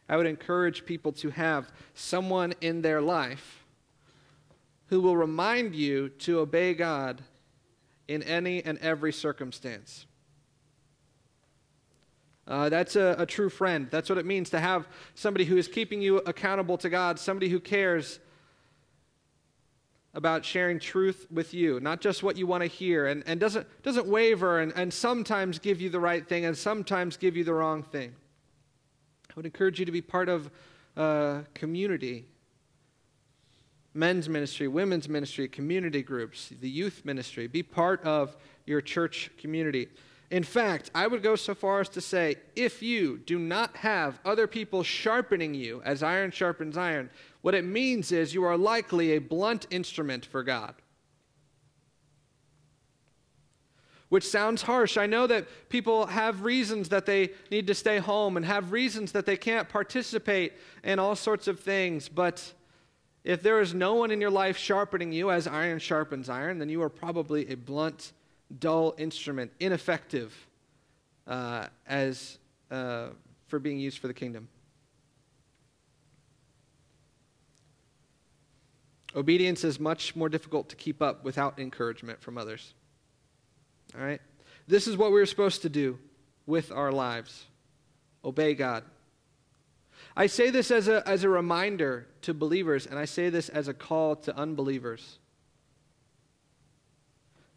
I 0.07 0.15
would 0.15 0.27
encourage 0.27 0.85
people 0.85 1.11
to 1.11 1.29
have 1.31 1.69
someone 1.93 2.53
in 2.61 2.81
their 2.81 3.01
life 3.01 3.65
who 4.87 5.01
will 5.01 5.17
remind 5.17 5.75
you 5.75 6.07
to 6.19 6.39
obey 6.39 6.73
God 6.73 7.21
in 8.07 8.23
any 8.23 8.63
and 8.63 8.77
every 8.77 9.11
circumstance. 9.11 10.05
Uh, 12.51 12.67
that's 12.67 12.97
a, 12.97 13.15
a 13.17 13.25
true 13.25 13.49
friend. 13.49 13.87
That's 13.91 14.09
what 14.09 14.17
it 14.17 14.25
means 14.25 14.49
to 14.49 14.59
have 14.59 14.85
somebody 15.15 15.45
who 15.45 15.55
is 15.55 15.69
keeping 15.69 16.01
you 16.01 16.17
accountable 16.17 16.77
to 16.79 16.89
God, 16.89 17.17
somebody 17.17 17.47
who 17.47 17.61
cares 17.61 18.19
about 20.13 20.43
sharing 20.43 20.77
truth 20.77 21.27
with 21.31 21.53
you, 21.53 21.79
not 21.79 22.01
just 22.01 22.23
what 22.23 22.35
you 22.35 22.45
want 22.45 22.61
to 22.61 22.67
hear, 22.67 23.07
and, 23.07 23.23
and 23.25 23.39
doesn't, 23.39 23.65
doesn't 23.83 24.05
waver 24.05 24.59
and, 24.59 24.73
and 24.75 24.93
sometimes 24.93 25.59
give 25.59 25.79
you 25.79 25.89
the 25.89 25.99
right 26.01 26.27
thing 26.27 26.43
and 26.43 26.57
sometimes 26.57 27.15
give 27.15 27.37
you 27.37 27.45
the 27.45 27.53
wrong 27.53 27.83
thing. 27.83 28.13
I 29.29 29.33
would 29.37 29.45
encourage 29.45 29.79
you 29.79 29.85
to 29.85 29.91
be 29.93 30.01
part 30.01 30.27
of 30.27 30.51
a 30.97 31.45
community 31.53 32.25
men's 33.93 34.27
ministry, 34.27 34.67
women's 34.67 35.07
ministry, 35.07 35.47
community 35.47 36.01
groups, 36.01 36.49
the 36.59 36.69
youth 36.69 37.05
ministry. 37.05 37.47
Be 37.47 37.63
part 37.63 38.03
of 38.03 38.35
your 38.65 38.81
church 38.81 39.31
community. 39.37 39.87
In 40.31 40.43
fact, 40.43 40.89
I 40.95 41.07
would 41.07 41.21
go 41.21 41.35
so 41.35 41.53
far 41.53 41.81
as 41.81 41.89
to 41.89 42.01
say 42.01 42.37
if 42.55 42.81
you 42.81 43.17
do 43.17 43.37
not 43.37 43.75
have 43.75 44.19
other 44.23 44.47
people 44.47 44.81
sharpening 44.81 45.53
you 45.53 45.81
as 45.83 46.01
iron 46.01 46.31
sharpens 46.31 46.77
iron, 46.77 47.09
what 47.41 47.53
it 47.53 47.65
means 47.65 48.13
is 48.13 48.33
you 48.33 48.43
are 48.45 48.57
likely 48.57 49.11
a 49.11 49.19
blunt 49.19 49.67
instrument 49.69 50.25
for 50.25 50.41
God. 50.41 50.73
which 54.11 54.27
sounds 54.27 54.63
harsh. 54.63 54.97
I 54.97 55.05
know 55.05 55.25
that 55.27 55.47
people 55.69 56.05
have 56.05 56.43
reasons 56.43 56.89
that 56.89 57.05
they 57.05 57.29
need 57.49 57.65
to 57.67 57.73
stay 57.73 57.97
home 57.97 58.35
and 58.35 58.45
have 58.45 58.73
reasons 58.73 59.13
that 59.13 59.25
they 59.25 59.37
can't 59.37 59.69
participate 59.69 60.51
in 60.83 60.99
all 60.99 61.15
sorts 61.15 61.47
of 61.47 61.61
things, 61.61 62.09
but 62.09 62.51
if 63.23 63.41
there 63.41 63.61
is 63.61 63.73
no 63.73 63.93
one 63.93 64.11
in 64.11 64.19
your 64.19 64.29
life 64.29 64.57
sharpening 64.57 65.13
you 65.13 65.31
as 65.31 65.47
iron 65.47 65.79
sharpens 65.79 66.27
iron, 66.27 66.59
then 66.59 66.67
you 66.67 66.81
are 66.81 66.89
probably 66.89 67.49
a 67.49 67.55
blunt, 67.55 68.11
dull 68.59 68.93
instrument, 68.97 69.51
ineffective 69.59 70.35
uh, 71.27 71.67
as 71.87 72.37
uh, 72.69 73.07
for 73.47 73.59
being 73.59 73.79
used 73.79 73.99
for 73.99 74.07
the 74.07 74.13
kingdom. 74.13 74.47
Obedience 79.15 79.63
is 79.63 79.79
much 79.79 80.15
more 80.15 80.29
difficult 80.29 80.69
to 80.69 80.75
keep 80.75 81.01
up 81.01 81.23
without 81.23 81.59
encouragement 81.59 82.21
from 82.21 82.37
others. 82.37 82.73
All 83.97 84.03
right? 84.03 84.21
This 84.67 84.87
is 84.87 84.95
what 84.95 85.11
we're 85.11 85.25
supposed 85.25 85.63
to 85.63 85.69
do 85.69 85.99
with 86.45 86.71
our 86.71 86.91
lives 86.91 87.45
obey 88.23 88.53
God. 88.53 88.83
I 90.15 90.27
say 90.27 90.49
this 90.49 90.71
as 90.71 90.87
a, 90.87 91.07
as 91.07 91.23
a 91.23 91.29
reminder 91.29 92.07
to 92.21 92.33
believers, 92.33 92.85
and 92.85 92.99
I 92.99 93.05
say 93.05 93.29
this 93.29 93.49
as 93.49 93.67
a 93.67 93.73
call 93.73 94.15
to 94.17 94.35
unbelievers. 94.35 95.19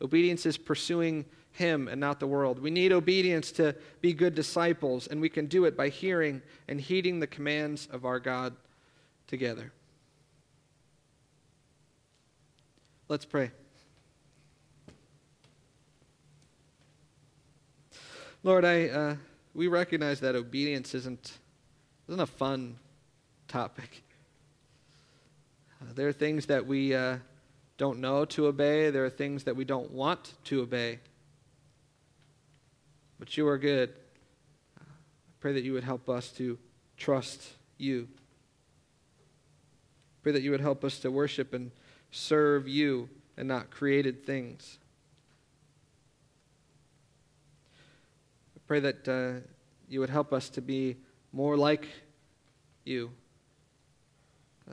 Obedience 0.03 0.47
is 0.47 0.57
pursuing 0.57 1.25
Him 1.53 1.89
and 1.89 2.01
not 2.01 2.21
the 2.21 2.27
world. 2.27 2.59
We 2.59 2.71
need 2.71 2.93
obedience 2.93 3.53
to 3.53 3.75
be 4.01 4.13
good 4.13 4.35
disciples, 4.35 5.07
and 5.07 5.21
we 5.21 5.29
can 5.29 5.47
do 5.47 5.65
it 5.65 5.77
by 5.77 5.89
hearing 5.89 6.43
and 6.69 6.81
heeding 6.81 7.21
the 7.21 7.27
commands 7.27 7.89
of 7.91 8.05
our 8.05 8.21
God 8.21 8.55
together. 9.27 9.73
Let's 13.09 13.25
pray. 13.25 13.51
Lord, 18.43 18.65
I, 18.65 18.89
uh, 18.89 19.17
we 19.55 19.69
recognize 19.69 20.21
that 20.21 20.35
obedience 20.35 20.95
isn't, 20.95 21.39
isn't 22.09 22.21
a 22.21 22.27
fun 22.27 22.77
topic. 23.49 24.03
Uh, 25.81 25.93
there 25.95 26.09
are 26.09 26.13
things 26.13 26.47
that 26.47 26.67
we 26.67 26.95
uh, 26.95 27.19
don't 27.77 27.99
know 27.99 28.25
to 28.25 28.47
obey, 28.47 28.91
there 28.91 29.05
are 29.05 29.11
things 29.11 29.45
that 29.45 29.57
we 29.57 29.65
don't 29.65 29.91
want 29.91 30.35
to 30.45 30.63
obey. 30.63 31.01
But 33.19 33.37
you 33.37 33.49
are 33.49 33.59
good. 33.59 33.91
I 34.79 34.83
pray 35.41 35.53
that 35.53 35.65
you 35.65 35.73
would 35.73 35.85
help 35.85 36.09
us 36.09 36.31
to 36.33 36.59
trust 36.97 37.43
you. 37.79 38.09
Pray 40.23 40.33
that 40.33 40.43
you 40.43 40.51
would 40.51 40.61
help 40.61 40.85
us 40.85 40.99
to 41.01 41.11
worship 41.11 41.53
and 41.53 41.71
serve 42.11 42.69
you 42.69 43.09
and 43.37 43.49
not 43.49 43.71
created 43.71 44.25
things. 44.25 44.79
I 48.57 48.61
pray 48.67 48.81
that 48.81 49.09
uh, 49.09 49.47
you 49.89 50.01
would 50.01 50.11
help 50.11 50.33
us 50.33 50.49
to 50.51 50.61
be 50.61 50.97
more 51.33 51.57
like 51.57 51.89
you 52.85 53.11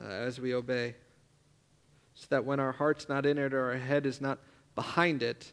uh, 0.00 0.06
as 0.06 0.40
we 0.40 0.54
obey, 0.54 0.94
so 2.22 2.26
that 2.30 2.44
when 2.44 2.60
our 2.60 2.70
heart's 2.70 3.08
not 3.08 3.26
in 3.26 3.36
it 3.36 3.52
or 3.52 3.72
our 3.72 3.78
head 3.78 4.06
is 4.06 4.20
not 4.20 4.38
behind 4.76 5.24
it, 5.24 5.50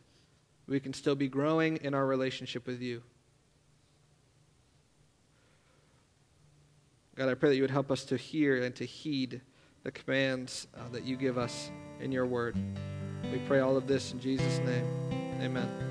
we 0.68 0.80
can 0.80 0.94
still 0.94 1.16
be 1.16 1.28
growing 1.28 1.78
in 1.78 1.96
our 1.96 2.06
relationship 2.06 2.68
with 2.68 2.80
you. 2.80 3.02
God, 7.16 7.28
I 7.28 7.34
pray 7.34 7.50
that 7.50 7.56
you 7.56 7.64
would 7.64 7.72
help 7.72 7.90
us 7.90 8.06
to 8.06 8.18
hear 8.18 8.64
and 8.64 8.76
to 8.76 8.86
heed 8.86 9.42
the 9.84 9.92
commands 9.92 10.68
uh, 10.78 10.88
that 10.92 11.06
you 11.06 11.18
give 11.18 11.40
us 11.40 11.72
in 12.00 12.12
your 12.12 12.28
word. 12.28 12.56
We 13.32 13.40
pray 13.40 13.62
all 13.62 13.76
of 13.76 13.88
this 13.88 14.14
in 14.14 14.20
Jesus' 14.20 14.60
name. 14.60 14.86
Amen. 15.42 15.89